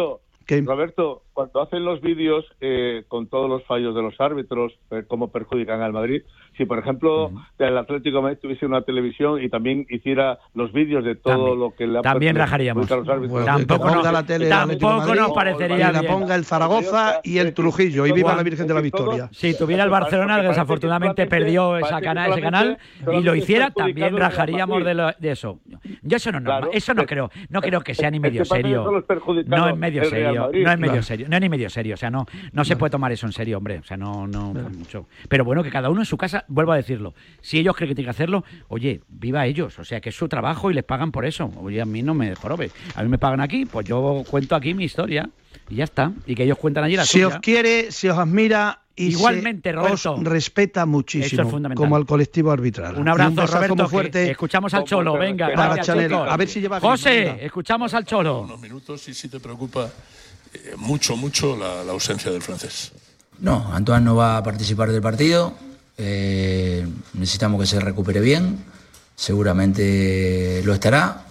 Que- 0.45 0.61
Roberto, 0.61 1.23
cuando 1.33 1.61
hacen 1.61 1.83
los 1.83 1.99
vídeos 2.01 2.45
eh, 2.61 3.03
con 3.07 3.27
todos 3.27 3.49
los 3.49 3.63
fallos 3.65 3.95
de 3.95 4.01
los 4.01 4.19
árbitros, 4.21 4.73
eh, 4.91 5.03
cómo 5.07 5.31
perjudican 5.31 5.81
al 5.81 5.91
Madrid, 5.93 6.21
si 6.57 6.65
por 6.65 6.77
ejemplo 6.77 7.31
el 7.57 7.77
Atlético 7.77 8.17
de 8.17 8.23
Madrid 8.23 8.37
tuviese 8.41 8.65
una 8.67 8.83
televisión 8.83 9.41
y 9.41 9.49
también 9.49 9.85
hiciera 9.89 10.37
los 10.53 10.71
vídeos 10.71 11.03
de 11.03 11.15
todo 11.15 11.33
También- 11.33 11.59
lo 11.59 11.71
que 11.75 11.87
le 11.87 11.99
ha 11.99 12.01
también 12.03 12.35
rajaríamos. 12.35 12.91
a 12.91 12.95
los 12.97 13.09
árbitros. 13.09 13.31
Bueno, 13.31 13.45
Tampoco 13.45 13.89
nos- 13.95 14.11
la 14.11 14.23
tele 14.23 14.47
tampoco 14.49 14.87
Madrid 14.97 15.19
nos 15.21 15.31
parecería 15.31 15.89
y 15.89 15.93
la 15.93 15.99
bien. 16.01 16.11
ponga 16.13 16.35
el 16.35 16.45
Zaragoza 16.45 17.19
y 17.23 17.39
el 17.39 17.53
Trujillo 17.53 18.05
y 18.05 18.11
viva 18.11 18.35
la 18.35 18.43
Virgen 18.43 18.67
de 18.67 18.73
la 18.75 18.81
Victoria. 18.81 19.29
Si 19.31 19.57
tuviera 19.57 19.83
el 19.83 19.89
Barcelona, 19.89 20.39
que 20.41 20.47
desafortunadamente 20.49 21.25
perdió 21.25 21.77
esa 21.77 21.99
cana- 22.01 22.27
ese 22.27 22.41
canal, 22.41 22.77
y 23.11 23.21
lo 23.23 23.33
hiciera, 23.35 23.71
también 23.71 24.15
rajaríamos 24.15 24.83
de, 24.85 24.93
lo- 24.93 25.11
de 25.17 25.31
eso. 25.31 25.59
Yo 26.03 26.17
eso 26.17 26.31
no, 26.31 26.39
no, 26.39 26.45
Claro. 26.45 26.69
eso 26.71 26.93
no 26.93 27.05
creo, 27.05 27.31
no 27.49 27.61
creo 27.61 27.81
que 27.81 27.95
sea 27.95 28.11
ni 28.11 28.19
medio 28.19 28.45
serio. 28.45 28.85
No 29.47 29.67
es 29.69 29.77
medio 29.77 30.03
serio, 30.05 30.51
no 30.53 30.71
es 30.71 30.79
medio 30.79 31.01
Claro. 31.01 31.22
Serio, 31.23 31.29
no 31.29 31.35
es 31.37 31.41
ni 31.41 31.49
medio 31.49 31.69
serio, 31.69 31.93
o 31.95 31.97
sea, 31.97 32.09
no, 32.09 32.25
no 32.51 32.65
se 32.65 32.75
puede 32.75 32.91
tomar 32.91 33.11
eso 33.11 33.25
en 33.25 33.31
serio, 33.33 33.57
hombre, 33.57 33.79
o 33.79 33.83
sea, 33.83 33.97
no, 33.97 34.27
no, 34.27 34.53
por 34.53 34.71
mucho. 34.71 35.07
Pero 35.29 35.45
bueno, 35.45 35.63
que 35.63 35.69
cada 35.69 35.89
uno 35.89 36.01
en 36.01 36.05
su 36.05 36.17
casa, 36.17 36.45
vuelvo 36.47 36.71
a 36.71 36.75
decirlo, 36.77 37.13
si 37.41 37.59
ellos 37.59 37.75
creen 37.75 37.89
que 37.89 37.95
tienen 37.95 38.07
que 38.07 38.15
hacerlo, 38.15 38.43
oye, 38.67 39.01
viva 39.09 39.45
ellos, 39.45 39.77
o 39.79 39.83
sea, 39.85 40.01
que 40.01 40.09
es 40.09 40.15
su 40.15 40.27
trabajo 40.27 40.71
y 40.71 40.73
les 40.73 40.83
pagan 40.83 41.11
por 41.11 41.25
eso. 41.25 41.51
Oye, 41.61 41.81
a 41.81 41.85
mí 41.85 42.01
no 42.01 42.13
me 42.13 42.35
jorobe, 42.35 42.71
a 42.95 43.03
mí 43.03 43.09
me 43.09 43.17
pagan 43.17 43.39
aquí, 43.41 43.65
pues 43.65 43.85
yo 43.87 44.23
cuento 44.29 44.55
aquí 44.55 44.73
mi 44.73 44.85
historia 44.85 45.29
y 45.69 45.75
ya 45.75 45.83
está, 45.85 46.11
y 46.25 46.35
que 46.35 46.43
ellos 46.43 46.57
cuentan 46.57 46.83
allí 46.83 46.95
la 46.95 47.05
Si 47.05 47.13
suya. 47.21 47.27
os 47.27 47.37
quiere, 47.39 47.91
si 47.91 48.07
os 48.09 48.17
admira 48.17 48.79
y 48.95 49.07
Igualmente, 49.07 49.69
se 49.71 49.75
Roberto. 49.75 50.13
os 50.13 50.23
respeta 50.23 50.85
muchísimo, 50.85 51.25
Eso 51.25 51.41
es 51.41 51.49
fundamental. 51.49 51.83
como 51.83 51.95
al 51.95 52.05
colectivo 52.05 52.51
arbitral. 52.51 52.95
Un 52.95 53.09
abrazo, 53.09 53.47
Roberto. 53.47 53.89
fuerte. 53.89 54.29
escuchamos 54.29 54.71
al 54.75 54.83
Cholo, 54.83 55.17
venga. 55.17 55.49
Para. 55.55 55.73
A 56.31 56.37
ver 56.37 56.47
si 56.47 56.61
lleva 56.61 56.79
José, 56.79 57.43
escuchamos 57.43 57.91
al 57.95 58.05
Cholo. 58.05 58.41
Unos 58.41 58.59
minutos 58.61 59.07
y 59.07 59.15
si 59.15 59.29
te 59.29 59.39
preocupa 59.39 59.89
mucho, 60.77 61.15
mucho 61.15 61.55
la, 61.57 61.81
ausencia 61.91 62.31
del 62.31 62.41
francés. 62.41 62.91
No, 63.39 63.73
Antoine 63.73 64.05
no 64.05 64.15
va 64.15 64.37
a 64.37 64.43
participar 64.43 64.91
del 64.91 65.01
partido. 65.01 65.53
eh, 65.97 66.87
necesitamos 67.13 67.59
que 67.59 67.67
se 67.67 67.79
recupere 67.79 68.19
bien. 68.19 68.63
Seguramente 69.15 70.61
lo 70.63 70.73
estará. 70.73 71.25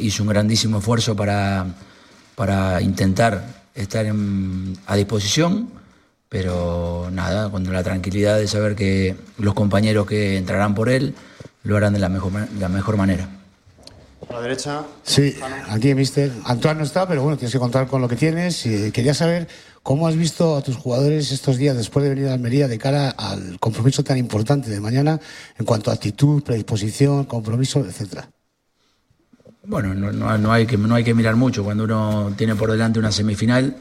Hizo 0.00 0.22
un 0.22 0.28
grandísimo 0.28 0.78
esfuerzo 0.78 1.16
para, 1.16 1.66
para 2.34 2.80
intentar 2.82 3.64
estar 3.74 4.06
a 4.86 4.96
disposición. 4.96 5.70
Pero 6.28 7.08
nada, 7.10 7.50
con 7.50 7.72
la 7.72 7.82
tranquilidad 7.82 8.38
de 8.38 8.46
saber 8.46 8.76
que 8.76 9.16
los 9.38 9.54
compañeros 9.54 10.06
que 10.06 10.36
entrarán 10.36 10.74
por 10.74 10.90
él 10.90 11.14
lo 11.62 11.76
harán 11.76 11.94
de 11.94 11.98
la 11.98 12.10
mejor, 12.10 12.32
la 12.58 12.68
mejor 12.68 12.96
manera. 12.98 13.37
A 14.28 14.32
la 14.34 14.40
derecha. 14.42 14.82
Sí, 15.02 15.34
aquí, 15.68 15.94
mister. 15.94 16.30
Antoine 16.44 16.78
no 16.78 16.84
está, 16.84 17.08
pero 17.08 17.22
bueno, 17.22 17.38
tienes 17.38 17.52
que 17.52 17.58
contar 17.58 17.86
con 17.86 18.02
lo 18.02 18.08
que 18.08 18.16
tienes. 18.16 18.66
Y 18.66 18.90
quería 18.92 19.14
saber 19.14 19.48
cómo 19.82 20.06
has 20.06 20.16
visto 20.16 20.56
a 20.56 20.62
tus 20.62 20.76
jugadores 20.76 21.32
estos 21.32 21.56
días 21.56 21.76
después 21.76 22.02
de 22.04 22.10
venir 22.10 22.28
a 22.28 22.34
Almería 22.34 22.68
de 22.68 22.78
cara 22.78 23.10
al 23.10 23.58
compromiso 23.58 24.04
tan 24.04 24.18
importante 24.18 24.68
de 24.68 24.80
mañana 24.80 25.18
en 25.58 25.64
cuanto 25.64 25.90
a 25.90 25.94
actitud, 25.94 26.42
predisposición, 26.42 27.24
compromiso, 27.24 27.80
etcétera. 27.80 28.28
Bueno, 29.64 29.94
no, 29.94 30.12
no- 30.12 30.36
no 30.38 30.52
hay 30.52 30.66
que, 30.66 30.76
no 30.76 30.94
hay 30.94 31.04
que 31.04 31.14
mirar 31.14 31.36
mucho. 31.36 31.64
Cuando 31.64 31.84
uno 31.84 32.32
tiene 32.36 32.54
por 32.54 32.70
delante 32.70 32.98
una 32.98 33.12
semifinal, 33.12 33.76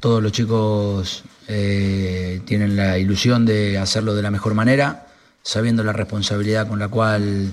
todos 0.00 0.22
los 0.22 0.32
chicos 0.32 1.22
eh, 1.48 2.40
tienen 2.46 2.76
la 2.76 2.98
ilusión 2.98 3.44
de 3.44 3.76
hacerlo 3.78 4.14
de 4.14 4.22
la 4.22 4.30
mejor 4.30 4.54
manera, 4.54 5.06
sabiendo 5.42 5.84
la 5.84 5.92
responsabilidad 5.92 6.66
con 6.66 6.78
la 6.78 6.88
cual 6.88 7.52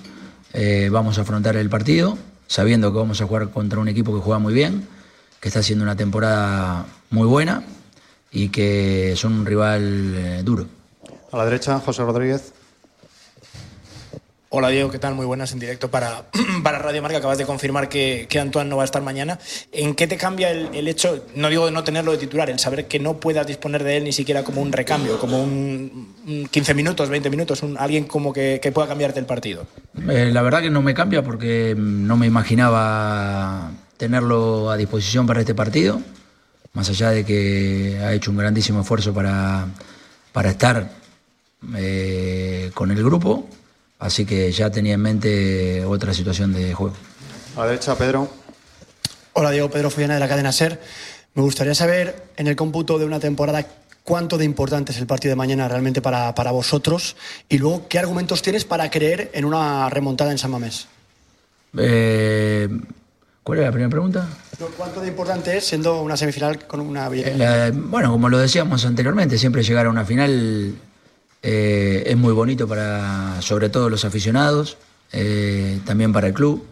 eh, 0.54 0.90
vamos 0.92 1.18
a 1.18 1.22
afrontar 1.22 1.56
el 1.58 1.70
partido, 1.70 2.18
sabiendo 2.48 2.92
que 2.92 3.00
vamos 3.00 3.20
a 3.22 3.26
jugar 3.26 3.50
contra 3.50 3.80
un 3.80 3.88
equipo 3.88 4.14
que 4.14 4.22
juega 4.22 4.40
muy 4.40 4.54
bien, 4.54 4.88
que 5.40 5.50
está 5.50 5.60
haciendo 5.60 5.84
una 5.84 5.96
temporada 5.96 6.86
muy 7.10 7.28
buena 7.28 7.64
y 8.32 8.50
que 8.50 9.14
son 9.18 9.34
un 9.34 9.46
rival 9.46 10.14
eh, 10.16 10.42
duro. 10.44 10.68
A 11.32 11.38
la 11.38 11.46
derecha, 11.46 11.80
José 11.80 12.04
Rodríguez. 12.04 12.53
Hola 14.56 14.70
Diego, 14.70 14.92
¿qué 14.92 15.00
tal? 15.00 15.16
Muy 15.16 15.26
buenas 15.26 15.52
en 15.54 15.58
directo 15.58 15.90
para, 15.90 16.26
para 16.64 16.78
Radio 16.78 17.02
Marca. 17.02 17.18
Acabas 17.18 17.40
de 17.40 17.46
confirmar 17.48 17.90
que, 17.90 18.28
que 18.30 18.40
Antoine 18.40 18.70
no 18.70 18.78
va 18.78 18.84
a 18.84 18.86
estar 18.86 19.02
mañana. 19.02 19.40
¿En 19.72 19.96
qué 19.96 20.06
te 20.06 20.16
cambia 20.16 20.52
el, 20.52 20.88
hecho, 20.88 21.26
no 21.36 21.50
digo 21.50 21.66
de 21.66 21.72
no 21.72 21.84
tenerlo 21.84 22.12
de 22.12 22.20
titular, 22.20 22.52
el 22.52 22.60
saber 22.60 22.88
que 22.88 23.00
no 23.00 23.18
puedas 23.18 23.48
disponer 23.48 23.84
de 23.84 23.98
él 23.98 24.04
ni 24.04 24.12
siquiera 24.12 24.44
como 24.44 24.62
un 24.62 24.72
recambio, 24.72 25.18
como 25.18 25.42
un, 25.42 26.14
un 26.28 26.46
15 26.52 26.76
minutos, 26.76 27.10
20 27.10 27.32
minutos, 27.32 27.64
un, 27.64 27.80
alguien 27.80 28.04
como 28.04 28.32
que, 28.32 28.60
que 28.62 28.72
pueda 28.72 28.88
cambiarte 28.88 29.20
el 29.20 29.26
partido? 29.26 29.66
Eh, 30.08 30.30
la 30.32 30.44
verdad 30.44 30.62
que 30.62 30.70
no 30.70 30.84
me 30.84 30.94
cambia 30.94 31.24
porque 31.24 31.74
mm, 31.76 32.06
no 32.06 32.16
me 32.16 32.28
imaginaba 32.28 33.72
tenerlo 33.98 34.70
a 34.70 34.78
disposición 34.78 35.26
para 35.26 35.40
este 35.40 35.56
partido, 35.56 36.00
más 36.74 36.88
allá 36.90 37.10
de 37.10 37.26
que 37.26 38.00
ha 38.04 38.14
hecho 38.14 38.30
un 38.30 38.38
grandísimo 38.38 38.82
esfuerzo 38.82 39.16
para, 39.16 39.66
para 40.32 40.52
estar 40.52 40.92
eh, 41.76 42.70
con 42.76 42.92
el 42.92 43.04
grupo. 43.04 43.50
Así 44.04 44.26
que 44.26 44.52
ya 44.52 44.70
tenía 44.70 44.96
en 44.96 45.00
mente 45.02 45.86
otra 45.86 46.14
situación 46.14 46.52
de 46.52 46.74
juego. 46.74 46.94
A 47.56 47.62
la 47.62 47.68
derecha, 47.68 47.96
Pedro. 47.98 48.30
Hola, 49.32 49.50
Diego 49.52 49.70
Pedro 49.70 49.90
Follana 49.90 50.16
de 50.16 50.20
la 50.20 50.28
cadena 50.28 50.52
SER. 50.52 50.78
Me 51.36 51.42
gustaría 51.42 51.74
saber, 51.74 52.26
en 52.36 52.48
el 52.48 52.58
cómputo 52.58 53.00
de 53.00 53.06
una 53.06 53.22
temporada, 53.22 53.66
cuánto 54.04 54.38
de 54.38 54.44
importante 54.44 54.92
es 54.92 54.98
el 54.98 55.08
partido 55.08 55.32
de 55.32 55.38
mañana 55.38 55.70
realmente 55.70 56.02
para, 56.02 56.36
para 56.36 56.52
vosotros 56.52 57.16
y 57.48 57.60
luego 57.60 57.88
qué 57.88 57.98
argumentos 57.98 58.42
tienes 58.42 58.66
para 58.66 58.92
creer 58.92 59.32
en 59.34 59.46
una 59.46 59.90
remontada 59.90 60.32
en 60.34 60.38
San 60.38 60.52
Mamés. 60.52 60.88
Eh, 61.78 62.68
¿Cuál 63.42 63.60
es 63.60 63.66
la 63.66 63.72
primera 63.72 63.90
pregunta? 63.90 64.28
¿Cuánto 64.78 65.00
de 65.00 65.08
importante 65.08 65.56
es 65.56 65.64
siendo 65.66 66.02
una 66.02 66.18
semifinal 66.18 66.68
con 66.68 66.82
una 66.82 67.10
La- 67.10 67.72
bueno, 67.74 68.12
como 68.12 68.28
lo 68.28 68.38
decíamos 68.38 68.84
anteriormente, 68.86 69.38
siempre 69.38 69.64
llegar 69.64 69.86
a 69.86 69.90
una 69.90 70.04
final 70.04 70.76
eh, 71.44 72.04
es 72.08 72.18
muy 72.18 72.34
bonito 72.34 72.68
para, 72.68 73.42
sobre 73.42 73.70
todo 73.70 73.90
los 73.90 74.06
aficionados, 74.06 74.78
eh, 75.12 75.80
también 75.86 76.12
para 76.14 76.28
el 76.28 76.34
club, 76.34 76.66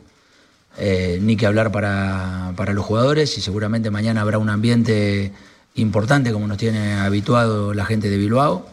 eh, 0.78 1.20
ni 1.22 1.36
que 1.36 1.46
hablar 1.46 1.72
para, 1.72 2.54
para 2.56 2.74
los 2.74 2.86
jugadores 2.86 3.38
y 3.38 3.42
seguramente 3.42 3.92
mañana 3.92 4.22
habrá 4.22 4.38
un 4.38 4.50
ambiente 4.50 5.32
importante 5.76 6.32
como 6.32 6.48
nos 6.48 6.58
tiene 6.58 6.94
habituado 6.96 7.74
la 7.74 7.86
gente 7.86 8.10
de 8.10 8.18
Bilbao 8.18 8.66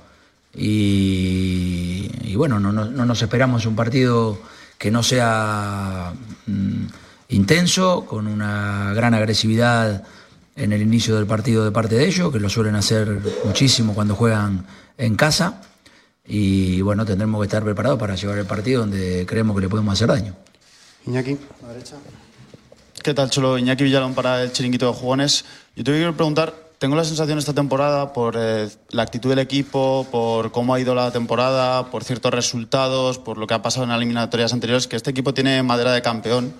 y, 0.54 2.34
bueno, 2.36 2.60
no, 2.60 2.72
no- 2.72 2.84
no 2.86 3.04
nos 3.04 3.20
esperamos 3.22 3.66
un 3.66 3.74
partido 3.76 4.38
que 4.78 4.90
no 4.90 5.02
sea 5.02 6.12
mm, 6.46 6.86
intenso, 7.30 8.04
con 8.06 8.26
una 8.26 8.92
gran 8.94 9.14
agresividad 9.14 10.04
en 10.56 10.72
el 10.72 10.82
inicio 10.82 11.16
del 11.16 11.26
partido 11.26 11.64
de 11.64 11.70
parte 11.72 11.96
de 11.96 12.06
ellos, 12.06 12.32
que 12.32 12.40
lo 12.40 12.48
suelen 12.48 12.74
hacer 12.76 13.18
muchísimo 13.44 13.94
cuando 13.94 14.14
juegan 14.14 14.66
en 14.96 15.14
casa. 15.16 15.60
Y 16.28 16.82
bueno, 16.82 17.06
tendremos 17.06 17.40
que 17.40 17.46
estar 17.46 17.64
preparados 17.64 17.98
para 17.98 18.14
llevar 18.14 18.36
el 18.36 18.44
partido 18.44 18.82
donde 18.82 19.24
creemos 19.26 19.56
que 19.56 19.62
le 19.62 19.68
podemos 19.68 19.94
hacer 19.94 20.08
daño. 20.08 20.36
Iñaki, 21.06 21.38
a 21.62 21.66
la 21.66 21.72
derecha. 21.72 21.96
¿Qué 23.02 23.14
tal, 23.14 23.30
Cholo? 23.30 23.56
Iñaki 23.56 23.84
Villalón 23.84 24.14
para 24.14 24.42
el 24.42 24.52
Chiringuito 24.52 24.86
de 24.86 24.92
Jugones. 24.92 25.46
Yo 25.74 25.84
te 25.84 25.92
quiero 25.92 26.14
preguntar, 26.14 26.54
tengo 26.78 26.96
la 26.96 27.04
sensación 27.04 27.38
esta 27.38 27.54
temporada, 27.54 28.12
por 28.12 28.36
eh, 28.38 28.68
la 28.90 29.02
actitud 29.02 29.30
del 29.30 29.38
equipo, 29.38 30.06
por 30.10 30.52
cómo 30.52 30.74
ha 30.74 30.80
ido 30.80 30.94
la 30.94 31.10
temporada, 31.10 31.90
por 31.90 32.04
ciertos 32.04 32.34
resultados, 32.34 33.18
por 33.18 33.38
lo 33.38 33.46
que 33.46 33.54
ha 33.54 33.62
pasado 33.62 33.84
en 33.84 33.92
eliminatorias 33.92 34.52
anteriores, 34.52 34.86
que 34.86 34.96
este 34.96 35.10
equipo 35.10 35.32
tiene 35.32 35.62
madera 35.62 35.92
de 35.92 36.02
campeón. 36.02 36.52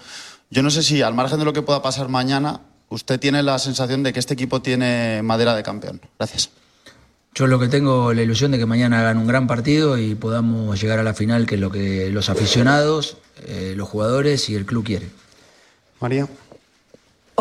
Yo 0.50 0.62
no 0.62 0.70
sé 0.70 0.82
si, 0.82 1.02
al 1.02 1.12
margen 1.12 1.38
de 1.38 1.44
lo 1.44 1.52
que 1.52 1.60
pueda 1.60 1.82
pasar 1.82 2.08
mañana, 2.08 2.62
usted 2.88 3.20
tiene 3.20 3.42
la 3.42 3.58
sensación 3.58 4.02
de 4.02 4.14
que 4.14 4.18
este 4.18 4.32
equipo 4.32 4.62
tiene 4.62 5.20
madera 5.22 5.54
de 5.54 5.62
campeón. 5.62 6.00
Gracias. 6.18 6.50
Yo 7.34 7.46
lo 7.46 7.58
que 7.58 7.68
tengo 7.68 8.12
la 8.12 8.22
ilusión 8.22 8.50
de 8.50 8.58
que 8.58 8.66
mañana 8.66 9.00
hagan 9.00 9.18
un 9.18 9.26
gran 9.26 9.46
partido 9.46 9.96
y 9.96 10.14
podamos 10.14 10.80
llegar 10.80 10.98
a 10.98 11.02
la 11.02 11.14
final, 11.14 11.46
que 11.46 11.54
es 11.54 11.60
lo 11.60 11.70
que 11.70 12.10
los 12.10 12.30
aficionados, 12.30 13.16
eh, 13.46 13.74
los 13.76 13.88
jugadores 13.88 14.48
y 14.48 14.56
el 14.56 14.66
club 14.66 14.84
quiere. 14.84 15.08
María. 16.00 16.26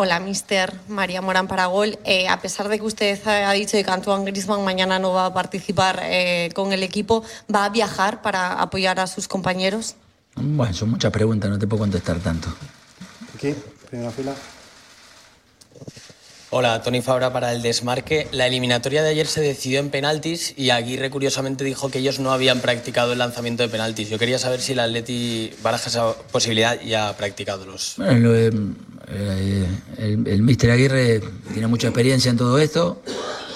Hola, 0.00 0.20
mister 0.20 0.72
María 0.86 1.20
Morán 1.20 1.48
Paragol. 1.48 1.98
Eh, 2.04 2.28
a 2.28 2.40
pesar 2.40 2.68
de 2.68 2.78
que 2.78 2.84
usted 2.84 3.18
ha 3.26 3.50
dicho 3.50 3.72
que 3.72 3.90
Antoine 3.90 4.24
Griezmann 4.24 4.64
mañana 4.64 5.00
no 5.00 5.12
va 5.12 5.26
a 5.26 5.34
participar 5.34 6.00
eh, 6.04 6.50
con 6.54 6.72
el 6.72 6.84
equipo, 6.84 7.24
¿va 7.52 7.64
a 7.64 7.68
viajar 7.68 8.22
para 8.22 8.52
apoyar 8.62 9.00
a 9.00 9.08
sus 9.08 9.26
compañeros? 9.26 9.96
Bueno, 10.36 10.72
son 10.72 10.90
muchas 10.90 11.10
preguntas, 11.10 11.50
no 11.50 11.58
te 11.58 11.66
puedo 11.66 11.80
contestar 11.80 12.20
tanto. 12.20 12.48
Aquí, 13.34 13.52
primera 13.90 14.12
fila. 14.12 14.36
Hola, 16.50 16.80
Tony 16.80 17.02
Fabra 17.02 17.30
para 17.30 17.52
el 17.52 17.60
Desmarque. 17.60 18.26
La 18.32 18.46
eliminatoria 18.46 19.02
de 19.02 19.10
ayer 19.10 19.26
se 19.26 19.42
decidió 19.42 19.80
en 19.80 19.90
penaltis 19.90 20.54
y 20.56 20.70
Aguirre 20.70 21.10
curiosamente 21.10 21.62
dijo 21.62 21.90
que 21.90 21.98
ellos 21.98 22.20
no 22.20 22.32
habían 22.32 22.60
practicado 22.60 23.12
el 23.12 23.18
lanzamiento 23.18 23.62
de 23.62 23.68
penaltis. 23.68 24.08
Yo 24.08 24.18
quería 24.18 24.38
saber 24.38 24.62
si 24.62 24.72
el 24.72 24.80
Atleti 24.80 25.50
baraja 25.62 25.90
esa 25.90 26.14
posibilidad 26.32 26.80
y 26.80 26.94
ha 26.94 27.14
practicado 27.18 27.66
los. 27.66 27.96
Bueno, 27.98 28.14
lo 28.14 28.34
eh, 28.34 29.66
el, 29.98 30.26
el 30.26 30.42
Mister 30.42 30.70
Aguirre 30.70 31.20
tiene 31.52 31.66
mucha 31.66 31.88
experiencia 31.88 32.30
en 32.30 32.38
todo 32.38 32.58
esto. 32.58 33.02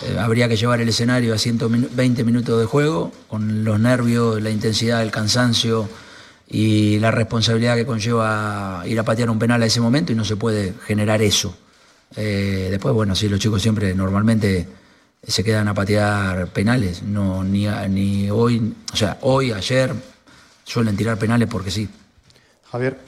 Eh, 0.03 0.19
habría 0.19 0.47
que 0.47 0.57
llevar 0.57 0.83
el 0.83 0.89
escenario 0.91 1.33
a 1.33 1.39
120 1.39 2.25
minutos 2.25 2.61
de 2.61 2.67
juego, 2.67 3.11
con 3.27 3.65
los 3.65 3.81
nervios, 3.81 4.43
la 4.43 4.51
intensidad, 4.51 5.03
el 5.03 5.11
cansancio 5.11 5.89
y 6.47 6.99
la 6.99 7.11
responsabilidad 7.11 7.75
que 7.77 7.87
conlleva 7.87 8.83
ir 8.85 9.01
a 9.01 9.03
patear 9.03 9.31
un 9.31 9.39
penal 9.39 9.63
a 9.63 9.67
ese 9.67 9.81
momento 9.81 10.13
y 10.13 10.15
no 10.15 10.27
se 10.27 10.37
puede 10.37 10.75
generar 10.87 11.23
eso. 11.23 11.57
Eh, 12.17 12.69
después, 12.71 12.95
bueno, 12.95 13.15
sí, 13.15 13.29
los 13.29 13.41
chicos 13.41 13.63
siempre 13.63 13.95
normalmente 13.95 14.67
se 15.27 15.43
quedan 15.45 15.69
a 15.69 15.75
patear 15.75 16.49
penales, 16.49 17.03
no 17.03 17.45
ni, 17.45 17.67
a- 17.67 17.87
ni 17.89 18.31
hoy, 18.31 18.75
o 18.93 18.97
sea, 18.97 19.19
hoy, 19.23 19.53
ayer 19.53 19.93
suelen 20.65 20.97
tirar 20.97 21.19
penales 21.19 21.49
porque 21.49 21.71
sí. 21.71 21.89
Javier. 22.71 22.99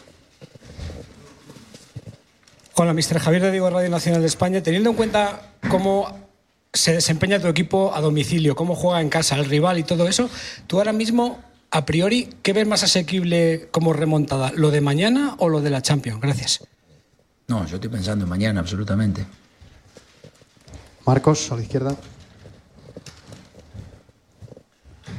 Hola, 2.74 2.92
mister 2.92 3.18
Javier 3.18 3.42
de 3.42 3.50
Diego 3.52 3.70
Radio 3.70 3.88
Nacional 3.88 4.20
de 4.20 4.26
España. 4.26 4.62
Teniendo 4.62 4.90
en 4.90 4.96
cuenta 4.96 5.52
cómo 5.70 6.18
se 6.72 6.92
desempeña 6.94 7.38
tu 7.40 7.46
equipo 7.46 7.94
a 7.94 8.00
domicilio, 8.00 8.57
cómo 8.57 8.74
juega 8.74 9.00
en 9.00 9.09
casa, 9.11 9.36
el 9.36 9.44
rival 9.44 9.78
y 9.78 9.84
todo 9.84 10.09
eso, 10.09 10.28
tú 10.66 10.78
ahora 10.78 10.92
mismo, 10.92 11.40
a 11.70 11.84
priori, 11.86 12.30
¿qué 12.42 12.52
ves 12.52 12.66
más 12.66 12.82
asequible 12.82 13.68
como 13.70 13.92
remontada? 13.92 14.50
¿Lo 14.57 14.70
de 14.72 14.80
mañana 14.80 15.36
o 15.38 15.48
lo 15.48 15.61
de 15.61 15.70
la 15.70 15.82
Champions? 15.82 16.20
Gracias. 16.20 16.64
No, 17.49 17.66
yo 17.66 17.76
estoy 17.76 17.90
pensando 17.90 18.24
en 18.24 18.28
mañana, 18.30 18.61
absolutamente. 18.61 19.24
Marcos, 21.07 21.51
a 21.53 21.57
la 21.57 21.62
izquierda. 21.62 21.95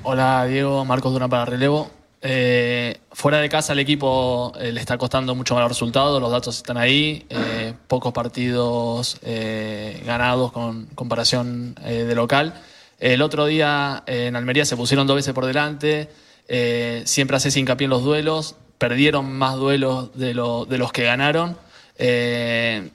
Hola 0.04 0.46
Diego, 0.46 0.86
Marcos 0.86 1.14
Durán 1.14 1.30
para 1.30 1.46
relevo. 1.46 1.90
Eh, 2.28 3.00
fuera 3.12 3.38
de 3.38 3.50
casa 3.50 3.74
el 3.74 3.80
equipo 3.80 4.52
eh, 4.60 4.72
le 4.72 4.80
está 4.80 4.98
costando 4.98 5.36
mucho 5.36 5.54
más 5.54 5.62
los 5.62 5.70
resultados, 5.72 6.20
los 6.20 6.32
datos 6.32 6.58
están 6.58 6.78
ahí, 6.78 7.26
eh, 7.30 7.74
pocos 7.88 8.14
partidos 8.14 9.18
eh, 9.22 10.02
ganados 10.06 10.52
con 10.52 10.88
comparación 10.96 11.76
eh, 11.84 12.04
de 12.06 12.16
local. 12.16 12.56
El 13.00 13.22
otro 13.22 13.46
día 13.46 14.04
eh, 14.08 14.26
en 14.28 14.36
Almería 14.36 14.66
se 14.66 14.76
pusieron 14.76 15.06
dos 15.06 15.16
veces 15.18 15.34
por 15.34 15.46
delante, 15.46 16.10
eh, 16.48 17.04
siempre 17.06 17.38
haces 17.38 17.56
hincapié 17.58 17.86
en 17.86 17.92
los 17.92 18.04
duelos, 18.04 18.56
perdieron 18.80 19.32
más 19.32 19.56
duelos 19.58 20.16
de, 20.18 20.34
lo- 20.34 20.66
de 20.66 20.80
los 20.80 20.92
que 20.92 21.04
ganaron. 21.04 21.58
Eh, 21.98 22.90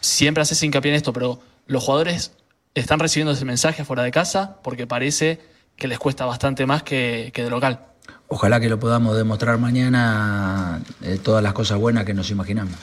siempre 0.00 0.42
haces 0.42 0.62
hincapié 0.62 0.90
en 0.90 0.96
esto, 0.96 1.12
pero 1.12 1.40
los 1.66 1.82
jugadores 1.84 2.32
están 2.74 2.98
recibiendo 2.98 3.32
ese 3.32 3.44
mensaje 3.44 3.84
fuera 3.84 4.02
de 4.02 4.10
casa 4.10 4.56
porque 4.62 4.86
parece 4.86 5.40
que 5.76 5.88
les 5.88 5.98
cuesta 5.98 6.24
bastante 6.26 6.66
más 6.66 6.82
que, 6.82 7.30
que 7.34 7.42
de 7.44 7.50
local. 7.50 7.80
Ojalá 8.28 8.60
que 8.60 8.68
lo 8.68 8.78
podamos 8.80 9.16
demostrar 9.16 9.58
mañana 9.58 10.80
eh, 11.02 11.18
todas 11.22 11.42
las 11.42 11.52
cosas 11.52 11.78
buenas 11.78 12.04
que 12.04 12.14
nos 12.14 12.30
imaginamos. 12.30 12.74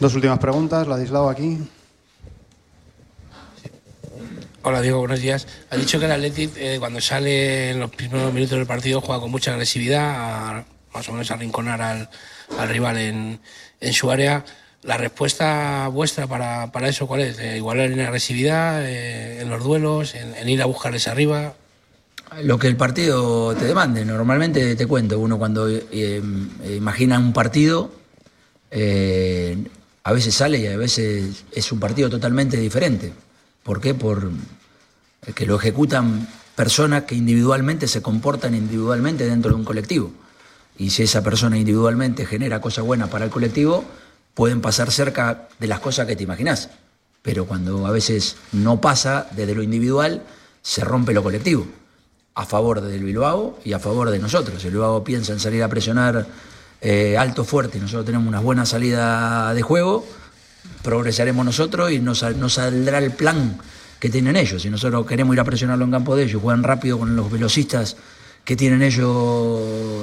Dos 0.00 0.14
últimas 0.14 0.38
preguntas. 0.38 0.86
Ladislao 0.86 1.28
aquí. 1.28 1.58
Hola 4.62 4.80
Diego, 4.80 4.98
buenos 5.00 5.20
días. 5.20 5.46
Ha 5.70 5.76
dicho 5.76 5.98
que 5.98 6.06
el 6.06 6.12
Athletic 6.12 6.52
eh, 6.56 6.76
cuando 6.78 7.00
sale 7.00 7.70
en 7.72 7.80
los 7.80 7.90
primeros 7.90 8.32
minutos 8.32 8.56
del 8.56 8.66
partido 8.66 9.00
juega 9.00 9.20
con 9.20 9.30
mucha 9.30 9.52
agresividad, 9.52 10.04
a- 10.58 10.64
más 10.94 11.08
o 11.08 11.12
menos 11.12 11.30
a 11.30 11.34
arrinconar 11.34 11.82
al, 11.82 12.08
al 12.58 12.68
rival 12.68 12.96
en, 12.98 13.40
en 13.80 13.92
su 13.92 14.10
área. 14.10 14.44
La 14.84 14.98
respuesta 14.98 15.88
vuestra 15.88 16.26
para, 16.26 16.70
para 16.70 16.88
eso, 16.88 17.06
¿cuál 17.06 17.22
es? 17.22 17.38
Eh, 17.38 17.56
igualar 17.56 17.90
en 17.90 18.00
agresividad, 18.00 18.84
eh, 18.84 19.40
en 19.40 19.48
los 19.48 19.64
duelos, 19.64 20.14
en, 20.14 20.48
ir 20.48 20.60
a 20.60 20.66
buscarles 20.66 21.08
arriba. 21.08 21.54
Lo 22.42 22.58
que 22.58 22.66
el 22.66 22.76
partido 22.76 23.54
te 23.54 23.64
demande. 23.64 24.04
Normalmente 24.04 24.74
te 24.76 24.86
cuento, 24.86 25.18
uno 25.18 25.38
cuando 25.38 25.68
eh, 25.68 25.82
eh, 25.90 26.22
imagina 26.76 27.18
un 27.18 27.32
partido, 27.32 27.92
eh, 28.70 29.56
a 30.02 30.12
veces 30.12 30.34
sale 30.34 30.58
y 30.58 30.66
a 30.66 30.76
veces 30.76 31.44
es 31.52 31.72
un 31.72 31.80
partido 31.80 32.10
totalmente 32.10 32.56
diferente. 32.56 33.12
¿Por 33.62 33.80
qué? 33.80 33.94
Por 33.94 34.32
que 35.34 35.46
lo 35.46 35.56
ejecutan 35.56 36.28
personas 36.54 37.04
que 37.04 37.14
individualmente 37.14 37.88
se 37.88 38.02
comportan 38.02 38.54
individualmente 38.54 39.24
dentro 39.26 39.52
de 39.52 39.56
un 39.56 39.64
colectivo. 39.64 40.12
Y 40.76 40.90
si 40.90 41.04
esa 41.04 41.22
persona 41.22 41.56
individualmente 41.56 42.26
genera 42.26 42.60
cosas 42.60 42.84
buenas 42.84 43.08
para 43.08 43.24
el 43.24 43.30
colectivo, 43.30 43.84
pueden 44.34 44.60
pasar 44.60 44.90
cerca 44.90 45.48
de 45.58 45.66
las 45.66 45.80
cosas 45.80 46.06
que 46.06 46.16
te 46.16 46.24
imaginas. 46.24 46.70
Pero 47.22 47.46
cuando 47.46 47.86
a 47.86 47.90
veces 47.90 48.36
no 48.52 48.80
pasa 48.80 49.28
desde 49.34 49.54
lo 49.54 49.62
individual, 49.62 50.22
se 50.60 50.82
rompe 50.84 51.14
lo 51.14 51.22
colectivo. 51.22 51.66
A 52.34 52.44
favor 52.44 52.80
del 52.80 53.04
Bilbao 53.04 53.58
y 53.64 53.72
a 53.72 53.78
favor 53.78 54.10
de 54.10 54.18
nosotros. 54.18 54.62
El 54.64 54.72
Bilbao 54.72 55.04
piensa 55.04 55.32
en 55.32 55.40
salir 55.40 55.62
a 55.62 55.68
presionar 55.68 56.26
eh, 56.80 57.16
alto, 57.16 57.44
fuerte, 57.44 57.78
nosotros 57.78 58.04
tenemos 58.04 58.26
una 58.28 58.40
buena 58.40 58.66
salida 58.66 59.54
de 59.54 59.62
juego, 59.62 60.04
progresaremos 60.82 61.46
nosotros 61.46 61.90
y 61.92 61.98
no, 62.00 62.14
sal- 62.14 62.38
no 62.38 62.48
saldrá 62.48 62.98
el 62.98 63.12
plan 63.12 63.58
que 64.00 64.10
tienen 64.10 64.36
ellos. 64.36 64.60
Si 64.62 64.68
nosotros 64.68 65.06
queremos 65.06 65.34
ir 65.34 65.40
a 65.40 65.44
presionarlo 65.44 65.84
en 65.84 65.92
campo 65.92 66.14
de 66.16 66.24
ellos, 66.24 66.42
juegan 66.42 66.62
rápido 66.62 66.98
con 66.98 67.16
los 67.16 67.30
velocistas 67.30 67.96
que 68.44 68.56
tienen 68.56 68.82
ellos 68.82 69.62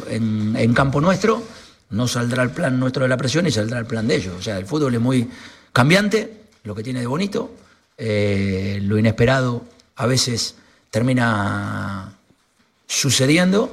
en 0.09 0.73
campo 0.73 1.01
nuestro, 1.01 1.43
no 1.91 2.07
saldrá 2.07 2.43
el 2.43 2.51
plan 2.51 2.79
nuestro 2.79 3.03
de 3.03 3.09
la 3.09 3.17
presión 3.17 3.45
y 3.47 3.51
saldrá 3.51 3.79
el 3.79 3.85
plan 3.85 4.07
de 4.07 4.15
ellos. 4.15 4.35
O 4.37 4.41
sea, 4.41 4.57
el 4.57 4.65
fútbol 4.65 4.95
es 4.95 5.01
muy 5.01 5.29
cambiante, 5.71 6.41
lo 6.63 6.75
que 6.75 6.83
tiene 6.83 7.01
de 7.01 7.07
bonito, 7.07 7.55
eh, 7.97 8.79
lo 8.81 8.97
inesperado 8.97 9.63
a 9.95 10.05
veces 10.07 10.55
termina 10.89 12.13
sucediendo, 12.87 13.71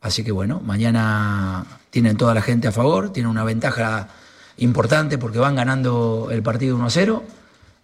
Así 0.00 0.24
que 0.24 0.32
bueno, 0.32 0.60
mañana 0.64 1.66
tienen 1.90 2.16
toda 2.16 2.34
la 2.34 2.40
gente 2.42 2.68
a 2.68 2.72
favor, 2.72 3.12
tienen 3.12 3.30
una 3.30 3.44
ventaja 3.44 4.08
importante 4.56 5.18
porque 5.18 5.38
van 5.38 5.56
ganando 5.56 6.28
el 6.30 6.42
partido 6.42 6.76
1 6.76 6.86
a 6.86 6.90
0. 6.90 7.24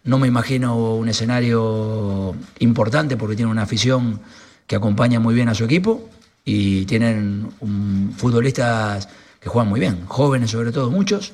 No 0.04 0.18
me 0.18 0.28
imagino 0.28 0.94
un 0.94 1.08
escenario 1.08 2.34
importante 2.60 3.16
porque 3.16 3.36
tienen 3.36 3.50
una 3.50 3.62
afición 3.62 4.20
que 4.66 4.76
acompaña 4.76 5.20
muy 5.20 5.34
bien 5.34 5.48
a 5.48 5.54
su 5.54 5.64
equipo 5.64 6.08
y 6.44 6.86
tienen 6.86 7.50
futbolistas 8.16 9.08
que 9.46 9.50
juegan 9.50 9.68
muy 9.68 9.78
bien, 9.78 10.06
jóvenes 10.06 10.50
sobre 10.50 10.72
todo 10.72 10.90
muchos, 10.90 11.32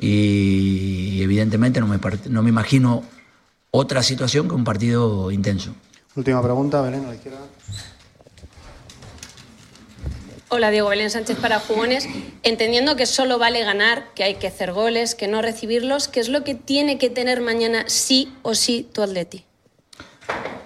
y 0.00 1.22
evidentemente 1.22 1.78
no 1.78 1.86
me, 1.86 2.00
no 2.28 2.42
me 2.42 2.48
imagino 2.48 3.04
otra 3.70 4.02
situación 4.02 4.48
que 4.48 4.56
un 4.56 4.64
partido 4.64 5.30
intenso. 5.30 5.72
Última 6.16 6.42
pregunta, 6.42 6.80
Belén, 6.80 7.04
a 7.04 7.08
la 7.10 7.14
izquierda. 7.14 7.38
Hola, 10.48 10.70
Diego 10.70 10.88
Belén 10.88 11.10
Sánchez 11.10 11.38
para 11.38 11.60
Jugones. 11.60 12.08
Entendiendo 12.42 12.96
que 12.96 13.06
solo 13.06 13.38
vale 13.38 13.62
ganar, 13.62 14.12
que 14.16 14.24
hay 14.24 14.34
que 14.34 14.48
hacer 14.48 14.72
goles, 14.72 15.14
que 15.14 15.28
no 15.28 15.40
recibirlos, 15.40 16.08
¿qué 16.08 16.18
es 16.18 16.28
lo 16.28 16.42
que 16.42 16.56
tiene 16.56 16.98
que 16.98 17.08
tener 17.08 17.40
mañana 17.40 17.84
sí 17.86 18.32
o 18.42 18.56
sí 18.56 18.88
tu 18.92 19.00
Atleti? 19.00 19.44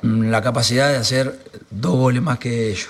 Mm, 0.00 0.30
la 0.30 0.40
capacidad 0.40 0.90
de 0.90 0.96
hacer 0.96 1.38
dos 1.70 1.96
goles 1.96 2.22
más 2.22 2.38
que 2.38 2.70
ellos. 2.70 2.88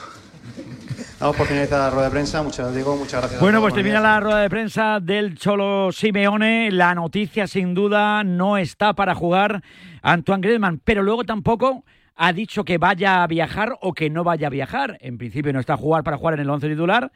Vamos 1.21 1.37
por 1.37 1.49
finalizar 1.49 1.81
la 1.81 1.91
rueda 1.91 2.05
de 2.05 2.11
prensa. 2.13 2.43
Muchas, 2.45 2.73
Diego, 2.73 2.97
muchas 2.97 3.21
gracias. 3.21 3.41
Bueno, 3.41 3.61
pues 3.61 3.75
termina 3.75 4.01
la 4.01 4.21
rueda 4.21 4.39
de 4.39 4.49
prensa 4.49 5.01
del 5.01 5.37
Cholo 5.37 5.91
Simeone. 5.91 6.71
La 6.71 6.95
noticia, 6.95 7.49
sin 7.49 7.75
duda, 7.75 8.23
no 8.23 8.57
está 8.57 8.93
para 8.93 9.17
jugar 9.17 9.61
Antoine 10.03 10.41
Griezmann, 10.41 10.81
pero 10.85 11.03
luego 11.03 11.25
tampoco 11.25 11.85
ha 12.15 12.33
dicho 12.33 12.65
que 12.65 12.79
vaya 12.79 13.25
a 13.25 13.27
viajar 13.27 13.77
o 13.81 13.95
que 13.95 14.11
no 14.11 14.23
vaya 14.23 14.47
a 14.47 14.51
viajar. 14.51 14.97
En 15.01 15.19
principio 15.19 15.53
no 15.53 15.59
está 15.59 15.73
a 15.73 15.77
jugar 15.77 16.05
para 16.05 16.19
jugar 16.19 16.35
en 16.35 16.41
el 16.41 16.51
once 16.51 16.69
titular, 16.69 17.11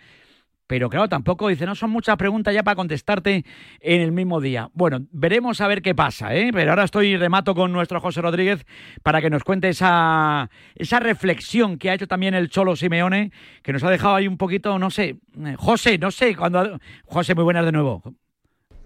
pero 0.66 0.88
claro, 0.88 1.08
tampoco 1.08 1.48
dice, 1.48 1.66
no 1.66 1.74
son 1.74 1.90
muchas 1.90 2.16
preguntas 2.16 2.54
ya 2.54 2.62
para 2.62 2.76
contestarte 2.76 3.44
en 3.80 4.00
el 4.00 4.12
mismo 4.12 4.40
día. 4.40 4.70
Bueno, 4.74 5.06
veremos 5.12 5.60
a 5.60 5.66
ver 5.66 5.82
qué 5.82 5.94
pasa, 5.94 6.34
¿eh? 6.34 6.50
Pero 6.52 6.70
ahora 6.70 6.84
estoy 6.84 7.16
remato 7.16 7.54
con 7.54 7.72
nuestro 7.72 8.00
José 8.00 8.22
Rodríguez 8.22 8.64
para 9.02 9.20
que 9.20 9.30
nos 9.30 9.44
cuente 9.44 9.68
esa, 9.68 10.50
esa 10.74 11.00
reflexión 11.00 11.78
que 11.78 11.90
ha 11.90 11.94
hecho 11.94 12.06
también 12.06 12.34
el 12.34 12.48
Cholo 12.48 12.76
Simeone, 12.76 13.32
que 13.62 13.72
nos 13.72 13.82
ha 13.84 13.90
dejado 13.90 14.14
ahí 14.14 14.28
un 14.28 14.38
poquito, 14.38 14.78
no 14.78 14.90
sé, 14.90 15.16
eh, 15.44 15.54
José, 15.58 15.98
no 15.98 16.10
sé, 16.10 16.34
cuando... 16.36 16.78
José, 17.04 17.34
muy 17.34 17.44
buenas 17.44 17.64
de 17.64 17.72
nuevo. 17.72 18.02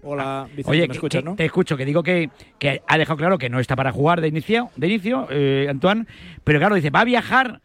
Hola, 0.03 0.47
Vicente, 0.49 0.71
Oye, 0.71 0.87
¿me 0.87 0.93
escuchas, 0.93 1.23
no? 1.23 1.35
Te 1.35 1.45
escucho, 1.45 1.75
que 1.75 1.85
digo 1.85 2.03
que, 2.03 2.29
que, 2.59 2.81
ha 2.87 2.97
dejado 2.97 3.17
claro 3.17 3.37
que 3.37 3.49
no 3.49 3.59
está 3.59 3.75
para 3.75 3.91
jugar 3.91 4.21
de 4.21 4.27
inicio, 4.27 4.69
de 4.75 4.87
inicio 4.87 5.27
eh, 5.29 5.67
Antoine, 5.69 6.05
pero 6.43 6.59
claro, 6.59 6.75
dice, 6.75 6.89
va 6.89 7.01
a 7.01 7.05
viajar. 7.05 7.61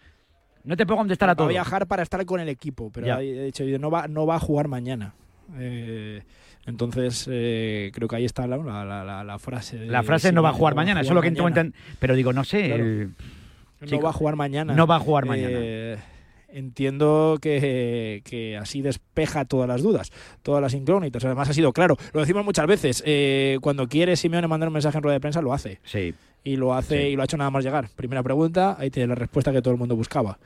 No 0.65 0.77
te 0.77 0.87
puedo 0.87 0.99
contestar 0.99 1.29
a 1.31 1.35
todo. 1.35 1.47
Va 1.47 1.51
a 1.51 1.53
viajar 1.53 1.87
para 1.87 2.03
estar 2.03 2.25
con 2.25 2.41
el 2.41 2.49
equipo, 2.49 2.91
pero 2.93 3.15
ha 3.15 3.19
dicho, 3.19 3.65
no 3.79 3.91
va, 3.91 4.09
no 4.09 4.27
va 4.27 4.37
a 4.37 4.41
jugar 4.41 4.69
mañana. 4.69 5.15
Eh, 5.59 6.23
entonces, 6.67 7.29
eh, 7.31 7.91
creo 7.93 8.09
que 8.09 8.17
ahí 8.17 8.25
está 8.25 8.47
la, 8.47 8.57
la, 8.57 9.25
la, 9.25 9.39
frase. 9.39 9.87
La 9.87 10.03
frase 10.03 10.33
no 10.33 10.43
va 10.43 10.51
a 10.51 10.53
jugar 10.53 10.75
mañana, 10.75 11.01
eso 11.01 11.11
es 11.11 11.15
lo 11.15 11.23
que 11.23 11.29
entiendo. 11.29 11.77
Pero 11.99 12.15
digo, 12.15 12.33
no 12.33 12.45
sé. 12.45 13.09
no 13.81 14.01
va 14.01 14.11
a 14.11 14.13
jugar 14.13 14.37
mañana. 14.37 14.75
No 14.75 14.87
va 14.87 14.97
a 14.97 15.01
jugar 15.01 15.27
mañana 15.27 15.99
entiendo 16.53 17.39
que, 17.41 18.59
así 18.61 18.83
despeja 18.83 19.45
todas 19.45 19.69
las 19.69 19.83
dudas, 19.83 20.13
todas 20.43 20.63
las 20.63 20.75
incógnitas. 20.75 21.25
Además, 21.25 21.49
ha 21.49 21.55
sido 21.55 21.73
claro. 21.73 21.97
Lo 22.13 22.21
decimos 22.21 22.45
muchas 22.45 22.67
veces. 22.67 23.03
Eh, 23.07 23.59
cuando 23.61 23.89
quiere 23.89 24.17
Simeone 24.17 24.47
mandar 24.47 24.69
un 24.69 24.75
mensaje 24.75 24.99
en 24.99 25.03
rueda 25.03 25.15
de 25.15 25.21
prensa, 25.21 25.43
lo 25.43 25.53
hace. 25.53 25.81
Sí. 25.85 26.15
Y 26.45 26.57
lo 26.57 26.75
hace 26.75 27.11
y 27.11 27.17
lo 27.17 27.23
ha 27.23 27.25
hecho 27.25 27.37
nada 27.37 27.51
más 27.51 27.65
llegar. 27.65 27.89
Primera 27.95 28.23
pregunta, 28.23 28.77
ahí 28.79 28.91
tiene 28.91 29.09
la 29.09 29.15
respuesta 29.15 29.53
que 29.53 29.63
todo 29.63 29.73
el 29.73 29.79
mundo 29.79 29.97
buscaba. 29.97 30.39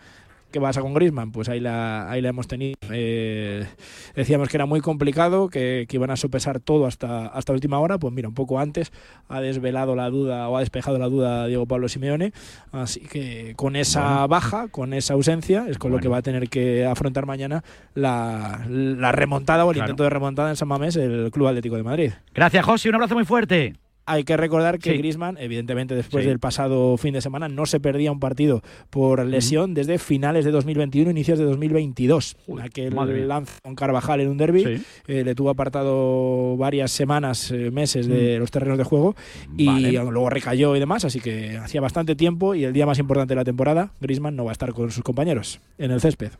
¿Qué 0.56 0.60
pasa 0.60 0.80
con 0.80 0.94
Grisman? 0.94 1.32
Pues 1.32 1.48
ahí 1.48 1.60
la, 1.60 2.10
ahí 2.10 2.22
la 2.22 2.28
hemos 2.28 2.46
tenido. 2.46 2.76
Eh, 2.90 3.66
decíamos 4.14 4.48
que 4.48 4.56
era 4.56 4.64
muy 4.64 4.80
complicado, 4.80 5.48
que, 5.48 5.86
iban 5.90 6.10
a 6.10 6.16
sopesar 6.16 6.60
todo 6.60 6.86
hasta, 6.86 7.26
hasta 7.26 7.52
última 7.52 7.78
hora. 7.80 7.98
Pues 7.98 8.14
mira, 8.14 8.28
un 8.28 8.34
poco 8.34 8.58
antes 8.58 8.92
ha 9.28 9.40
desvelado 9.40 9.96
la 9.96 10.08
duda 10.08 10.48
o 10.48 10.56
ha 10.56 10.60
despejado 10.60 10.98
la 10.98 11.08
duda 11.08 11.46
Diego 11.46 11.66
Pablo 11.66 11.88
Simeone. 11.88 12.32
Así 12.72 13.00
que 13.00 13.54
con 13.56 13.76
esa 13.76 14.26
baja, 14.28 14.68
con 14.68 14.94
esa 14.94 15.14
ausencia, 15.14 15.66
es 15.68 15.78
con 15.78 15.90
lo 15.90 15.98
que 15.98 16.08
va 16.08 16.18
a 16.18 16.22
tener 16.22 16.48
que 16.48 16.86
afrontar 16.86 17.26
mañana 17.26 17.64
la, 17.94 18.64
remontada 19.12 19.64
o 19.64 19.72
el 19.72 19.78
intento 19.78 20.04
de 20.04 20.10
remontada 20.10 20.48
en 20.48 20.56
San 20.56 20.68
Mamés 20.68 20.96
el 20.96 21.30
Club 21.32 21.48
Atlético 21.48 21.76
de 21.76 21.82
Madrid. 21.82 22.12
Gracias, 22.32 22.64
José. 22.64 22.88
Un 22.88 22.94
abrazo 22.94 23.14
muy 23.14 23.24
fuerte. 23.24 23.74
Hay 24.06 24.22
que 24.22 24.36
recordar 24.36 24.78
que 24.78 24.96
Grisman, 24.96 25.36
evidentemente, 25.38 25.96
después 25.96 26.24
del 26.24 26.38
pasado 26.38 26.96
fin 26.96 27.12
de 27.12 27.20
semana, 27.20 27.48
no 27.48 27.66
se 27.66 27.80
perdía 27.80 28.12
un 28.12 28.20
partido 28.20 28.62
por 28.88 29.24
lesión 29.26 29.74
desde 29.74 29.98
finales 29.98 30.44
de 30.44 30.52
2021, 30.52 31.10
inicios 31.10 31.38
de 31.38 31.44
2022. 31.44 32.36
Aquel 32.62 32.94
lance 33.26 33.52
con 33.62 33.74
Carvajal 33.74 34.20
en 34.20 34.28
un 34.28 34.36
derby 34.36 34.80
eh, 35.08 35.24
le 35.24 35.34
tuvo 35.34 35.50
apartado 35.50 36.56
varias 36.56 36.92
semanas, 36.92 37.50
eh, 37.50 37.70
meses 37.72 38.06
de 38.06 38.38
los 38.38 38.50
terrenos 38.52 38.78
de 38.78 38.84
juego 38.84 39.16
y 39.56 39.90
luego 39.90 40.30
recayó 40.30 40.76
y 40.76 40.80
demás, 40.80 41.04
así 41.04 41.20
que 41.20 41.58
hacía 41.58 41.80
bastante 41.80 42.14
tiempo 42.14 42.54
y 42.54 42.64
el 42.64 42.72
día 42.72 42.86
más 42.86 42.98
importante 42.98 43.34
de 43.34 43.36
la 43.36 43.44
temporada, 43.44 43.92
Grisman 44.00 44.36
no 44.36 44.44
va 44.44 44.52
a 44.52 44.52
estar 44.52 44.72
con 44.72 44.90
sus 44.90 45.02
compañeros 45.02 45.60
en 45.78 45.90
el 45.90 46.00
césped. 46.00 46.30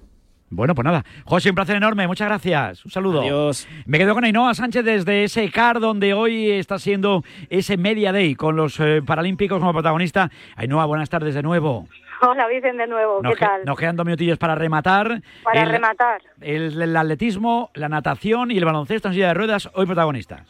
Bueno, 0.49 0.74
pues 0.74 0.84
nada. 0.84 1.05
José, 1.24 1.51
un 1.51 1.57
placer 1.57 1.76
enorme. 1.76 2.07
Muchas 2.07 2.28
gracias. 2.28 2.84
Un 2.84 2.90
saludo. 2.90 3.20
Adiós. 3.22 3.68
Me 3.84 3.99
quedo 3.99 4.14
con 4.14 4.24
Ainhoa 4.24 4.55
Sánchez 4.55 4.84
desde 4.84 5.24
ese 5.24 5.51
CAR 5.51 5.80
donde 5.80 6.14
hoy 6.14 6.53
está 6.53 6.78
siendo 6.78 7.24
ese 7.51 7.76
Media 7.76 8.12
Day 8.12 8.36
con 8.36 8.55
los 8.55 8.78
eh, 8.78 9.03
Paralímpicos 9.05 9.59
como 9.59 9.72
protagonista. 9.72 10.30
Ainhoa, 10.55 10.86
buenas 10.86 11.11
tardes 11.11 11.34
de 11.34 11.42
nuevo. 11.42 11.88
Hola, 12.22 12.47
Vicente, 12.47 12.82
de 12.82 12.86
nuevo. 12.86 13.20
¿Qué 13.22 13.36
tal? 13.36 13.64
Nos 13.64 13.78
quedan 13.78 13.97
dos 13.97 14.07
minutillos 14.07 14.38
para 14.38 14.55
rematar. 14.55 15.20
Para 15.42 15.64
rematar. 15.64 16.22
El, 16.40 16.97
atletismo, 16.97 17.70
la 17.74 17.88
natación 17.88 18.51
y 18.51 18.57
el 18.57 18.64
baloncesto 18.64 19.09
en 19.09 19.14
silla 19.14 19.28
de 19.28 19.34
ruedas, 19.34 19.68
hoy 19.74 19.86
protagonistas. 19.86 20.42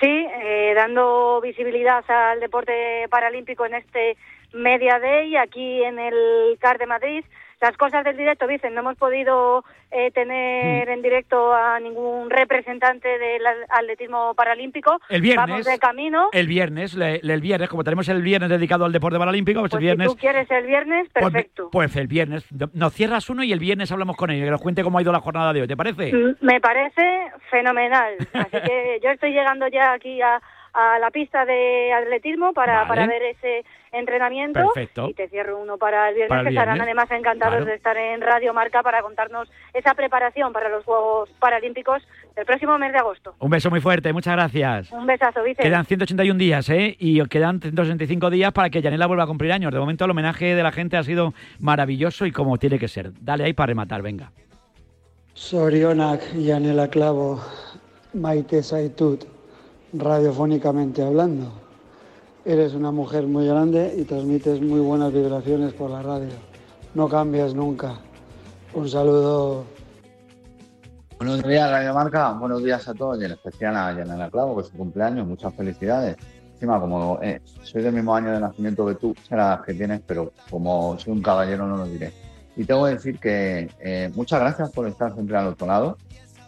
Sí, 0.00 0.06
eh, 0.06 0.72
dando 0.74 1.40
visibilidad 1.42 2.04
al 2.08 2.40
deporte 2.40 3.06
paralímpico 3.10 3.66
en 3.66 3.74
este 3.74 4.16
Media 4.52 4.98
Day 4.98 5.36
aquí 5.36 5.82
en 5.82 5.98
el 5.98 6.58
CAR 6.58 6.78
de 6.78 6.86
Madrid 6.86 7.24
las 7.60 7.76
cosas 7.76 8.04
del 8.04 8.16
directo, 8.16 8.46
dicen, 8.46 8.74
no 8.74 8.80
hemos 8.80 8.96
podido 8.96 9.64
eh, 9.90 10.10
tener 10.12 10.88
mm. 10.88 10.92
en 10.92 11.02
directo 11.02 11.52
a 11.52 11.78
ningún 11.78 12.30
representante 12.30 13.08
del 13.08 13.42
atletismo 13.68 14.34
paralímpico. 14.34 14.98
El 15.08 15.20
viernes. 15.20 15.46
Vamos 15.48 15.66
de 15.66 15.78
camino. 15.78 16.28
El 16.32 16.46
viernes, 16.46 16.96
el 16.96 17.40
viernes, 17.40 17.68
como 17.68 17.84
tenemos 17.84 18.08
el 18.08 18.22
viernes 18.22 18.48
dedicado 18.48 18.84
al 18.84 18.92
deporte 18.92 19.18
paralímpico, 19.18 19.60
pues, 19.60 19.72
el 19.72 19.78
pues 19.78 19.82
viernes. 19.82 20.08
Si 20.08 20.14
tú 20.14 20.20
quieres 20.20 20.50
el 20.50 20.66
viernes, 20.66 21.08
pues 21.12 21.24
perfecto. 21.24 21.68
Pues, 21.70 21.94
el 21.96 22.06
viernes. 22.06 22.46
Nos 22.72 22.94
cierras 22.94 23.28
uno 23.28 23.42
y 23.42 23.52
el 23.52 23.58
viernes 23.58 23.92
hablamos 23.92 24.16
con 24.16 24.30
él, 24.30 24.42
que 24.42 24.50
nos 24.50 24.60
cuente 24.60 24.82
cómo 24.82 24.98
ha 24.98 25.02
ido 25.02 25.12
la 25.12 25.20
jornada 25.20 25.52
de 25.52 25.62
hoy, 25.62 25.68
¿te 25.68 25.76
parece? 25.76 26.12
Mm, 26.12 26.36
me 26.40 26.60
parece 26.60 27.30
fenomenal. 27.50 28.16
Así 28.32 28.56
que 28.64 29.00
yo 29.02 29.10
estoy 29.10 29.32
llegando 29.32 29.68
ya 29.68 29.92
aquí 29.92 30.20
a 30.22 30.40
a 30.72 30.98
la 30.98 31.10
pista 31.10 31.44
de 31.44 31.92
atletismo 31.92 32.52
para, 32.52 32.86
para 32.86 33.06
ver 33.06 33.22
ese 33.22 33.64
entrenamiento 33.92 34.60
Perfecto. 34.72 35.08
y 35.08 35.14
te 35.14 35.28
cierro 35.28 35.58
uno 35.60 35.76
para 35.78 36.08
el 36.10 36.14
viernes, 36.14 36.42
que 36.44 36.48
estarán 36.50 36.80
además 36.80 37.10
encantados 37.10 37.66
de 37.66 37.74
estar 37.74 37.96
en 37.96 38.20
Radio 38.20 38.54
Marca 38.54 38.82
para 38.82 39.02
contarnos 39.02 39.50
esa 39.74 39.94
preparación 39.94 40.52
para 40.52 40.68
los 40.68 40.84
Juegos 40.84 41.28
Paralímpicos 41.40 42.02
del 42.36 42.46
próximo 42.46 42.78
mes 42.78 42.92
de 42.92 42.98
agosto. 42.98 43.34
Un 43.40 43.50
beso 43.50 43.70
muy 43.70 43.80
fuerte, 43.80 44.12
muchas 44.12 44.34
gracias. 44.34 44.92
Un 44.92 45.06
besazo, 45.06 45.42
Vicente. 45.42 45.64
Quedan 45.64 45.84
181 45.84 46.38
días, 46.38 46.68
¿eh? 46.70 46.96
Y 46.98 47.20
quedan 47.26 47.60
165 47.60 48.30
días 48.30 48.52
para 48.52 48.70
que 48.70 48.80
Yanela 48.80 49.06
vuelva 49.06 49.24
a 49.24 49.26
cumplir 49.26 49.52
años. 49.52 49.72
De 49.72 49.80
momento 49.80 50.04
el 50.04 50.10
homenaje 50.12 50.54
de 50.54 50.62
la 50.62 50.72
gente 50.72 50.96
ha 50.96 51.02
sido 51.02 51.34
maravilloso 51.58 52.26
y 52.26 52.32
como 52.32 52.58
tiene 52.58 52.78
que 52.78 52.88
ser. 52.88 53.10
Dale 53.20 53.44
ahí 53.44 53.52
para 53.52 53.68
rematar, 53.68 54.02
venga. 54.02 54.30
Sorionak, 55.34 56.34
Yanela 56.34 56.88
Clavo, 56.88 57.40
Maite 58.12 58.62
Saitut 58.62 59.24
radiofónicamente 59.92 61.02
hablando. 61.02 61.52
Eres 62.44 62.74
una 62.74 62.90
mujer 62.90 63.26
muy 63.26 63.46
grande 63.46 63.94
y 63.98 64.04
transmites 64.04 64.60
muy 64.60 64.80
buenas 64.80 65.12
vibraciones 65.12 65.72
por 65.74 65.90
la 65.90 66.02
radio. 66.02 66.32
No 66.94 67.08
cambias 67.08 67.54
nunca. 67.54 67.98
Un 68.72 68.88
saludo. 68.88 69.64
Buenos 71.18 71.42
días, 71.42 71.70
Radio 71.70 71.92
Marca. 71.92 72.32
Buenos 72.32 72.64
días 72.64 72.88
a 72.88 72.94
todos 72.94 73.20
y 73.20 73.24
en 73.24 73.32
especial 73.32 73.76
a 73.76 73.92
Yanela 73.92 74.30
Clavo, 74.30 74.56
que 74.56 74.62
es 74.62 74.68
su 74.68 74.76
cumpleaños. 74.76 75.26
Muchas 75.26 75.54
felicidades. 75.54 76.16
Encima, 76.54 76.80
como 76.80 77.18
eh, 77.22 77.40
soy 77.62 77.82
del 77.82 77.94
mismo 77.94 78.14
año 78.14 78.32
de 78.32 78.40
nacimiento 78.40 78.86
que 78.86 78.94
tú, 78.94 79.14
será 79.28 79.62
que 79.64 79.74
tienes, 79.74 80.00
pero 80.06 80.32
como 80.50 80.98
soy 80.98 81.12
un 81.12 81.22
caballero 81.22 81.66
no 81.66 81.76
lo 81.76 81.84
diré. 81.86 82.12
Y 82.56 82.64
tengo 82.64 82.84
que 82.84 82.90
decir 82.92 83.18
que 83.18 83.70
eh, 83.80 84.10
muchas 84.14 84.40
gracias 84.40 84.70
por 84.70 84.86
estar 84.86 85.12
siempre 85.14 85.36
al 85.36 85.48
otro 85.48 85.66
lado, 85.66 85.98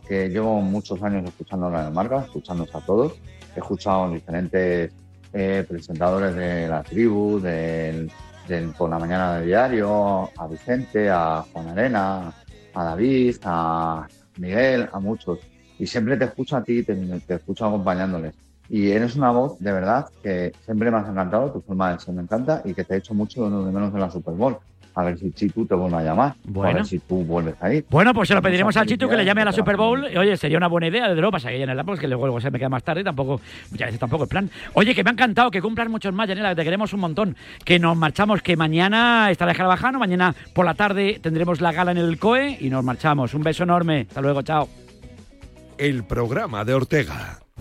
que 0.07 0.29
llevo 0.29 0.61
muchos 0.61 1.03
años 1.03 1.25
escuchando 1.25 1.71
Radio 1.71 1.91
Marca, 1.91 2.23
escuchándonos 2.23 2.75
a 2.75 2.81
todos 2.81 3.13
he 3.55 3.61
escuchado 3.61 4.11
diferentes 4.11 4.93
eh, 5.33 5.65
presentadores 5.69 6.35
de 6.35 6.69
la 6.69 6.83
tribu, 6.83 7.41
del, 7.41 8.11
por 8.77 8.91
la 8.91 8.99
mañana 8.99 9.39
de 9.39 9.47
diario, 9.47 10.31
a 10.37 10.47
Vicente, 10.47 11.09
a 11.11 11.45
Juan 11.53 11.69
Arena, 11.69 12.33
a 12.75 12.85
David, 12.85 13.37
a 13.45 14.07
Miguel, 14.39 14.89
a 14.93 15.01
muchos. 15.01 15.39
Y 15.79 15.87
siempre 15.87 16.17
te 16.17 16.27
escucho 16.27 16.57
a 16.57 16.63
ti, 16.63 16.83
te, 16.83 16.95
te 16.95 17.35
escucho 17.35 17.67
acompañándoles. 17.67 18.35
Y 18.69 18.91
eres 18.91 19.17
una 19.17 19.31
voz, 19.31 19.59
de 19.59 19.73
verdad, 19.73 20.09
que 20.23 20.53
siempre 20.65 20.91
me 20.91 20.99
has 20.99 21.09
encantado, 21.09 21.51
tu 21.51 21.61
forma 21.61 21.93
de 21.93 22.01
ser 22.01 22.15
me 22.15 22.23
encanta 22.23 22.63
y 22.65 22.75
que 22.75 22.85
te 22.85 22.95
he 22.95 22.99
hecho 22.99 23.15
mucho 23.15 23.49
de 23.49 23.73
menos 23.73 23.93
en 23.93 24.01
la 24.01 24.11
Super 24.11 24.35
Bowl. 24.35 24.59
A 24.95 25.03
ver 25.05 25.19
si 25.19 25.33
Chitu 25.33 25.67
te 25.67 25.75
vuelve 25.75 25.97
a 25.97 26.03
llamar. 26.03 26.35
Bueno. 26.45 26.71
A 26.71 26.75
ver 26.75 26.87
si 26.87 26.99
tú 26.99 27.25
vuelves 27.25 27.55
a 27.61 27.73
ir. 27.73 27.85
Bueno, 27.91 28.13
pues 28.15 28.29
se 28.29 28.35
lo 28.35 28.43
pediremos 28.43 28.77
al 28.77 28.87
Chitu 28.87 29.09
que 29.09 29.17
le 29.17 29.25
llame 29.25 29.43
a 29.43 29.47
la 29.47 29.53
Super 29.53 29.77
Bowl. 29.77 30.07
Y, 30.13 30.17
Oye, 30.17 30.37
sería 30.37 30.59
una 30.59 30.69
buena 30.69 30.89
idea, 30.89 31.09
desde 31.09 31.21
luego, 31.21 31.33
pasa 31.33 31.51
que 31.51 31.59
Yanela, 31.59 31.85
pues 31.85 31.99
que 32.01 32.09
luego 32.09 32.41
se 32.41 32.51
me 32.51 32.59
queda 32.59 32.69
más 32.69 32.83
tarde 32.83 33.01
y 33.03 33.05
tampoco, 33.05 33.41
muchas 33.71 33.89
veces 33.89 34.01
tampoco 34.01 34.25
es 34.25 34.31
plan. 34.31 34.51
Oye, 34.75 34.95
que 34.95 35.03
me 35.05 35.11
ha 35.11 35.13
encantado, 35.13 35.51
que 35.51 35.61
cumplan 35.61 35.91
muchos 35.91 36.13
más, 36.13 36.29
Yanela, 36.29 36.51
que 36.51 36.57
te 36.57 36.65
queremos 36.65 36.93
un 36.93 37.01
montón. 37.01 37.37
Que 37.65 37.79
nos 37.79 37.97
marchamos, 37.97 38.43
que 38.43 38.57
mañana 38.57 39.31
estará 39.31 39.55
Carabajano, 39.55 39.99
mañana 39.99 40.35
por 40.53 40.65
la 40.65 40.75
tarde 40.75 41.19
tendremos 41.21 41.61
la 41.61 41.73
gala 41.73 41.93
en 41.93 41.99
el 41.99 42.19
COE 42.19 42.59
y 42.61 42.71
nos 42.71 42.85
marchamos. 42.85 43.35
Un 43.35 43.43
beso 43.43 43.63
enorme. 43.65 44.07
Hasta 44.09 44.21
luego, 44.21 44.43
chao. 44.43 44.69
El 45.79 46.05
programa 46.05 46.65
de 46.65 46.75
Ortega. 46.75 47.42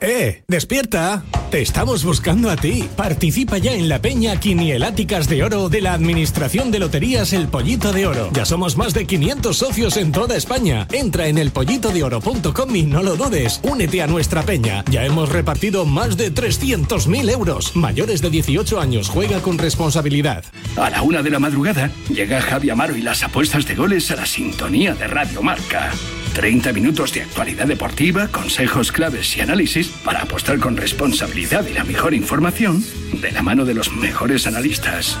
¡Eh! 0.00 0.42
¡Despierta! 0.48 1.22
Te 1.50 1.62
estamos 1.62 2.04
buscando 2.04 2.50
a 2.50 2.56
ti. 2.56 2.88
Participa 2.96 3.58
ya 3.58 3.72
en 3.74 3.88
la 3.88 4.02
peña 4.02 4.40
Quinieláticas 4.40 5.28
de 5.28 5.44
Oro 5.44 5.68
de 5.68 5.80
la 5.80 5.92
Administración 5.92 6.72
de 6.72 6.80
Loterías 6.80 7.32
El 7.32 7.46
Pollito 7.46 7.92
de 7.92 8.06
Oro. 8.06 8.30
Ya 8.32 8.44
somos 8.44 8.76
más 8.76 8.92
de 8.92 9.06
500 9.06 9.56
socios 9.56 9.96
en 9.96 10.10
toda 10.10 10.36
España. 10.36 10.88
Entra 10.90 11.28
en 11.28 11.38
elpollitodeoro.com 11.38 12.74
y 12.76 12.82
no 12.82 13.02
lo 13.02 13.16
dudes. 13.16 13.60
Únete 13.62 14.02
a 14.02 14.08
nuestra 14.08 14.42
peña. 14.42 14.84
Ya 14.90 15.04
hemos 15.04 15.28
repartido 15.28 15.86
más 15.86 16.16
de 16.16 16.34
300.000 16.34 17.30
euros. 17.30 17.76
Mayores 17.76 18.20
de 18.20 18.30
18 18.30 18.80
años. 18.80 19.08
Juega 19.08 19.40
con 19.40 19.58
responsabilidad. 19.58 20.44
A 20.76 20.90
la 20.90 21.02
una 21.02 21.22
de 21.22 21.30
la 21.30 21.38
madrugada 21.38 21.90
llega 22.08 22.40
Javi 22.40 22.70
Amaro 22.70 22.96
y 22.96 23.02
las 23.02 23.22
apuestas 23.22 23.64
de 23.66 23.76
goles 23.76 24.10
a 24.10 24.16
la 24.16 24.26
sintonía 24.26 24.94
de 24.94 25.06
Radio 25.06 25.40
Marca. 25.40 25.92
30 26.34 26.72
minutos 26.72 27.14
de 27.14 27.22
actualidad 27.22 27.66
deportiva, 27.66 28.28
consejos 28.28 28.90
claves 28.90 29.36
y 29.36 29.40
análisis 29.40 29.88
para 30.04 30.20
apostar 30.22 30.58
con 30.58 30.76
responsabilidad 30.76 31.64
y 31.66 31.72
la 31.72 31.84
mejor 31.84 32.12
información 32.12 32.84
de 33.12 33.30
la 33.30 33.40
mano 33.40 33.64
de 33.64 33.74
los 33.74 33.92
mejores 33.92 34.46
analistas. 34.46 35.16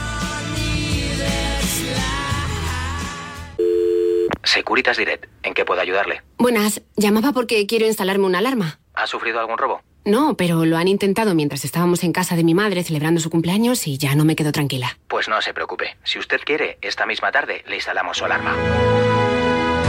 Securitas 4.42 4.96
Direct, 4.96 5.26
¿en 5.44 5.54
qué 5.54 5.64
puedo 5.64 5.80
ayudarle? 5.80 6.22
Buenas, 6.36 6.82
llamaba 6.96 7.32
porque 7.32 7.64
quiero 7.66 7.86
instalarme 7.86 8.26
una 8.26 8.38
alarma. 8.38 8.80
¿Ha 8.94 9.06
sufrido 9.06 9.40
algún 9.40 9.56
robo? 9.56 9.82
No, 10.04 10.36
pero 10.36 10.66
lo 10.66 10.76
han 10.76 10.88
intentado 10.88 11.34
mientras 11.34 11.64
estábamos 11.64 12.04
en 12.04 12.12
casa 12.12 12.36
de 12.36 12.44
mi 12.44 12.54
madre 12.54 12.82
celebrando 12.84 13.20
su 13.20 13.30
cumpleaños 13.30 13.86
y 13.86 13.96
ya 13.98 14.14
no 14.14 14.24
me 14.24 14.36
quedo 14.36 14.52
tranquila. 14.52 14.98
Pues 15.08 15.28
no 15.28 15.40
se 15.40 15.54
preocupe. 15.54 15.96
Si 16.04 16.18
usted 16.18 16.40
quiere, 16.44 16.78
esta 16.82 17.06
misma 17.06 17.32
tarde 17.32 17.64
le 17.66 17.76
instalamos 17.76 18.18
su 18.18 18.24
alarma. 18.24 18.54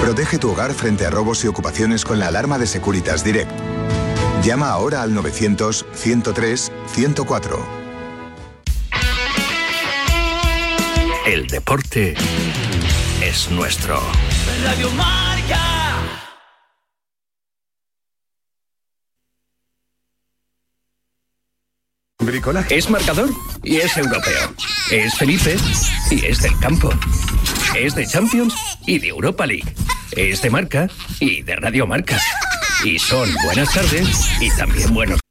Protege 0.01 0.37
tu 0.37 0.51
hogar 0.51 0.73
frente 0.73 1.05
a 1.05 1.09
robos 1.09 1.43
y 1.43 1.47
ocupaciones 1.47 2.05
con 2.05 2.19
la 2.19 2.27
alarma 2.27 2.59
de 2.59 2.67
Securitas 2.67 3.23
Direct. 3.23 3.49
Llama 4.43 4.69
ahora 4.69 5.01
al 5.01 5.13
900-103-104. 5.13 7.57
El 11.25 11.47
deporte 11.47 12.13
es 13.23 13.49
nuestro. 13.49 13.99
Radio 14.63 14.91
Marca. 14.91 15.59
Bricolaje. 22.19 22.77
Es 22.77 22.89
marcador 22.89 23.29
y 23.63 23.77
es 23.77 23.97
europeo. 23.97 24.53
Es 24.91 25.15
Felipe 25.15 25.55
y 26.11 26.25
es 26.25 26.41
del 26.41 26.57
campo. 26.59 26.91
Es 27.75 27.93
de 27.93 28.07
Champions 28.07 28.55
y 28.85 28.99
de 28.99 29.09
Europa 29.09 29.45
League. 29.45 29.75
Es 30.11 30.41
de 30.41 30.49
marca 30.49 30.87
y 31.19 31.41
de 31.43 31.57
Radio 31.57 31.85
Marca. 31.85 32.17
Y 32.85 32.97
son 32.99 33.27
buenas 33.43 33.73
tardes 33.73 34.31
y 34.39 34.49
también 34.57 34.93
buenos 34.93 35.24